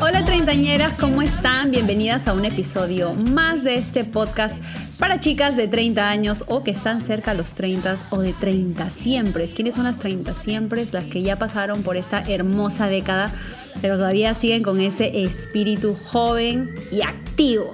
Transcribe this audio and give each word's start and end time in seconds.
Hola 0.00 0.24
treintañeras, 0.24 0.94
¿cómo 1.00 1.22
están? 1.22 1.70
Bienvenidas 1.70 2.28
a 2.28 2.34
un 2.34 2.44
episodio 2.44 3.14
más 3.14 3.64
de 3.64 3.76
este 3.76 4.04
podcast 4.04 4.56
para 5.02 5.18
chicas 5.18 5.56
de 5.56 5.66
30 5.66 6.08
años 6.08 6.44
o 6.46 6.62
que 6.62 6.70
están 6.70 7.00
cerca 7.00 7.32
a 7.32 7.34
los 7.34 7.54
30 7.54 7.96
o 8.10 8.18
de 8.18 8.32
30 8.34 8.88
siempre. 8.92 9.48
¿Quiénes 9.48 9.74
son 9.74 9.82
las 9.82 9.98
30 9.98 10.36
siempre? 10.36 10.86
Las 10.92 11.06
que 11.06 11.22
ya 11.22 11.40
pasaron 11.40 11.82
por 11.82 11.96
esta 11.96 12.22
hermosa 12.22 12.86
década, 12.86 13.34
pero 13.80 13.96
todavía 13.96 14.32
siguen 14.34 14.62
con 14.62 14.80
ese 14.80 15.24
espíritu 15.24 15.96
joven 15.96 16.70
y 16.92 17.02
activo. 17.02 17.72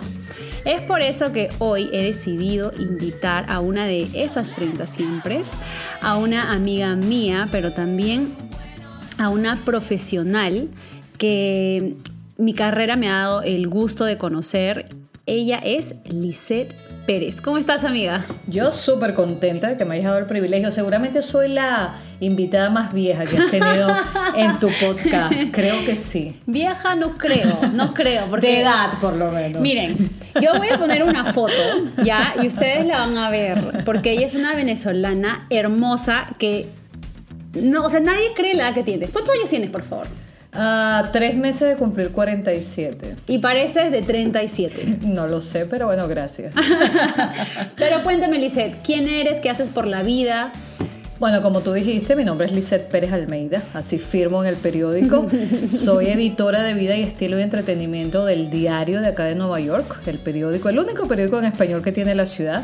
Es 0.65 0.80
por 0.80 1.03
eso 1.03 1.30
que 1.30 1.51
hoy 1.59 1.91
he 1.93 2.03
decidido 2.03 2.73
invitar 2.79 3.45
a 3.51 3.61
una 3.61 3.84
de 3.84 4.09
esas 4.15 4.51
30 4.55 4.87
siempre, 4.87 5.42
a 6.01 6.17
una 6.17 6.51
amiga 6.51 6.97
mía, 6.97 7.51
pero 7.53 7.75
también 7.75 8.34
a 9.19 9.29
una 9.29 9.67
profesional 9.67 10.70
que 11.19 11.95
mi 12.39 12.55
carrera 12.55 12.97
me 12.97 13.11
ha 13.11 13.19
dado 13.19 13.42
el 13.42 13.69
gusto 13.69 14.06
de 14.06 14.17
conocer. 14.17 14.89
Ella 15.27 15.59
es 15.59 15.95
Lisette 16.06 16.88
Pérez. 17.09 17.41
¿Cómo 17.41 17.57
estás, 17.57 17.85
amiga? 17.85 18.27
Yo 18.48 18.71
súper 18.71 19.15
contenta 19.15 19.69
de 19.69 19.79
que 19.79 19.87
me 19.87 19.95
hayas 19.95 20.05
dado 20.05 20.19
el 20.19 20.27
privilegio. 20.27 20.71
Seguramente 20.71 21.23
soy 21.23 21.48
la 21.48 21.95
invitada 22.21 22.69
más 22.69 22.93
vieja 22.93 23.25
que 23.25 23.39
has 23.39 23.51
tenido 23.51 23.89
en 24.37 24.61
tu 24.61 24.69
podcast. 24.79 25.33
Creo 25.51 25.87
que 25.87 25.97
sí. 25.97 26.39
Vieja 26.45 26.97
no 26.97 27.17
creo, 27.17 27.61
no 27.73 27.95
creo. 27.95 28.27
Porque, 28.29 28.48
de 28.48 28.61
edad, 28.61 28.98
por 29.01 29.14
lo 29.14 29.31
menos. 29.31 29.62
Miren, 29.62 30.11
yo 30.39 30.53
voy 30.59 30.69
a 30.69 30.79
poner 30.79 31.03
una 31.03 31.33
foto, 31.33 31.55
¿ya? 32.05 32.34
Y 32.42 32.47
ustedes 32.47 32.84
la 32.84 32.98
van 32.98 33.17
a 33.17 33.31
ver. 33.31 33.84
Porque 33.86 34.11
ella 34.11 34.27
es 34.27 34.34
una 34.34 34.55
venezolana 34.55 35.47
hermosa 35.48 36.27
que... 36.39 36.69
No, 37.55 37.86
o 37.86 37.91
sea, 37.91 38.01
nadie 38.01 38.34
cree 38.36 38.53
la 38.53 38.64
edad 38.64 38.75
que 38.75 38.83
tiene. 38.83 39.06
¿Cuántos 39.06 39.34
años 39.34 39.48
tienes, 39.48 39.70
por 39.70 39.83
favor? 39.83 40.09
Ah, 40.61 41.11
tres 41.12 41.37
meses 41.37 41.69
de 41.69 41.77
cumplir 41.77 42.11
47. 42.11 43.17
Y 43.28 43.39
pareces 43.39 43.92
de 43.92 44.03
37. 44.03 44.98
No 45.06 45.28
lo 45.28 45.41
sé, 45.41 45.67
pero 45.67 45.87
bueno, 45.87 46.09
gracias. 46.09 46.53
pero 47.77 48.03
cuéntame, 48.03 48.39
Lisette, 48.39 48.79
¿quién 48.83 49.06
eres? 49.06 49.41
¿Qué 49.41 49.51
haces 49.51 49.70
por 49.70 49.86
la 49.86 50.03
vida? 50.03 50.53
Bueno, 51.20 51.42
como 51.42 51.61
tú 51.61 51.73
dijiste, 51.73 52.14
mi 52.14 52.25
nombre 52.25 52.47
es 52.47 52.53
Lisette 52.53 52.89
Pérez 52.91 53.12
Almeida, 53.12 53.62
así 53.75 53.98
firmo 53.98 54.42
en 54.42 54.48
el 54.48 54.56
periódico. 54.56 55.27
Soy 55.70 56.06
editora 56.06 56.62
de 56.62 56.75
vida 56.75 56.97
y 56.97 57.03
estilo 57.03 57.39
y 57.39 57.42
entretenimiento 57.42 58.25
del 58.25 58.51
diario 58.51 59.01
de 59.01 59.09
acá 59.09 59.25
de 59.25 59.34
Nueva 59.36 59.61
York, 59.61 60.01
el 60.06 60.19
periódico, 60.19 60.69
el 60.69 60.79
único 60.79 61.06
periódico 61.06 61.39
en 61.39 61.47
español 61.47 61.83
que 61.83 61.91
tiene 61.92 62.14
la 62.14 62.27
ciudad. 62.27 62.62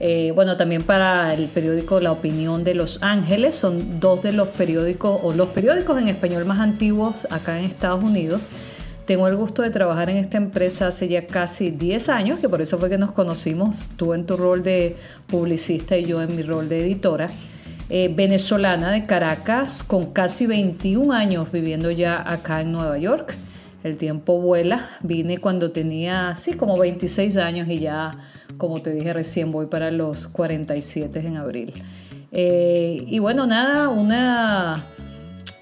Eh, 0.00 0.32
bueno, 0.34 0.56
también 0.56 0.82
para 0.82 1.32
el 1.34 1.48
periódico 1.48 2.00
La 2.00 2.12
Opinión 2.12 2.64
de 2.64 2.74
Los 2.74 3.02
Ángeles, 3.02 3.54
son 3.54 4.00
dos 4.00 4.22
de 4.22 4.32
los 4.32 4.48
periódicos 4.48 5.20
o 5.22 5.32
los 5.32 5.48
periódicos 5.48 5.98
en 5.98 6.08
español 6.08 6.44
más 6.44 6.58
antiguos 6.58 7.26
acá 7.30 7.58
en 7.58 7.66
Estados 7.66 8.02
Unidos. 8.02 8.40
Tengo 9.06 9.28
el 9.28 9.36
gusto 9.36 9.62
de 9.62 9.70
trabajar 9.70 10.08
en 10.08 10.16
esta 10.16 10.38
empresa 10.38 10.86
hace 10.86 11.08
ya 11.08 11.26
casi 11.26 11.70
10 11.70 12.08
años, 12.08 12.38
que 12.38 12.48
por 12.48 12.62
eso 12.62 12.78
fue 12.78 12.88
que 12.88 12.96
nos 12.96 13.12
conocimos, 13.12 13.90
tú 13.96 14.14
en 14.14 14.24
tu 14.24 14.36
rol 14.36 14.62
de 14.62 14.96
publicista 15.26 15.96
y 15.98 16.06
yo 16.06 16.22
en 16.22 16.34
mi 16.34 16.42
rol 16.42 16.68
de 16.68 16.80
editora. 16.80 17.28
Eh, 17.90 18.10
venezolana 18.14 18.90
de 18.92 19.04
Caracas, 19.04 19.82
con 19.82 20.06
casi 20.12 20.46
21 20.46 21.12
años 21.12 21.52
viviendo 21.52 21.90
ya 21.90 22.24
acá 22.26 22.62
en 22.62 22.72
Nueva 22.72 22.96
York. 22.96 23.34
El 23.82 23.98
tiempo 23.98 24.40
vuela, 24.40 24.88
vine 25.02 25.36
cuando 25.36 25.70
tenía, 25.70 26.34
sí, 26.34 26.54
como 26.54 26.78
26 26.78 27.36
años 27.36 27.68
y 27.68 27.80
ya 27.80 28.16
como 28.58 28.82
te 28.82 28.90
dije 28.92 29.12
recién, 29.12 29.52
voy 29.52 29.66
para 29.66 29.90
los 29.90 30.28
47 30.28 31.18
en 31.20 31.36
abril. 31.36 31.72
Eh, 32.32 33.04
y 33.06 33.18
bueno, 33.20 33.46
nada, 33.46 33.88
una, 33.88 34.86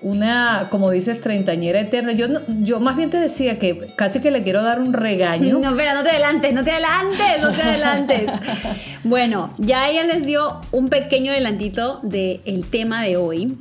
una, 0.01 0.69
como 0.71 0.91
dices, 0.91 1.21
treintañera 1.21 1.81
eterna. 1.81 2.13
Yo, 2.13 2.27
yo 2.61 2.81
más 2.81 2.97
bien 2.97 3.11
te 3.11 3.19
decía 3.19 3.59
que 3.59 3.93
casi 3.97 4.21
que 4.21 4.31
le 4.31 4.43
quiero 4.43 4.63
dar 4.63 4.81
un 4.81 4.93
regaño. 4.93 5.59
No, 5.63 5.77
pero 5.77 5.95
no 5.95 6.03
te 6.03 6.11
adelantes, 6.11 6.53
no 6.53 6.65
te 6.65 6.73
adelantes, 6.73 7.41
no 7.41 7.53
te 7.53 7.63
adelantes. 7.63 8.31
bueno, 9.05 9.55
ya 9.59 9.89
ella 9.89 10.05
les 10.05 10.27
dio 10.27 10.61
un 10.73 10.89
pequeño 10.89 11.31
adelantito 11.31 12.01
del 12.03 12.65
tema 12.71 13.03
de 13.03 13.17
hoy. 13.17 13.59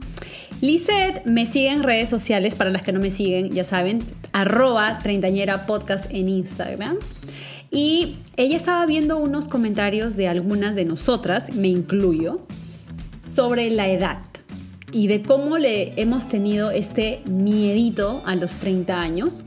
Lizeth 0.61 1.25
me 1.25 1.47
sigue 1.47 1.69
en 1.69 1.84
redes 1.84 2.07
sociales, 2.07 2.55
para 2.55 2.69
las 2.69 2.84
que 2.84 2.91
no 2.91 3.00
me 3.00 3.09
siguen, 3.09 3.51
ya 3.51 3.63
saben, 3.63 4.03
arroba 4.31 5.00
treintañera 5.00 5.66
podcast 5.66 6.05
en 6.11 6.29
Instagram. 6.29 6.97
Y 7.71 8.17
ella 8.35 8.57
estaba 8.57 8.85
viendo 8.85 9.17
unos 9.17 9.47
comentarios 9.47 10.17
de 10.17 10.27
algunas 10.27 10.75
de 10.75 10.83
nosotras, 10.83 11.55
me 11.55 11.69
incluyo, 11.69 12.41
sobre 13.23 13.69
la 13.69 13.87
edad 13.87 14.19
y 14.91 15.07
de 15.07 15.21
cómo 15.21 15.57
le 15.57 15.93
hemos 15.95 16.27
tenido 16.27 16.69
este 16.71 17.21
miedito 17.25 18.21
a 18.25 18.35
los 18.35 18.55
30 18.55 18.99
años. 18.99 19.41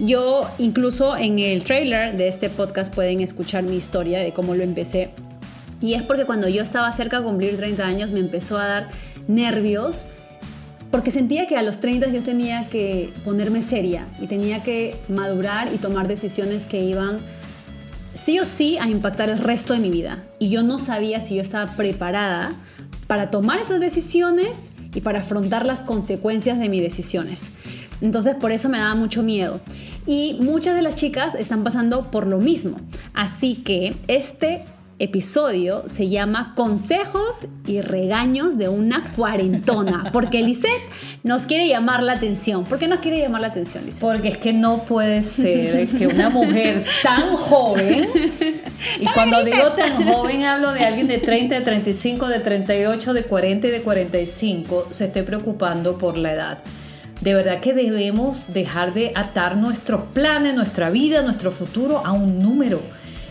Yo 0.00 0.50
incluso 0.58 1.16
en 1.16 1.38
el 1.38 1.62
trailer 1.62 2.16
de 2.16 2.26
este 2.26 2.50
podcast 2.50 2.92
pueden 2.92 3.20
escuchar 3.20 3.62
mi 3.62 3.76
historia 3.76 4.18
de 4.20 4.32
cómo 4.32 4.56
lo 4.56 4.64
empecé. 4.64 5.10
Y 5.80 5.94
es 5.94 6.02
porque 6.02 6.24
cuando 6.24 6.48
yo 6.48 6.62
estaba 6.62 6.90
cerca 6.92 7.20
de 7.20 7.24
cumplir 7.26 7.56
30 7.56 7.86
años 7.86 8.10
me 8.10 8.18
empezó 8.18 8.58
a 8.58 8.66
dar 8.66 8.90
nervios 9.28 10.00
porque 10.90 11.10
sentía 11.10 11.46
que 11.46 11.56
a 11.56 11.62
los 11.62 11.78
30 11.80 12.08
yo 12.08 12.22
tenía 12.22 12.68
que 12.68 13.12
ponerme 13.24 13.62
seria 13.62 14.08
y 14.20 14.26
tenía 14.26 14.62
que 14.62 14.96
madurar 15.08 15.72
y 15.72 15.78
tomar 15.78 16.08
decisiones 16.08 16.66
que 16.66 16.82
iban 16.82 17.20
sí 18.14 18.38
o 18.40 18.44
sí 18.44 18.78
a 18.78 18.88
impactar 18.88 19.28
el 19.28 19.38
resto 19.38 19.72
de 19.72 19.78
mi 19.78 19.90
vida. 19.90 20.24
Y 20.38 20.48
yo 20.48 20.62
no 20.62 20.78
sabía 20.78 21.20
si 21.20 21.36
yo 21.36 21.42
estaba 21.42 21.72
preparada 21.76 22.54
para 23.06 23.30
tomar 23.30 23.58
esas 23.58 23.80
decisiones 23.80 24.68
y 24.94 25.00
para 25.00 25.20
afrontar 25.20 25.66
las 25.66 25.82
consecuencias 25.82 26.58
de 26.58 26.68
mis 26.68 26.82
decisiones. 26.82 27.50
Entonces 28.00 28.34
por 28.34 28.52
eso 28.52 28.68
me 28.68 28.78
daba 28.78 28.94
mucho 28.94 29.22
miedo. 29.22 29.60
Y 30.06 30.36
muchas 30.40 30.74
de 30.74 30.82
las 30.82 30.96
chicas 30.96 31.34
están 31.34 31.62
pasando 31.62 32.10
por 32.10 32.26
lo 32.26 32.38
mismo. 32.38 32.78
Así 33.14 33.54
que 33.56 33.94
este 34.08 34.64
episodio 35.02 35.82
se 35.86 36.08
llama 36.08 36.52
Consejos 36.54 37.48
y 37.66 37.80
regaños 37.80 38.56
de 38.56 38.68
una 38.68 39.12
cuarentona, 39.16 40.10
porque 40.12 40.42
Lisette 40.42 40.80
nos 41.24 41.42
quiere 41.42 41.66
llamar 41.66 42.04
la 42.04 42.12
atención. 42.12 42.62
¿Por 42.62 42.78
qué 42.78 42.86
nos 42.86 43.00
quiere 43.00 43.18
llamar 43.18 43.40
la 43.40 43.48
atención, 43.48 43.84
Lisette? 43.84 44.00
Porque 44.00 44.28
es 44.28 44.36
que 44.36 44.52
no 44.52 44.84
puede 44.84 45.24
ser 45.24 45.88
que 45.88 46.06
una 46.06 46.30
mujer 46.30 46.84
tan 47.02 47.36
joven, 47.36 48.08
y 49.00 49.06
cuando 49.06 49.42
digo 49.42 49.72
tan 49.76 50.04
joven 50.04 50.44
hablo 50.44 50.72
de 50.72 50.84
alguien 50.84 51.08
de 51.08 51.18
30, 51.18 51.56
de 51.56 51.60
35, 51.62 52.28
de 52.28 52.38
38, 52.38 53.12
de 53.12 53.24
40 53.24 53.66
y 53.66 53.70
de 53.72 53.82
45, 53.82 54.86
se 54.90 55.06
esté 55.06 55.24
preocupando 55.24 55.98
por 55.98 56.16
la 56.16 56.32
edad. 56.32 56.58
De 57.20 57.34
verdad 57.34 57.58
que 57.58 57.74
debemos 57.74 58.52
dejar 58.52 58.94
de 58.94 59.10
atar 59.16 59.56
nuestros 59.56 60.02
planes, 60.12 60.54
nuestra 60.54 60.90
vida, 60.90 61.22
nuestro 61.22 61.50
futuro 61.50 62.02
a 62.04 62.12
un 62.12 62.38
número 62.38 62.80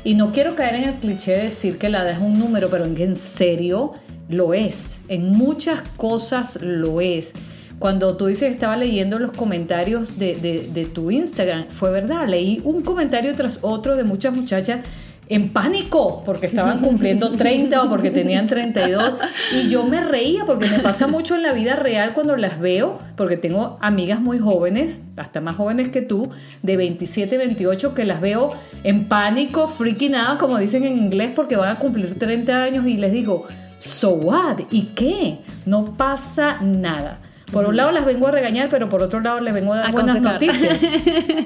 y 0.04 0.16
no 0.16 0.32
quiero 0.32 0.56
caer 0.56 0.76
en 0.76 0.84
el 0.86 0.96
cliché 0.96 1.32
de 1.32 1.44
decir 1.44 1.78
que 1.78 1.90
la 1.90 2.04
edad 2.04 2.12
es 2.12 2.20
un 2.20 2.40
número, 2.40 2.70
pero 2.70 2.86
en, 2.86 3.16
serio 3.16 3.94
lo 4.30 4.54
es. 4.54 5.00
En 5.08 5.32
muchas 5.32 5.82
cosas 5.98 6.58
lo 6.62 7.02
es. 7.02 7.34
Cuando 7.80 8.16
tú 8.16 8.28
dices 8.28 8.48
que 8.48 8.54
estaba 8.54 8.78
leyendo 8.78 9.20
los 9.20 9.32
comentarios 9.32 10.20
de, 10.20 10.36
de 10.36 10.86
tu 10.86 11.12
Instagram, 11.12 11.68
fue 11.70 11.92
verdad, 11.92 12.28
leí 12.28 12.62
un 12.64 12.84
comentario 12.84 13.34
tras 13.34 13.60
otro 13.62 13.96
de 13.96 14.04
muchas 14.04 14.36
muchachas 14.36 14.82
en 15.32 15.48
pánico 15.50 16.24
porque 16.26 16.48
estaban 16.48 16.80
cumpliendo 16.80 17.32
30 17.32 17.84
o 17.84 17.90
porque 17.90 18.12
tenían 18.12 18.48
32 18.48 19.14
y 19.54 19.70
yo 19.70 19.86
me 19.86 20.02
reía 20.02 20.44
porque 20.46 20.68
me 20.68 20.80
pasa 20.80 21.08
mucho 21.08 21.36
en 21.36 21.44
la 21.44 21.54
vida 21.54 21.76
real 21.76 22.14
cuando 22.14 22.36
las 22.36 22.60
veo 22.60 23.00
porque 23.16 23.38
tengo 23.38 23.78
amigas 23.80 24.20
muy 24.20 24.40
jóvenes, 24.40 25.02
hasta 25.16 25.40
más 25.40 25.56
jóvenes 25.56 25.88
que 25.88 26.02
tú, 26.02 26.32
de 26.64 26.76
27, 26.76 27.38
28 27.38 27.94
que 27.94 28.04
las 28.04 28.20
veo 28.20 28.52
en 28.84 29.08
pánico, 29.08 29.70
freaking 29.70 30.16
out 30.16 30.38
como 30.38 30.58
dicen 30.58 30.84
en 30.84 30.98
inglés 30.98 31.32
porque 31.34 31.56
van 31.56 31.78
a 31.78 31.80
cumplir 31.80 32.20
30 32.20 32.64
años 32.64 32.86
y 32.86 32.98
les 32.98 33.14
digo, 33.14 33.46
"So 33.78 34.12
what? 34.12 34.60
¿Y 34.70 34.88
qué? 34.96 35.40
No 35.66 35.96
pasa 35.96 36.62
nada." 36.62 37.20
Por 37.52 37.66
un 37.66 37.76
lado 37.76 37.92
las 37.92 38.06
vengo 38.06 38.28
a 38.28 38.32
regañar, 38.32 38.70
pero 38.70 38.88
por 38.90 39.02
otro 39.02 39.20
lado 39.20 39.40
les 39.42 39.54
vengo 39.54 39.74
a 39.74 39.78
dar 39.78 39.92
buenas 39.92 40.22
noticias. 40.22 40.80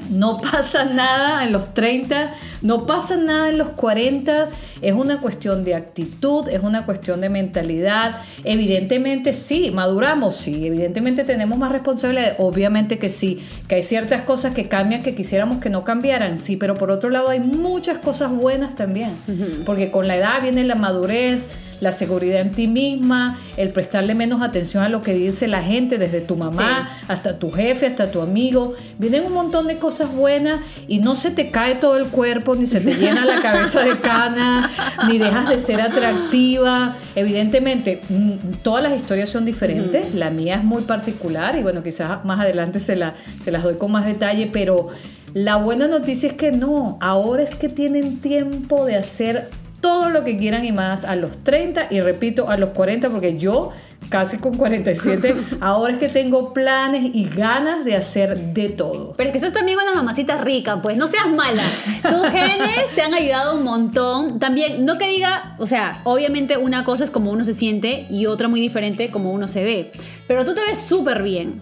No 0.09 0.39
pasa 0.39 0.85
nada 0.85 1.43
en 1.43 1.51
los 1.51 1.73
30, 1.73 2.31
no 2.61 2.85
pasa 2.85 3.17
nada 3.17 3.49
en 3.49 3.57
los 3.57 3.69
40. 3.69 4.49
Es 4.81 4.93
una 4.93 5.19
cuestión 5.19 5.65
de 5.65 5.75
actitud, 5.75 6.47
es 6.47 6.61
una 6.61 6.85
cuestión 6.85 7.19
de 7.19 7.27
mentalidad. 7.27 8.21
Evidentemente 8.45 9.33
sí, 9.33 9.71
maduramos, 9.71 10.37
sí. 10.37 10.65
Evidentemente 10.65 11.25
tenemos 11.25 11.57
más 11.57 11.71
responsabilidad, 11.71 12.35
obviamente 12.37 12.97
que 12.97 13.09
sí. 13.09 13.45
Que 13.67 13.75
hay 13.75 13.83
ciertas 13.83 14.21
cosas 14.21 14.53
que 14.53 14.69
cambian 14.69 15.03
que 15.03 15.15
quisiéramos 15.15 15.59
que 15.59 15.69
no 15.69 15.83
cambiaran, 15.83 16.37
sí. 16.37 16.55
Pero 16.55 16.77
por 16.77 16.91
otro 16.91 17.09
lado 17.09 17.29
hay 17.29 17.41
muchas 17.41 17.97
cosas 17.97 18.31
buenas 18.31 18.75
también. 18.75 19.17
Porque 19.65 19.91
con 19.91 20.07
la 20.07 20.15
edad 20.15 20.41
viene 20.41 20.63
la 20.63 20.75
madurez, 20.75 21.47
la 21.85 21.91
seguridad 21.91 22.41
en 22.41 22.51
ti 22.51 22.67
misma, 22.67 23.37
el 23.57 23.69
prestarle 23.69 24.15
menos 24.15 24.41
atención 24.41 24.83
a 24.83 24.89
lo 24.89 25.03
que 25.03 25.13
dice 25.13 25.47
la 25.47 25.61
gente, 25.61 25.99
desde 25.99 26.19
tu 26.19 26.35
mamá 26.35 26.89
hasta 27.07 27.37
tu 27.37 27.51
jefe, 27.51 27.85
hasta 27.85 28.09
tu 28.09 28.21
amigo. 28.21 28.73
Vienen 28.97 29.25
un 29.25 29.33
montón 29.33 29.67
de 29.67 29.77
cosas 29.77 30.11
buenas 30.11 30.61
y 30.87 30.97
no 30.97 31.15
se 31.15 31.29
te 31.29 31.51
cae 31.51 31.75
todo 31.75 31.97
el 31.97 32.07
cuerpo, 32.07 32.55
ni 32.55 32.65
se 32.65 32.81
te 32.81 32.95
llena 32.95 33.23
la 33.23 33.39
cabeza 33.39 33.83
de 33.83 33.99
cana, 33.99 34.71
ni 35.07 35.19
dejas 35.19 35.47
de 35.47 35.59
ser 35.59 35.79
atractiva. 35.79 36.95
Evidentemente, 37.15 38.01
mm, 38.09 38.63
todas 38.63 38.81
las 38.81 38.93
historias 38.93 39.29
son 39.29 39.45
diferentes. 39.45 40.15
La 40.15 40.31
mía 40.31 40.55
es 40.55 40.63
muy 40.63 40.81
particular 40.81 41.55
y 41.55 41.61
bueno, 41.61 41.83
quizás 41.83 42.25
más 42.25 42.39
adelante 42.39 42.79
se, 42.79 42.95
la, 42.95 43.13
se 43.43 43.51
las 43.51 43.61
doy 43.61 43.75
con 43.75 43.91
más 43.91 44.07
detalle, 44.07 44.49
pero 44.51 44.87
la 45.35 45.57
buena 45.57 45.87
noticia 45.87 46.29
es 46.29 46.33
que 46.33 46.51
no, 46.51 46.97
ahora 46.99 47.43
es 47.43 47.53
que 47.53 47.69
tienen 47.69 48.21
tiempo 48.21 48.85
de 48.85 48.95
hacer 48.95 49.51
todo 49.85 50.09
lo 50.09 50.23
que 50.23 50.35
quieran 50.39 50.65
y 50.65 50.71
más 50.71 51.03
a 51.03 51.15
los 51.15 51.43
30 51.43 51.89
y 51.91 52.01
repito 52.01 52.49
a 52.49 52.57
los 52.57 52.71
40 52.71 53.07
porque 53.11 53.37
yo 53.37 53.69
casi 54.09 54.39
con 54.39 54.57
47 54.57 55.35
ahora 55.61 55.93
es 55.93 55.99
que 55.99 56.09
tengo 56.09 56.53
planes 56.53 57.11
y 57.13 57.29
ganas 57.29 57.85
de 57.85 57.95
hacer 57.95 58.35
de 58.35 58.69
todo. 58.69 59.13
Pero 59.15 59.29
es 59.29 59.31
que 59.31 59.37
estás 59.37 59.53
también 59.53 59.77
una 59.77 59.93
mamacita 59.93 60.39
rica, 60.39 60.81
pues 60.81 60.97
no 60.97 61.05
seas 61.05 61.27
mala. 61.27 61.61
Tus 62.01 62.27
genes 62.31 62.95
te 62.95 63.03
han 63.03 63.13
ayudado 63.13 63.57
un 63.57 63.63
montón. 63.63 64.39
También, 64.39 64.85
no 64.85 64.97
que 64.97 65.07
diga, 65.07 65.55
o 65.59 65.67
sea, 65.67 66.01
obviamente 66.03 66.57
una 66.57 66.83
cosa 66.83 67.03
es 67.03 67.11
como 67.11 67.29
uno 67.29 67.45
se 67.45 67.53
siente 67.53 68.07
y 68.09 68.25
otra 68.25 68.47
muy 68.47 68.59
diferente 68.59 69.11
como 69.11 69.31
uno 69.31 69.47
se 69.47 69.63
ve. 69.63 69.91
Pero 70.27 70.45
tú 70.45 70.55
te 70.55 70.61
ves 70.61 70.79
súper 70.79 71.21
bien. 71.21 71.61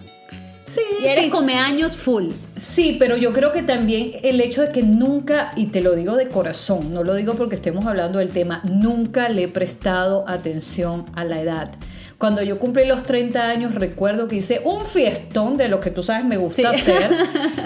Sí, 0.66 0.80
y 1.02 1.06
eres 1.06 1.30
come 1.30 1.58
años 1.58 1.96
full. 1.96 2.30
Sí, 2.58 2.96
pero 2.98 3.16
yo 3.16 3.32
creo 3.32 3.52
que 3.52 3.62
también 3.62 4.12
el 4.22 4.40
hecho 4.40 4.62
de 4.62 4.70
que 4.70 4.82
nunca, 4.82 5.52
y 5.56 5.66
te 5.66 5.82
lo 5.82 5.94
digo 5.94 6.16
de 6.16 6.28
corazón, 6.28 6.92
no 6.94 7.04
lo 7.04 7.14
digo 7.14 7.34
porque 7.34 7.56
estemos 7.56 7.86
hablando 7.86 8.18
del 8.18 8.30
tema, 8.30 8.62
nunca 8.64 9.28
le 9.28 9.44
he 9.44 9.48
prestado 9.48 10.24
atención 10.26 11.06
a 11.14 11.24
la 11.24 11.40
edad. 11.40 11.72
Cuando 12.16 12.42
yo 12.42 12.58
cumplí 12.58 12.86
los 12.86 13.02
30 13.02 13.42
años, 13.42 13.74
recuerdo 13.74 14.28
que 14.28 14.36
hice 14.36 14.62
un 14.64 14.86
fiestón 14.86 15.58
de 15.58 15.68
lo 15.68 15.80
que 15.80 15.90
tú 15.90 16.02
sabes 16.02 16.24
me 16.24 16.38
gusta 16.38 16.70
hacer. 16.70 17.10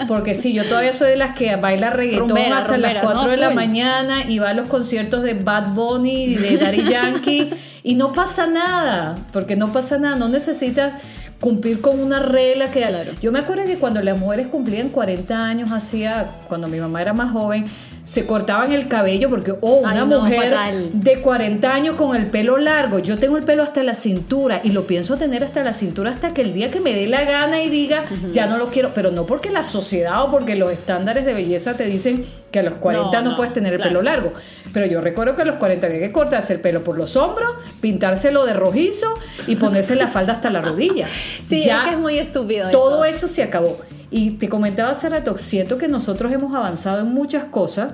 Porque 0.07 0.35
sí, 0.35 0.53
yo 0.53 0.67
todavía 0.67 0.91
soy 0.91 1.11
de 1.11 1.17
las 1.17 1.35
que 1.35 1.55
baila 1.55 1.91
reggaetón 1.91 2.37
hasta 2.51 2.77
las 2.77 3.01
4 3.01 3.29
de 3.29 3.37
la 3.37 3.51
mañana 3.51 4.23
y 4.27 4.39
va 4.39 4.49
a 4.49 4.53
los 4.53 4.67
conciertos 4.67 5.23
de 5.23 5.35
Bad 5.35 5.73
Bunny 5.73 6.25
y 6.25 6.35
de 6.35 6.57
Daddy 6.57 6.83
Yankee. 6.89 7.51
y 7.83 7.95
no 7.95 8.11
pasa 8.11 8.47
nada, 8.47 9.15
porque 9.31 9.55
no 9.55 9.71
pasa 9.71 9.97
nada, 9.97 10.15
no 10.15 10.27
necesitas 10.27 10.95
cumplir 11.39 11.81
con 11.81 11.99
una 11.99 12.19
regla 12.19 12.71
que... 12.71 12.85
Yo 13.21 13.31
me 13.31 13.39
acuerdo 13.39 13.65
que 13.65 13.77
cuando 13.77 14.01
las 14.01 14.19
mujeres 14.19 14.47
cumplían 14.47 14.89
40 14.89 15.35
años, 15.35 15.71
hacía, 15.71 16.31
cuando 16.47 16.67
mi 16.67 16.79
mamá 16.79 17.01
era 17.01 17.13
más 17.13 17.31
joven, 17.31 17.65
se 18.09 18.25
cortaban 18.25 18.71
el 18.71 18.87
cabello 18.87 19.29
porque, 19.29 19.53
oh, 19.61 19.81
una 19.81 20.03
mujer 20.03 20.55
de 20.93 21.21
40 21.21 21.71
años 21.71 21.95
con 21.95 22.15
el 22.15 22.25
pelo 22.31 22.57
largo, 22.57 22.97
yo 22.97 23.19
tengo 23.19 23.37
el 23.37 23.43
pelo 23.43 23.61
hasta 23.61 23.83
la 23.83 23.93
cintura 23.93 24.61
y 24.63 24.71
lo 24.71 24.87
pienso 24.87 25.15
tener 25.17 25.43
hasta 25.43 25.63
la 25.63 25.73
cintura 25.73 26.09
hasta 26.09 26.33
que 26.33 26.41
el 26.41 26.53
día 26.53 26.71
que 26.71 26.79
me 26.79 26.91
dé 26.95 27.05
la 27.05 27.23
gana 27.25 27.61
y 27.61 27.69
diga, 27.69 28.05
ya 28.31 28.47
no 28.47 28.57
lo 28.57 28.69
quiero, 28.69 28.95
pero 28.95 29.11
no 29.11 29.27
porque 29.27 29.51
la 29.51 29.61
sociedad 29.61 30.23
o 30.23 30.31
porque 30.31 30.55
los 30.55 30.71
estándares 30.71 31.23
de 31.23 31.35
belleza 31.35 31.77
te 31.77 31.85
dicen 31.85 32.25
que 32.49 32.57
a 32.57 32.63
los 32.63 32.73
40 32.73 33.21
no, 33.21 33.35
puedes 33.35 33.53
tener 33.53 33.75
el 33.75 33.79
pelo 33.79 34.01
largo. 34.01 34.33
Pero 34.73 34.87
yo 34.87 35.01
recuerdo 35.01 35.35
que 35.35 35.43
a 35.43 35.45
los 35.45 35.57
40 35.57 35.85
hay 35.85 35.99
que 35.99 36.11
cortarse 36.11 36.53
el 36.53 36.61
pelo 36.61 36.83
por 36.83 36.97
los 36.97 37.15
hombros, 37.15 37.51
pintárselo 37.79 38.43
de 38.43 38.53
rojizo 38.53 39.13
y 39.45 39.55
ponerse 39.55 39.95
la 39.95 40.07
falda 40.07 40.33
hasta 40.33 40.49
la 40.49 40.61
rodilla. 40.61 41.07
Sí, 41.47 41.61
ya 41.61 41.79
es 41.79 41.83
que 41.83 41.89
es 41.91 41.97
muy 41.99 42.17
estúpido. 42.17 42.69
Todo 42.69 43.05
eso 43.05 43.27
se 43.27 43.41
acabó. 43.41 43.77
Y 44.11 44.31
te 44.31 44.49
comentaba 44.49 44.91
hace 44.91 45.07
rato, 45.09 45.37
siento 45.37 45.77
que 45.77 45.87
nosotros 45.87 46.31
hemos 46.31 46.53
avanzado 46.53 47.01
en 47.01 47.13
muchas 47.13 47.45
cosas, 47.45 47.93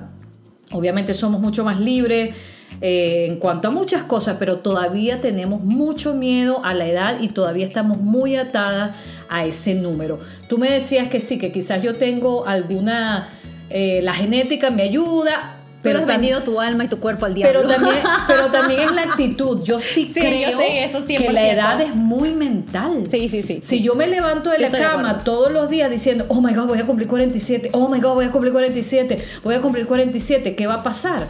obviamente 0.72 1.12
somos 1.12 1.40
mucho 1.40 1.64
más 1.64 1.78
libres 1.78 2.34
eh, 2.80 3.26
en 3.28 3.36
cuanto 3.36 3.68
a 3.68 3.70
muchas 3.70 4.02
cosas, 4.02 4.36
pero 4.38 4.58
todavía 4.58 5.20
tenemos 5.20 5.62
mucho 5.62 6.14
miedo 6.14 6.64
a 6.64 6.74
la 6.74 6.86
edad 6.86 7.20
y 7.20 7.28
todavía 7.28 7.66
estamos 7.66 7.98
muy 7.98 8.36
atadas 8.36 8.96
a 9.28 9.44
ese 9.44 9.74
número. 9.74 10.20
Tú 10.48 10.58
me 10.58 10.70
decías 10.70 11.08
que 11.08 11.20
sí, 11.20 11.38
que 11.38 11.52
quizás 11.52 11.82
yo 11.82 11.96
tengo 11.96 12.46
alguna, 12.46 13.28
eh, 13.70 14.00
la 14.02 14.14
genética 14.14 14.70
me 14.70 14.82
ayuda, 14.82 15.56
pero 15.82 16.00
has 16.00 16.06
vendido 16.06 16.42
tu 16.42 16.60
alma 16.60 16.84
y 16.84 16.88
tu 16.88 16.98
cuerpo 16.98 17.26
al 17.26 17.34
diablo. 17.34 17.60
Pero 17.60 17.74
también, 17.74 18.02
pero 18.26 18.46
también 18.50 18.80
es 18.80 18.92
la 18.92 19.02
actitud. 19.10 19.62
Yo 19.62 19.80
sí, 19.80 20.12
creo 20.12 20.58
que 21.06 21.32
la 21.32 21.48
edad 21.48 21.80
es 21.80 21.94
muy 21.94 22.32
mental. 22.32 23.06
Sí, 23.10 23.28
sí, 23.28 23.42
sí. 23.42 23.60
Si 23.62 23.82
yo 23.82 23.94
me 23.94 24.06
levanto 24.06 24.50
de 24.50 24.58
la 24.58 24.70
cama 24.70 25.20
todos 25.20 25.52
los 25.52 25.70
días 25.70 25.90
diciendo, 25.90 26.26
oh 26.28 26.40
my 26.40 26.52
God, 26.52 26.66
voy 26.66 26.78
a 26.78 26.86
cumplir 26.86 27.08
47, 27.08 27.70
oh 27.72 27.88
my 27.88 28.00
God, 28.00 28.14
voy 28.14 28.24
a 28.24 28.30
cumplir 28.30 28.52
47, 28.52 29.18
voy 29.44 29.54
a 29.54 29.60
cumplir 29.60 29.86
47, 29.86 30.56
¿qué 30.56 30.66
va 30.66 30.74
a 30.74 30.82
pasar? 30.82 31.28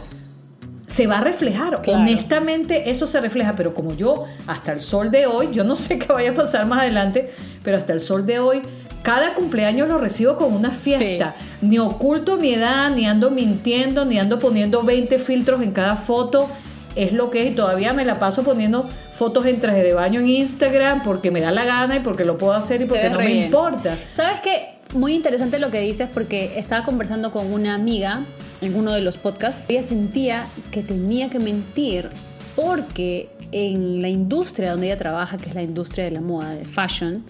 se 0.97 1.05
va 1.05 1.19
a 1.19 1.21
reflejar. 1.21 1.79
Honestamente, 1.87 2.89
eso 2.89 3.05
se 3.05 3.21
refleja, 3.21 3.55
pero 3.55 3.75
como 3.75 3.95
yo, 3.95 4.23
hasta 4.47 4.71
el 4.71 4.81
sol 4.81 5.11
de 5.11 5.27
hoy, 5.27 5.49
yo 5.51 5.63
no 5.63 5.75
sé 5.75 5.99
qué 5.99 6.11
vaya 6.11 6.31
a 6.31 6.33
pasar 6.33 6.65
más 6.65 6.79
adelante, 6.79 7.29
pero 7.63 7.77
hasta 7.77 7.93
el 7.93 7.99
sol 7.99 8.25
de 8.25 8.39
hoy 8.39 8.63
cada 9.07 9.35
cumpleaños 9.35 9.87
lo 9.87 9.99
recibo 9.99 10.35
con 10.35 10.53
una 10.53 10.71
fiesta. 10.71 11.35
Ni 11.61 11.79
oculto 11.79 12.35
mi 12.35 12.53
edad, 12.53 12.91
ni 12.91 13.05
ando 13.05 13.31
mintiendo, 13.31 14.03
ni 14.03 14.19
ando 14.19 14.37
poniendo 14.37 14.83
20 14.83 15.17
filtros 15.17 15.61
en 15.61 15.71
cada 15.71 15.95
foto. 15.95 16.49
Es 16.93 17.13
lo 17.13 17.31
que 17.31 17.43
es 17.43 17.51
y 17.51 17.55
todavía 17.55 17.93
me 17.93 18.03
la 18.03 18.19
paso 18.19 18.43
poniendo 18.43 18.89
fotos 19.13 19.45
en 19.45 19.61
traje 19.61 19.81
de 19.81 19.93
baño 19.93 20.19
en 20.19 20.27
Instagram 20.27 21.03
porque 21.03 21.31
me 21.31 21.39
da 21.39 21.51
la 21.51 21.63
gana 21.63 21.95
y 21.95 21.99
porque 22.01 22.25
lo 22.25 22.37
puedo 22.37 22.51
hacer 22.51 22.81
y 22.81 22.85
porque 22.85 23.09
no 23.09 23.19
me 23.19 23.45
importa. 23.45 23.97
¿Sabes 24.11 24.41
qué? 24.41 24.73
Muy 24.93 25.13
interesante 25.13 25.57
lo 25.57 25.71
que 25.71 25.79
dices 25.79 26.09
porque 26.13 26.59
estaba 26.59 26.83
conversando 26.83 27.31
con 27.31 27.53
una 27.53 27.75
amiga 27.75 28.25
en 28.59 28.75
uno 28.75 28.91
de 28.91 28.99
los 28.99 29.15
podcasts. 29.15 29.63
Ella 29.69 29.83
sentía 29.83 30.47
que 30.69 30.83
tenía 30.83 31.29
que 31.29 31.39
mentir 31.39 32.09
porque 32.57 33.29
en 33.51 34.01
la 34.01 34.09
industria 34.09 34.71
donde 34.71 34.87
ella 34.87 34.97
trabaja, 34.97 35.37
que 35.37 35.49
es 35.49 35.55
la 35.55 35.61
industria 35.61 36.05
de 36.05 36.11
la 36.11 36.21
moda, 36.21 36.53
de 36.53 36.65
fashion, 36.65 37.23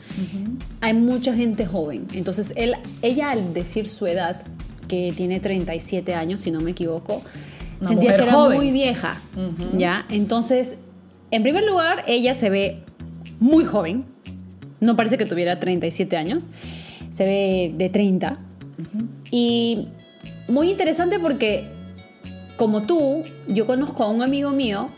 hay 0.82 0.94
mucha 0.94 1.34
gente 1.34 1.66
joven. 1.66 2.08
Entonces, 2.14 2.54
él, 2.56 2.76
ella 3.02 3.32
al 3.32 3.54
decir 3.54 3.90
su 3.90 4.08
edad, 4.08 4.42
que 4.88 5.14
tiene 5.16 5.40
37 5.40 6.14
años, 6.14 6.42
si 6.42 6.52
no 6.52 6.62
me 6.62 6.72
equivoco, 6.72 7.22
sentía 7.86 8.18
que 8.18 8.24
era 8.24 8.50
muy 8.50 8.72
vieja. 8.72 9.22
¿ya? 9.76 10.06
Entonces, 10.10 10.78
en 11.32 11.44
primer 11.44 11.64
lugar, 11.64 12.04
ella 12.08 12.34
se 12.34 12.50
ve 12.50 12.80
muy 13.40 13.66
joven. 13.66 14.06
No 14.80 14.96
parece 14.96 15.18
que 15.18 15.26
tuviera 15.26 15.60
37 15.60 16.18
años. 16.18 16.46
Se 17.12 17.26
ve 17.26 17.74
de 17.76 17.90
30. 17.90 18.38
Y 19.32 19.88
muy 20.48 20.70
interesante 20.70 21.20
porque, 21.20 21.66
como 22.56 22.84
tú, 22.84 23.24
yo 23.48 23.66
conozco 23.66 24.04
a 24.04 24.10
un 24.10 24.22
amigo 24.22 24.52
mío 24.52 24.90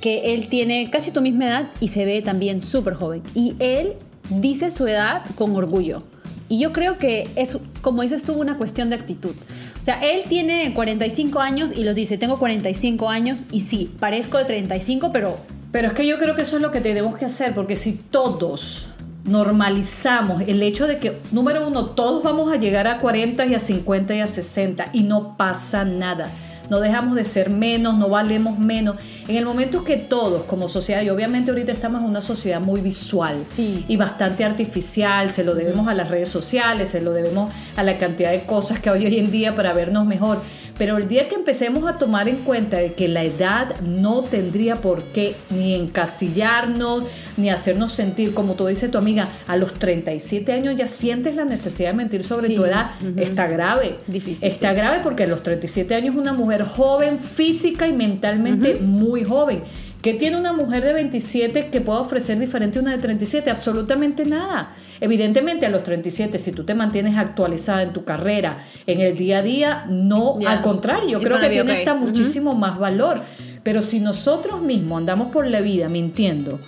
que 0.00 0.34
él 0.34 0.48
tiene 0.48 0.90
casi 0.90 1.10
tu 1.10 1.20
misma 1.20 1.46
edad 1.46 1.70
y 1.80 1.88
se 1.88 2.04
ve 2.04 2.22
también 2.22 2.62
súper 2.62 2.94
joven. 2.94 3.22
Y 3.34 3.54
él 3.58 3.94
dice 4.30 4.70
su 4.70 4.86
edad 4.86 5.22
con 5.34 5.54
orgullo. 5.56 6.02
Y 6.48 6.58
yo 6.58 6.72
creo 6.72 6.98
que 6.98 7.28
es, 7.36 7.58
como 7.82 8.02
dices 8.02 8.22
tú, 8.22 8.32
una 8.32 8.56
cuestión 8.56 8.88
de 8.88 8.96
actitud. 8.96 9.34
O 9.80 9.84
sea, 9.84 10.00
él 10.00 10.22
tiene 10.28 10.72
45 10.72 11.40
años 11.40 11.72
y 11.76 11.84
lo 11.84 11.92
dice, 11.92 12.16
tengo 12.16 12.38
45 12.38 13.08
años 13.10 13.44
y 13.50 13.60
sí, 13.60 13.90
parezco 13.98 14.38
de 14.38 14.44
35, 14.44 15.12
pero... 15.12 15.36
Pero 15.70 15.88
es 15.88 15.92
que 15.92 16.06
yo 16.06 16.16
creo 16.18 16.34
que 16.34 16.42
eso 16.42 16.56
es 16.56 16.62
lo 16.62 16.70
que 16.70 16.80
tenemos 16.80 17.16
que 17.18 17.26
hacer, 17.26 17.54
porque 17.54 17.76
si 17.76 17.92
todos 17.92 18.88
normalizamos 19.24 20.42
el 20.46 20.62
hecho 20.62 20.86
de 20.86 20.96
que, 20.96 21.18
número 21.30 21.68
uno, 21.68 21.90
todos 21.90 22.22
vamos 22.22 22.50
a 22.50 22.56
llegar 22.56 22.86
a 22.86 23.00
40 23.00 23.44
y 23.44 23.54
a 23.54 23.58
50 23.58 24.14
y 24.14 24.20
a 24.20 24.26
60 24.26 24.88
y 24.94 25.02
no 25.02 25.36
pasa 25.36 25.84
nada 25.84 26.32
no 26.70 26.80
dejamos 26.80 27.14
de 27.14 27.24
ser 27.24 27.50
menos, 27.50 27.96
no 27.96 28.08
valemos 28.08 28.58
menos. 28.58 28.96
En 29.26 29.36
el 29.36 29.44
momento 29.44 29.84
que 29.84 29.96
todos 29.96 30.44
como 30.44 30.68
sociedad, 30.68 31.02
y 31.02 31.10
obviamente 31.10 31.50
ahorita 31.50 31.72
estamos 31.72 32.02
en 32.02 32.08
una 32.08 32.20
sociedad 32.20 32.60
muy 32.60 32.80
visual 32.80 33.44
y 33.56 33.96
bastante 33.96 34.44
artificial, 34.44 35.32
se 35.32 35.44
lo 35.44 35.54
debemos 35.54 35.88
a 35.88 35.94
las 35.94 36.08
redes 36.08 36.28
sociales, 36.28 36.90
se 36.90 37.00
lo 37.00 37.12
debemos 37.12 37.52
a 37.76 37.82
la 37.82 37.98
cantidad 37.98 38.30
de 38.30 38.42
cosas 38.42 38.80
que 38.80 38.90
hay 38.90 39.06
hoy 39.06 39.18
en 39.18 39.30
día 39.30 39.54
para 39.54 39.72
vernos 39.72 40.06
mejor. 40.06 40.42
Pero 40.78 40.96
el 40.96 41.08
día 41.08 41.26
que 41.26 41.34
empecemos 41.34 41.88
a 41.88 41.98
tomar 41.98 42.28
en 42.28 42.36
cuenta 42.36 42.76
de 42.76 42.94
que 42.94 43.08
la 43.08 43.24
edad 43.24 43.80
no 43.80 44.22
tendría 44.22 44.76
por 44.76 45.02
qué 45.06 45.34
ni 45.50 45.74
encasillarnos, 45.74 47.02
ni 47.36 47.50
hacernos 47.50 47.92
sentir, 47.92 48.32
como 48.32 48.54
tú 48.54 48.66
dices 48.66 48.88
tu 48.88 48.96
amiga, 48.96 49.28
a 49.48 49.56
los 49.56 49.74
37 49.74 50.52
años 50.52 50.76
ya 50.76 50.86
sientes 50.86 51.34
la 51.34 51.44
necesidad 51.44 51.90
de 51.90 51.96
mentir 51.96 52.22
sobre 52.22 52.54
tu 52.54 52.64
edad, 52.64 52.92
está 53.16 53.48
grave. 53.48 53.98
Difícil. 54.06 54.48
Está 54.48 54.72
grave 54.72 55.00
porque 55.02 55.24
a 55.24 55.26
los 55.26 55.42
37 55.42 55.96
años 55.96 56.14
una 56.14 56.32
mujer 56.32 56.57
joven, 56.64 57.18
física 57.18 57.86
y 57.86 57.92
mentalmente 57.92 58.76
muy 58.80 59.24
joven. 59.24 59.62
¿Qué 60.02 60.14
tiene 60.14 60.36
una 60.36 60.52
mujer 60.52 60.84
de 60.84 60.92
27 60.92 61.70
que 61.70 61.80
pueda 61.80 61.98
ofrecer 61.98 62.38
diferente 62.38 62.78
a 62.78 62.82
una 62.82 62.92
de 62.92 62.98
37? 62.98 63.50
Absolutamente 63.50 64.24
nada. 64.24 64.76
Evidentemente 65.00 65.66
a 65.66 65.70
los 65.70 65.82
37, 65.82 66.38
si 66.38 66.52
tú 66.52 66.64
te 66.64 66.74
mantienes 66.74 67.16
actualizada 67.16 67.82
en 67.82 67.92
tu 67.92 68.04
carrera, 68.04 68.64
en 68.86 69.00
el 69.00 69.16
día 69.16 69.38
a 69.38 69.42
día, 69.42 69.84
no, 69.88 70.38
al 70.46 70.62
contrario, 70.62 71.18
yo 71.18 71.20
creo 71.20 71.40
que 71.40 71.48
tiene 71.48 71.72
hasta 71.72 71.94
muchísimo 71.94 72.54
más 72.54 72.78
valor. 72.78 73.22
Pero 73.64 73.82
si 73.82 73.98
nosotros 73.98 74.62
mismos 74.62 74.98
andamos 74.98 75.32
por 75.32 75.46
la 75.46 75.60
vida 75.60 75.88
mintiendo, 75.88 76.60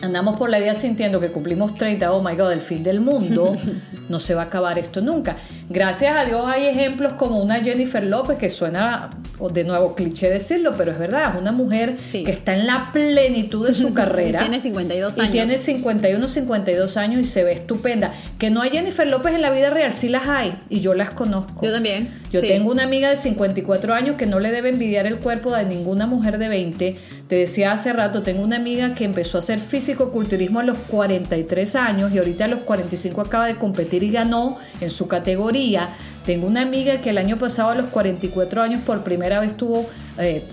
andamos 0.00 0.38
por 0.38 0.48
la 0.50 0.58
vida 0.58 0.74
sintiendo 0.74 1.18
que 1.20 1.28
cumplimos 1.30 1.74
30, 1.74 2.12
oh 2.12 2.22
my 2.22 2.36
god, 2.36 2.52
el 2.52 2.60
fin 2.60 2.82
del 2.82 3.00
mundo, 3.00 3.56
no 4.08 4.20
se 4.20 4.34
va 4.34 4.42
a 4.42 4.44
acabar 4.46 4.78
esto 4.78 5.00
nunca. 5.00 5.36
Gracias 5.68 6.16
a 6.16 6.24
Dios 6.24 6.42
hay 6.46 6.66
ejemplos 6.66 7.14
como 7.14 7.42
una 7.42 7.56
Jennifer 7.62 8.02
López 8.04 8.38
que 8.38 8.48
suena 8.48 9.10
de 9.52 9.64
nuevo 9.64 9.94
cliché 9.94 10.30
decirlo, 10.30 10.74
pero 10.76 10.92
es 10.92 10.98
verdad, 10.98 11.34
es 11.34 11.40
una 11.40 11.52
mujer 11.52 11.96
Sí. 12.00 12.24
que 12.24 12.30
está 12.32 12.54
en 12.54 12.66
la 12.66 12.90
plenitud 12.92 13.66
de 13.66 13.72
su 13.72 13.92
carrera. 13.94 14.40
Y 14.40 14.42
tiene 14.44 14.60
52 14.60 15.16
Y 15.16 15.20
años. 15.20 15.30
tiene 15.32 15.56
51, 15.58 16.28
52 16.28 16.96
años 16.96 17.20
y 17.20 17.24
se 17.24 17.44
ve 17.44 17.52
estupenda. 17.52 18.12
Que 18.38 18.50
no 18.50 18.62
hay 18.62 18.70
Jennifer 18.70 19.06
López 19.06 19.34
en 19.34 19.42
la 19.42 19.50
vida 19.50 19.70
real, 19.70 19.92
sí 19.92 20.08
las 20.08 20.28
hay 20.28 20.54
y 20.68 20.80
yo 20.80 20.94
las 20.94 21.10
conozco. 21.10 21.64
Yo 21.66 21.72
también. 21.72 22.14
Yo 22.32 22.40
sí. 22.40 22.48
tengo 22.48 22.70
una 22.70 22.84
amiga 22.84 23.10
de 23.10 23.16
54 23.16 23.94
años 23.94 24.16
que 24.16 24.26
no 24.26 24.38
le 24.40 24.50
debe 24.52 24.68
envidiar 24.70 25.06
el 25.06 25.18
cuerpo 25.18 25.54
de 25.54 25.64
ninguna 25.64 26.06
mujer 26.06 26.38
de 26.38 26.48
20. 26.48 26.98
Te 27.28 27.36
decía 27.36 27.72
hace 27.72 27.92
rato, 27.92 28.22
tengo 28.22 28.42
una 28.42 28.56
amiga 28.56 28.94
que 28.94 29.04
empezó 29.04 29.38
a 29.38 29.40
hacer 29.40 29.60
físico-culturismo 29.88 30.60
a 30.60 30.64
los 30.64 30.76
43 30.76 31.74
años 31.76 32.12
y 32.12 32.18
ahorita 32.18 32.44
a 32.44 32.48
los 32.48 32.60
45 32.60 33.22
acaba 33.22 33.46
de 33.46 33.56
competir 33.56 34.02
y 34.02 34.10
ganó 34.10 34.58
en 34.82 34.90
su 34.90 35.08
categoría. 35.08 35.96
Tengo 36.26 36.46
una 36.46 36.60
amiga 36.60 37.00
que 37.00 37.08
el 37.08 37.16
año 37.16 37.38
pasado 37.38 37.70
a 37.70 37.74
los 37.74 37.86
44 37.86 38.60
años 38.60 38.82
por 38.82 39.02
primera 39.02 39.40
vez 39.40 39.56
tuvo, 39.56 39.86
eh, 40.18 40.44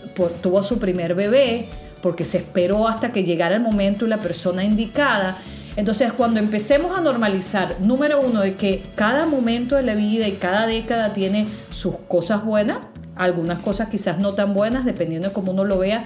tuvo 0.41 0.59
a 0.59 0.63
su 0.63 0.79
primer 0.79 1.15
bebé 1.15 1.67
porque 2.01 2.23
se 2.23 2.37
esperó 2.37 2.87
hasta 2.87 3.11
que 3.11 3.25
llegara 3.25 3.55
el 3.55 3.61
momento 3.61 4.05
y 4.05 4.07
la 4.07 4.21
persona 4.21 4.63
indicada. 4.63 5.39
Entonces, 5.75 6.13
cuando 6.13 6.39
empecemos 6.39 6.97
a 6.97 7.01
normalizar, 7.01 7.81
número 7.81 8.21
uno, 8.21 8.39
de 8.39 8.55
que 8.55 8.83
cada 8.95 9.25
momento 9.25 9.75
de 9.75 9.83
la 9.83 9.95
vida 9.95 10.29
y 10.29 10.33
cada 10.33 10.65
década 10.65 11.11
tiene 11.11 11.45
sus 11.71 11.97
cosas 12.07 12.45
buenas, 12.45 12.77
algunas 13.17 13.59
cosas 13.59 13.89
quizás 13.89 14.17
no 14.17 14.33
tan 14.33 14.53
buenas, 14.53 14.85
dependiendo 14.85 15.27
de 15.27 15.33
cómo 15.33 15.51
uno 15.51 15.65
lo 15.65 15.79
vea, 15.79 16.05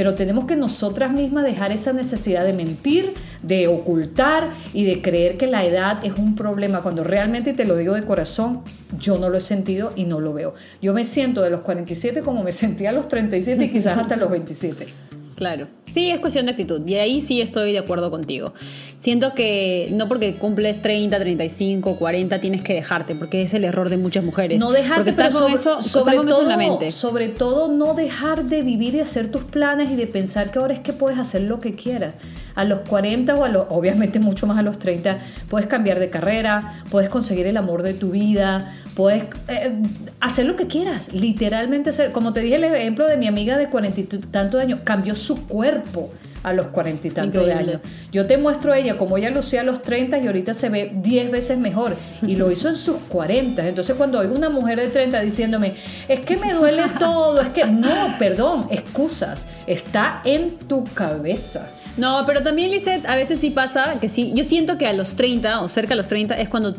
pero 0.00 0.14
tenemos 0.14 0.46
que 0.46 0.56
nosotras 0.56 1.12
mismas 1.12 1.44
dejar 1.44 1.72
esa 1.72 1.92
necesidad 1.92 2.46
de 2.46 2.54
mentir, 2.54 3.12
de 3.42 3.68
ocultar 3.68 4.48
y 4.72 4.84
de 4.84 5.02
creer 5.02 5.36
que 5.36 5.46
la 5.46 5.62
edad 5.62 6.02
es 6.02 6.16
un 6.16 6.36
problema, 6.36 6.80
cuando 6.80 7.04
realmente, 7.04 7.52
te 7.52 7.66
lo 7.66 7.76
digo 7.76 7.92
de 7.92 8.02
corazón, 8.06 8.62
yo 8.98 9.18
no 9.18 9.28
lo 9.28 9.36
he 9.36 9.40
sentido 9.40 9.92
y 9.96 10.04
no 10.04 10.18
lo 10.18 10.32
veo. 10.32 10.54
Yo 10.80 10.94
me 10.94 11.04
siento 11.04 11.42
de 11.42 11.50
los 11.50 11.60
47 11.60 12.22
como 12.22 12.42
me 12.42 12.52
sentía 12.52 12.88
a 12.88 12.92
los 12.92 13.08
37 13.08 13.62
y 13.62 13.68
quizás 13.68 13.98
hasta 13.98 14.16
los 14.16 14.30
27. 14.30 14.86
Claro. 15.36 15.68
Sí, 15.92 16.10
es 16.10 16.20
cuestión 16.20 16.46
de 16.46 16.52
actitud. 16.52 16.80
Y 16.86 16.94
ahí 16.94 17.20
sí 17.20 17.42
estoy 17.42 17.72
de 17.72 17.78
acuerdo 17.78 18.10
contigo. 18.10 18.54
Siento 19.00 19.32
que 19.32 19.88
no 19.92 20.08
porque 20.08 20.34
cumples 20.34 20.82
30, 20.82 21.18
35, 21.18 21.96
40 21.96 22.38
tienes 22.38 22.60
que 22.60 22.74
dejarte, 22.74 23.14
porque 23.14 23.40
es 23.40 23.54
el 23.54 23.64
error 23.64 23.88
de 23.88 23.96
muchas 23.96 24.22
mujeres. 24.22 24.60
No 24.60 24.72
dejarte, 24.72 25.12
porque 25.12 25.16
pero 25.16 25.30
con 25.30 25.40
sobre, 25.40 25.54
eso, 25.54 25.82
sobre 25.82 26.16
eso 26.16 26.24
todo, 26.26 26.42
en 26.42 26.48
la 26.48 26.56
mente. 26.58 26.90
sobre 26.90 27.28
todo 27.28 27.68
no 27.68 27.94
dejar 27.94 28.44
de 28.44 28.60
vivir 28.62 28.96
y 28.96 29.00
hacer 29.00 29.28
tus 29.28 29.44
planes 29.44 29.90
y 29.90 29.96
de 29.96 30.06
pensar 30.06 30.50
que 30.50 30.58
ahora 30.58 30.74
es 30.74 30.80
que 30.80 30.92
puedes 30.92 31.18
hacer 31.18 31.40
lo 31.40 31.60
que 31.60 31.74
quieras. 31.74 32.12
A 32.54 32.64
los 32.64 32.80
40 32.80 33.36
o 33.36 33.44
a 33.44 33.48
los, 33.48 33.68
obviamente 33.70 34.18
mucho 34.18 34.46
más 34.46 34.58
a 34.58 34.62
los 34.62 34.78
30, 34.78 35.16
puedes 35.48 35.66
cambiar 35.66 35.98
de 35.98 36.10
carrera, 36.10 36.82
puedes 36.90 37.08
conseguir 37.08 37.46
el 37.46 37.56
amor 37.56 37.82
de 37.82 37.94
tu 37.94 38.10
vida, 38.10 38.74
puedes 38.94 39.24
eh, 39.48 39.72
hacer 40.20 40.44
lo 40.44 40.56
que 40.56 40.66
quieras, 40.66 41.10
literalmente 41.14 41.88
hacer, 41.88 42.12
como 42.12 42.34
te 42.34 42.40
dije 42.40 42.56
el 42.56 42.64
ejemplo 42.64 43.06
de 43.06 43.16
mi 43.16 43.28
amiga 43.28 43.56
de 43.56 43.70
40 43.70 43.98
y 43.98 44.04
tantos 44.04 44.60
años, 44.60 44.80
cambió 44.84 45.14
su 45.14 45.46
cuerpo 45.46 46.10
a 46.42 46.52
los 46.52 46.68
40 46.68 47.08
y 47.08 47.10
tantos 47.10 47.46
de 47.46 47.52
años. 47.52 47.80
Yo 48.12 48.26
te 48.26 48.38
muestro 48.38 48.72
a 48.72 48.78
ella 48.78 48.96
como 48.96 49.16
ella 49.16 49.30
lucía 49.30 49.60
a 49.60 49.64
los 49.64 49.82
30 49.82 50.18
y 50.18 50.26
ahorita 50.26 50.54
se 50.54 50.68
ve 50.68 50.92
10 50.94 51.30
veces 51.30 51.58
mejor. 51.58 51.96
Y 52.26 52.36
lo 52.36 52.50
hizo 52.50 52.68
en 52.68 52.76
sus 52.76 52.96
40. 53.08 53.66
Entonces 53.66 53.96
cuando 53.96 54.18
oigo 54.18 54.34
una 54.34 54.48
mujer 54.48 54.80
de 54.80 54.88
30 54.88 55.20
diciéndome, 55.20 55.74
es 56.08 56.20
que 56.20 56.36
me 56.36 56.52
duele 56.52 56.84
todo, 56.98 57.40
es 57.40 57.50
que 57.50 57.64
no, 57.64 58.16
perdón, 58.18 58.68
excusas. 58.70 59.46
Está 59.66 60.22
en 60.24 60.58
tu 60.58 60.84
cabeza. 60.84 61.68
No, 61.96 62.24
pero 62.26 62.42
también, 62.42 62.70
Lizeth, 62.70 63.06
a 63.06 63.16
veces 63.16 63.40
sí 63.40 63.50
pasa 63.50 63.98
que 64.00 64.08
sí. 64.08 64.32
Yo 64.34 64.44
siento 64.44 64.78
que 64.78 64.86
a 64.86 64.92
los 64.92 65.16
30 65.16 65.60
o 65.60 65.68
cerca 65.68 65.90
de 65.90 65.96
los 65.96 66.08
30 66.08 66.38
es 66.40 66.48
cuando 66.48 66.76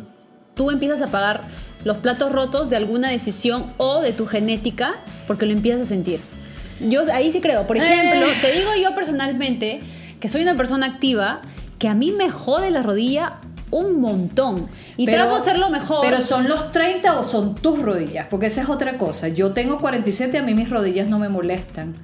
tú 0.56 0.72
empiezas 0.72 1.02
a 1.02 1.08
pagar 1.08 1.42
los 1.84 1.98
platos 1.98 2.32
rotos 2.32 2.70
de 2.70 2.76
alguna 2.76 3.10
decisión 3.10 3.74
o 3.78 4.02
de 4.02 4.14
tu 4.14 4.28
genética 4.28 4.96
porque 5.28 5.46
lo 5.46 5.54
empiezas 5.54 5.82
a 5.82 5.86
sentir. 5.86 6.20
Yo 6.90 7.04
ahí 7.12 7.32
sí 7.32 7.42
creo. 7.42 7.68
Por 7.68 7.78
ejemplo, 7.78 8.28
Eh. 8.28 8.34
te 8.42 8.52
digo 8.52 8.72
yo 8.82 8.94
personalmente 8.96 9.82
que 10.20 10.28
soy 10.30 10.42
una 10.44 10.56
persona 10.56 10.86
activa 10.86 11.42
que 11.80 11.88
a 11.88 11.94
mí 11.96 12.12
me 12.12 12.30
jode 12.30 12.72
la 12.72 12.84
rodilla 12.84 13.38
un 13.72 14.02
montón. 14.02 14.68
Y 14.98 15.06
Pero- 15.06 15.20
trato 15.24 15.36
de 15.36 15.42
hacerlo 15.42 15.70
mejor. 15.70 16.00
Pero 16.02 16.20
son 16.22 16.48
los 16.50 16.72
30 16.72 17.18
o 17.18 17.24
son 17.24 17.56
tus 17.56 17.80
rodillas, 17.82 18.28
porque 18.30 18.48
esa 18.48 18.62
es 18.62 18.70
otra 18.70 18.98
cosa. 18.98 19.30
Yo 19.30 19.54
tengo 19.54 19.80
47 19.80 20.38
y 20.38 20.40
a 20.40 20.44
mí 20.44 20.54
mis 20.54 20.70
rodillas 20.70 21.08
no 21.08 21.20
me 21.20 21.30
molestan. 21.30 21.96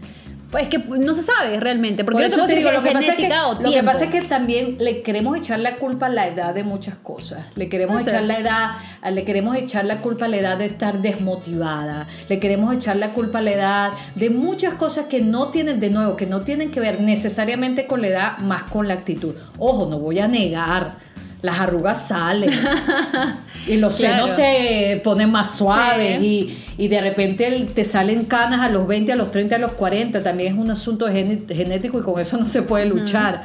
Pues 0.52 0.64
es 0.64 0.70
que 0.70 0.78
no 0.78 1.14
se 1.14 1.24
sabe 1.24 1.60
realmente. 1.60 2.04
Porque 2.06 2.24
Por 2.24 2.24
eso 2.24 2.46
te 2.46 2.56
digo, 2.56 2.72
lo 2.72 2.82
que 2.82 2.92
pasa 2.92 3.12
es 3.12 3.18
que, 3.18 3.30
lo 3.30 3.72
que 3.72 3.84
pasa 3.84 4.06
es 4.06 4.12
que 4.12 4.22
también 4.22 4.78
le 4.80 5.02
queremos 5.02 5.38
echar 5.38 5.60
la 5.60 5.76
culpa 5.76 6.06
a 6.06 6.10
la 6.10 6.28
edad 6.28 6.54
de 6.54 6.64
muchas 6.64 6.96
cosas. 6.96 7.46
Le 7.56 7.68
queremos 7.68 8.08
echar 8.08 8.24
la 8.24 8.40
edad, 8.40 8.72
le 9.12 9.24
queremos 9.26 9.58
echar 9.58 9.86
la 9.86 9.98
culpa 9.98 10.26
a 10.26 10.28
la 10.30 10.38
edad 10.38 10.58
de 10.58 10.66
estar 10.66 11.02
desmotivada. 11.02 12.08
Le 12.30 12.40
queremos 12.40 12.74
echar 12.74 12.96
la 12.96 13.12
culpa 13.14 13.40
a 13.40 13.42
la 13.42 13.52
edad 13.52 13.92
de 14.16 14.30
muchas 14.30 14.76
cosas 14.76 15.08
que 15.08 15.22
no 15.22 15.50
tienen, 15.50 15.80
de 15.80 15.90
nuevo, 15.90 16.16
que 16.16 16.26
no 16.26 16.42
tienen 16.42 16.72
que 16.72 16.80
ver 16.80 17.02
necesariamente 17.02 17.86
con 17.86 18.02
la 18.02 18.08
edad, 18.08 18.38
más 18.38 18.64
con 18.64 18.88
la 18.88 18.94
actitud. 18.94 19.36
Ojo, 19.58 19.88
no 19.90 20.00
voy 20.00 20.20
a 20.20 20.28
negar. 20.28 20.98
Las 21.44 21.60
arrugas 21.60 22.08
salen 22.08 22.50
y 23.68 23.78
los 23.78 23.98
Claro. 23.98 24.28
senos 24.28 24.32
se 24.32 25.00
ponen 25.04 25.32
más 25.32 25.52
suaves 25.52 26.20
Sí. 26.20 26.58
y, 26.78 26.84
y 26.86 26.88
de 26.88 27.00
repente 27.02 27.68
te 27.76 27.86
salen 27.86 28.26
canas 28.26 28.62
a 28.62 28.70
los 28.70 28.88
20, 28.88 29.12
a 29.12 29.16
los 29.16 29.32
30, 29.32 29.56
a 29.56 29.60
los 29.60 29.74
40. 29.74 30.24
También 30.24 30.54
es 30.54 30.60
un 30.60 30.72
asunto 30.72 31.08
genético 31.08 32.00
y 32.00 32.02
con 32.02 32.20
eso 32.20 32.38
no 32.38 32.48
se 32.48 32.64
puede 32.64 32.86
luchar. 32.86 33.44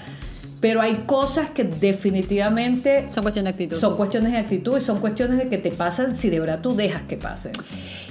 Pero 0.60 0.80
hay 0.80 1.02
cosas 1.06 1.50
que 1.50 1.64
definitivamente 1.64 3.06
Son 3.10 3.22
cuestión 3.24 3.44
de 3.44 3.50
actitud. 3.50 3.76
son 3.76 3.96
cuestiones 3.96 4.32
de 4.32 4.38
actitud 4.38 4.78
y 4.78 4.80
son 4.80 5.00
cuestiones 5.00 5.38
de 5.38 5.48
que 5.48 5.58
te 5.58 5.72
pasan 5.72 6.14
si 6.14 6.30
de 6.30 6.38
verdad 6.40 6.60
tú 6.62 6.74
dejas 6.76 7.02
que 7.02 7.16
pasen. 7.16 7.52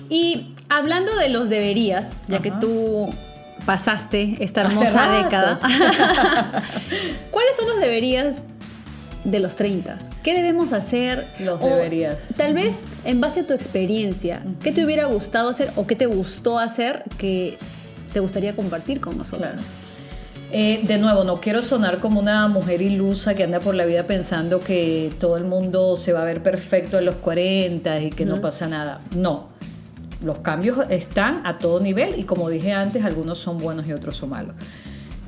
Y 0.09 0.53
hablando 0.69 1.15
de 1.15 1.29
los 1.29 1.47
deberías, 1.49 2.11
ya 2.27 2.39
que 2.39 2.51
tú 2.51 3.09
pasaste 3.65 4.35
esta 4.41 4.61
hermosa 4.61 5.23
década, 5.23 5.59
¿cuáles 7.31 7.55
son 7.55 7.67
los 7.69 7.79
deberías 7.79 8.35
de 9.23 9.39
los 9.39 9.55
30? 9.55 9.97
¿Qué 10.23 10.33
debemos 10.33 10.73
hacer? 10.73 11.27
Los 11.39 11.61
O, 11.61 11.67
deberías. 11.67 12.33
Tal 12.37 12.53
vez 12.53 12.75
en 13.05 13.21
base 13.21 13.41
a 13.41 13.47
tu 13.47 13.53
experiencia, 13.53 14.43
¿qué 14.61 14.71
te 14.71 14.83
hubiera 14.83 15.05
gustado 15.05 15.49
hacer 15.49 15.71
o 15.75 15.87
qué 15.87 15.95
te 15.95 16.05
gustó 16.05 16.59
hacer 16.59 17.03
que 17.17 17.57
te 18.13 18.19
gustaría 18.19 18.55
compartir 18.55 18.99
con 18.99 19.17
nosotras? 19.17 19.75
Eh, 20.53 20.81
de 20.83 20.97
nuevo, 20.97 21.23
no 21.23 21.39
quiero 21.39 21.61
sonar 21.61 21.99
como 21.99 22.19
una 22.19 22.49
mujer 22.49 22.81
ilusa 22.81 23.35
que 23.35 23.43
anda 23.43 23.61
por 23.61 23.73
la 23.73 23.85
vida 23.85 24.05
pensando 24.05 24.59
que 24.59 25.13
todo 25.17 25.37
el 25.37 25.45
mundo 25.45 25.95
se 25.95 26.11
va 26.11 26.23
a 26.23 26.25
ver 26.25 26.43
perfecto 26.43 26.99
en 26.99 27.05
los 27.05 27.15
40 27.15 28.01
y 28.01 28.09
que 28.09 28.25
no 28.25 28.41
pasa 28.41 28.67
nada. 28.67 28.99
No, 29.15 29.47
los 30.21 30.39
cambios 30.39 30.77
están 30.89 31.45
a 31.45 31.57
todo 31.57 31.79
nivel 31.79 32.19
y 32.19 32.23
como 32.23 32.49
dije 32.49 32.73
antes, 32.73 33.05
algunos 33.05 33.39
son 33.39 33.59
buenos 33.59 33.87
y 33.87 33.93
otros 33.93 34.17
son 34.17 34.29
malos. 34.29 34.55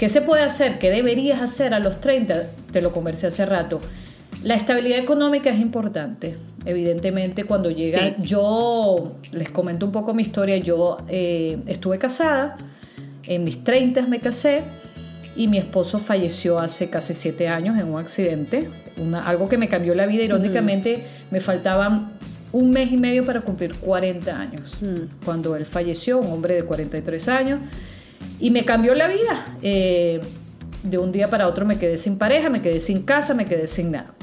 ¿Qué 0.03 0.09
se 0.09 0.19
puede 0.21 0.43
hacer? 0.43 0.79
¿Qué 0.79 0.91
deberías 0.91 1.41
hacer 1.41 1.73
a 1.73 1.79
los 1.79 2.01
30? 2.01 2.49
Te 2.73 2.81
lo 2.81 2.91
conversé 2.91 3.27
hace 3.27 3.45
rato. 3.45 3.79
La 4.43 4.53
estabilidad 4.53 4.99
económica 4.99 5.49
es 5.49 5.61
importante. 5.61 6.35
Evidentemente, 6.65 7.45
cuando 7.45 7.71
llega, 7.71 8.09
Sí. 8.09 8.15
yo 8.21 9.13
les 9.31 9.47
comento 9.47 9.85
un 9.85 9.93
poco 9.93 10.13
mi 10.13 10.23
historia. 10.23 10.57
Yo 10.57 10.97
eh, 11.07 11.57
estuve 11.67 11.99
casada, 11.99 12.57
en 13.23 13.45
mis 13.45 13.63
30 13.63 14.01
me 14.07 14.19
casé 14.19 14.63
y 15.37 15.47
mi 15.47 15.57
esposo 15.57 15.99
falleció 15.99 16.59
hace 16.59 16.89
casi 16.89 17.13
siete 17.13 17.47
años 17.47 17.79
en 17.79 17.87
un 17.87 17.97
accidente, 17.97 18.69
una, 18.97 19.25
algo 19.25 19.47
que 19.47 19.57
me 19.57 19.69
cambió 19.69 19.95
la 19.95 20.05
vida. 20.05 20.23
Irónicamente, 20.23 21.05
me 21.31 21.39
faltaban 21.39 22.11
un 22.51 22.71
mes 22.71 22.91
y 22.91 22.97
medio 22.97 23.23
para 23.23 23.39
cumplir 23.39 23.75
40 23.75 24.37
años. 24.37 24.79
Mm. 24.81 25.23
Cuando 25.23 25.55
él 25.55 25.65
falleció, 25.65 26.19
un 26.19 26.29
hombre 26.29 26.55
de 26.55 26.63
43 26.63 27.29
años, 27.29 27.61
y 28.39 28.51
me 28.51 28.65
cambió 28.65 28.93
la 28.95 29.07
vida. 29.07 29.57
Eh, 29.61 30.21
de 30.83 30.97
un 30.97 31.11
día 31.13 31.29
para 31.29 31.47
otro 31.47 31.65
me 31.65 31.77
quedé 31.77 31.95
sin 31.97 32.17
pareja, 32.17 32.49
me 32.49 32.61
quedé 32.61 32.79
sin 32.81 33.03
casa, 33.03 33.33
me 33.33 33.45
quedé 33.45 33.67
sin 33.67 33.91
nada. 33.91 34.13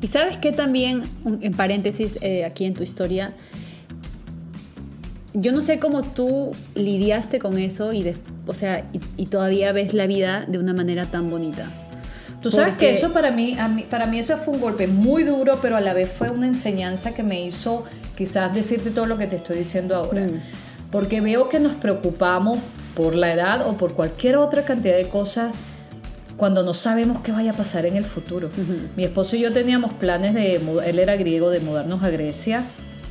Y 0.00 0.06
sabes 0.06 0.36
que 0.36 0.52
también, 0.52 1.02
en 1.40 1.52
paréntesis, 1.54 2.18
eh, 2.20 2.44
aquí 2.44 2.66
en 2.66 2.74
tu 2.74 2.82
historia, 2.82 3.32
yo 5.32 5.50
no 5.52 5.62
sé 5.62 5.78
cómo 5.78 6.02
tú 6.02 6.52
lidiaste 6.74 7.38
con 7.40 7.58
eso 7.58 7.92
y, 7.92 8.02
de- 8.02 8.16
o 8.46 8.54
sea, 8.54 8.84
y, 8.92 9.00
y 9.22 9.26
todavía 9.26 9.72
ves 9.72 9.92
la 9.92 10.06
vida 10.06 10.44
de 10.46 10.58
una 10.58 10.72
manera 10.72 11.06
tan 11.06 11.28
bonita. 11.28 11.66
Tú 12.40 12.50
sabes 12.50 12.74
Porque- 12.74 12.86
que 12.86 12.92
eso 12.92 13.12
para 13.12 13.32
mí, 13.32 13.56
a 13.58 13.66
mí, 13.68 13.84
para 13.88 14.06
mí 14.06 14.18
eso 14.18 14.36
fue 14.36 14.54
un 14.54 14.60
golpe 14.60 14.86
muy 14.86 15.24
duro, 15.24 15.58
pero 15.62 15.76
a 15.76 15.80
la 15.80 15.94
vez 15.94 16.10
fue 16.12 16.30
una 16.30 16.46
enseñanza 16.46 17.14
que 17.14 17.22
me 17.22 17.44
hizo 17.44 17.84
quizás 18.16 18.54
decirte 18.54 18.90
todo 18.90 19.06
lo 19.06 19.16
que 19.18 19.26
te 19.26 19.36
estoy 19.36 19.56
diciendo 19.58 19.96
ahora. 19.96 20.26
Mm. 20.26 20.40
Porque 20.92 21.20
veo 21.20 21.48
que 21.48 21.58
nos 21.58 21.72
preocupamos 21.72 22.58
por 22.94 23.14
la 23.14 23.32
edad 23.32 23.66
o 23.68 23.76
por 23.76 23.94
cualquier 23.94 24.36
otra 24.36 24.64
cantidad 24.64 24.96
de 24.96 25.08
cosas 25.08 25.52
cuando 26.36 26.62
no 26.64 26.74
sabemos 26.74 27.20
qué 27.20 27.30
vaya 27.32 27.52
a 27.52 27.54
pasar 27.54 27.86
en 27.86 27.96
el 27.96 28.04
futuro. 28.04 28.50
Mi 28.96 29.04
esposo 29.04 29.36
y 29.36 29.40
yo 29.40 29.52
teníamos 29.52 29.92
planes 29.92 30.34
de, 30.34 30.56
él 30.86 30.98
era 30.98 31.16
griego, 31.16 31.50
de 31.50 31.60
mudarnos 31.60 32.02
a 32.02 32.10
Grecia 32.10 32.64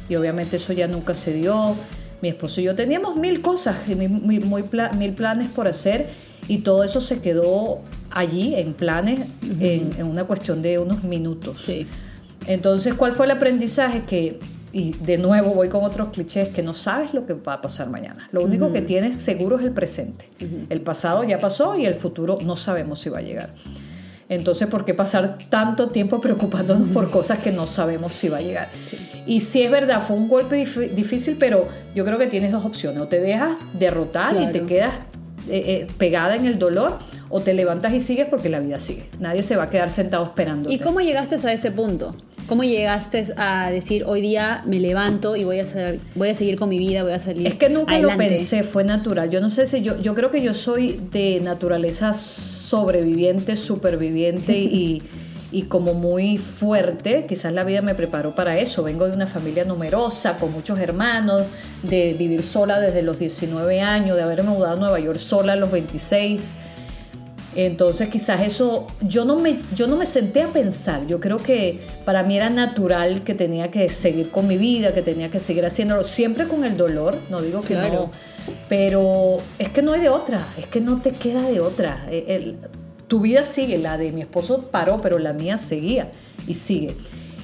y 0.10 0.16
obviamente 0.16 0.58
eso 0.58 0.74
ya 0.74 0.88
nunca 0.88 1.14
se 1.16 1.34
dio. 1.34 1.76
Mi 2.22 2.30
esposo 2.30 2.62
y 2.62 2.66
yo 2.66 2.76
teníamos 2.76 3.18
mil 3.18 3.42
cosas, 3.42 3.78
y 3.90 3.96
mil, 3.96 4.10
mil- 4.10 4.46
muy 4.46 4.64
pla- 4.64 4.92
mil 4.94 5.14
planes 5.14 5.50
por 5.50 5.68
hacer 5.68 6.08
y 6.48 6.60
todo 6.60 6.84
eso 6.84 7.02
se 7.02 7.20
quedó 7.20 7.82
allí 8.12 8.56
en 8.56 8.74
planes 8.74 9.28
en, 9.60 9.92
en 9.98 10.06
una 10.06 10.26
cuestión 10.26 10.62
de 10.62 10.80
unos 10.80 11.04
minutos. 11.04 11.64
Sí. 11.64 11.88
Entonces, 12.46 12.94
¿cuál 12.94 13.14
fue 13.14 13.26
el 13.26 13.32
aprendizaje? 13.32 14.04
Que 14.04 14.40
y 14.74 14.92
de 14.94 15.20
nuevo 15.20 15.54
voy 15.54 15.70
con 15.70 15.84
otros 15.84 16.10
clichés, 16.10 16.50
que 16.50 16.64
no 16.64 16.74
sabes 16.74 17.14
lo 17.14 17.28
que 17.28 17.34
va 17.34 17.54
a 17.54 17.62
pasar 17.62 17.90
mañana. 17.90 18.28
Lo 18.32 18.42
único 18.42 18.74
que 18.74 18.82
tienes 18.82 19.18
seguro 19.18 19.60
es 19.60 19.64
el 19.64 19.72
presente. 19.72 20.28
El 20.68 20.82
pasado 20.82 21.24
ya 21.24 21.40
pasó 21.40 21.78
y 21.78 21.86
el 21.86 21.94
futuro 21.94 22.40
no 22.44 22.56
sabemos 22.56 23.00
si 23.00 23.10
va 23.10 23.20
a 23.20 23.22
llegar. 23.22 23.54
Entonces, 24.30 24.68
¿por 24.68 24.84
qué 24.84 24.96
pasar 24.96 25.38
tanto 25.50 25.90
tiempo 25.90 26.20
preocupándonos 26.22 26.90
por 26.90 27.12
cosas 27.12 27.38
que 27.38 27.52
no 27.52 27.68
sabemos 27.68 28.16
si 28.16 28.30
va 28.30 28.38
a 28.38 28.42
llegar? 28.42 28.70
Y 29.28 29.42
sí 29.42 29.62
es 29.62 29.70
verdad, 29.70 30.02
fue 30.02 30.16
un 30.16 30.28
golpe 30.28 30.66
difícil, 30.96 31.38
pero 31.38 31.68
yo 31.94 32.04
creo 32.04 32.18
que 32.18 32.28
tienes 32.28 32.52
dos 32.52 32.66
opciones. 32.66 33.00
O 33.00 33.08
te 33.08 33.20
dejas 33.20 33.54
derrotar 33.78 34.42
y 34.42 34.52
te 34.52 34.62
quedas 34.62 34.94
eh, 35.50 35.64
eh, 35.68 35.88
pegada 36.00 36.36
en 36.36 36.48
el 36.48 36.58
dolor, 36.58 36.98
o 37.30 37.42
te 37.42 37.54
levantas 37.54 37.94
y 37.94 38.00
sigues 38.00 38.26
porque 38.28 38.50
la 38.50 38.60
vida 38.60 38.80
sigue. 38.80 39.10
Nadie 39.20 39.44
se 39.44 39.56
va 39.56 39.64
a 39.64 39.70
quedar 39.70 39.92
sentado 39.92 40.24
esperando. 40.24 40.72
¿Y 40.72 40.80
cómo 40.80 41.00
llegaste 41.00 41.36
a 41.36 41.54
ese 41.54 41.70
punto? 41.70 42.16
¿Cómo 42.48 42.64
llegaste 42.64 43.24
a 43.38 43.72
decir 43.72 44.04
hoy 44.06 44.22
día 44.22 44.64
me 44.66 44.80
levanto 44.80 45.36
y 45.36 45.44
voy 45.44 45.60
a, 45.60 45.66
voy 46.16 46.30
a 46.30 46.36
seguir 46.36 46.58
con 46.58 46.70
mi 46.70 46.78
vida, 46.78 47.04
voy 47.04 47.14
a 47.14 47.20
salir? 47.20 47.48
Es 47.48 47.56
que 47.56 47.70
nunca 47.70 47.98
lo 48.00 48.16
pensé, 48.18 48.64
fue 48.64 48.84
natural. 48.84 49.30
Yo 49.30 49.40
no 49.40 49.50
sé 49.50 49.66
si 49.66 49.82
yo, 49.82 50.00
yo 50.02 50.14
creo 50.14 50.30
que 50.30 50.42
yo 50.42 50.54
soy 50.54 51.00
de 51.12 51.40
naturaleza 51.42 52.14
sobreviviente, 52.14 53.56
superviviente 53.56 54.58
y, 54.58 55.02
y 55.52 55.64
como 55.64 55.94
muy 55.94 56.38
fuerte. 56.38 57.26
Quizás 57.28 57.54
la 57.54 57.64
vida 57.64 57.82
me 57.82 57.96
preparó 57.96 58.36
para 58.36 58.58
eso. 58.58 58.84
Vengo 58.84 59.08
de 59.08 59.14
una 59.14 59.28
familia 59.28 59.64
numerosa, 59.64 60.36
con 60.38 60.52
muchos 60.52 60.80
hermanos, 60.80 61.44
de 61.82 62.14
vivir 62.14 62.44
sola 62.44 62.80
desde 62.80 63.04
los 63.04 63.20
19 63.20 63.80
años, 63.80 64.18
de 64.18 64.24
haberme 64.24 64.50
mudado 64.50 64.74
a 64.74 64.80
Nueva 64.80 65.00
York 65.00 65.20
sola 65.20 65.54
a 65.54 65.56
los 65.56 65.72
26 65.72 66.42
entonces 67.56 68.10
quizás 68.10 68.42
eso, 68.42 68.88
yo 69.02 69.26
no, 69.26 69.38
me, 69.38 69.60
yo 69.76 69.88
no 69.88 69.96
me 69.96 70.06
senté 70.06 70.42
a 70.42 70.48
pensar, 70.48 71.06
yo 71.08 71.20
creo 71.20 71.38
que 71.38 71.80
para 72.06 72.24
mí 72.24 72.36
era 72.36 72.50
natural 72.50 73.24
que 73.24 73.34
tenía 73.34 73.72
que 73.72 73.90
seguir 73.90 74.32
con 74.32 74.48
mi 74.48 74.58
vida, 74.58 74.94
que 74.94 75.02
tenía 75.02 75.30
que 75.30 75.40
seguir 75.40 75.66
haciéndolo, 75.66 76.04
siempre 76.04 76.48
con 76.48 76.64
el 76.64 76.78
dolor, 76.78 77.18
no 77.30 77.42
digo 77.42 77.62
que 77.62 77.76
no, 77.76 78.12
pero 78.70 79.38
es 79.60 79.70
que 79.70 79.82
no 79.82 79.94
hay 79.94 80.02
de 80.02 80.10
otra, 80.10 80.48
es 80.58 80.68
que 80.68 80.82
no 80.82 81.02
te 81.02 81.12
queda 81.12 81.44
de 81.50 81.60
otra. 81.60 82.08
E, 82.10 82.56
tu 83.08 83.22
vida 83.22 83.44
sigue, 83.44 83.78
la 83.78 83.98
de 83.98 84.12
mi 84.12 84.22
esposo 84.22 84.70
paró, 84.72 85.00
pero 85.02 85.20
la 85.20 85.34
mía 85.34 85.58
seguía 85.58 86.12
y 86.48 86.56
sigue. 86.56 86.96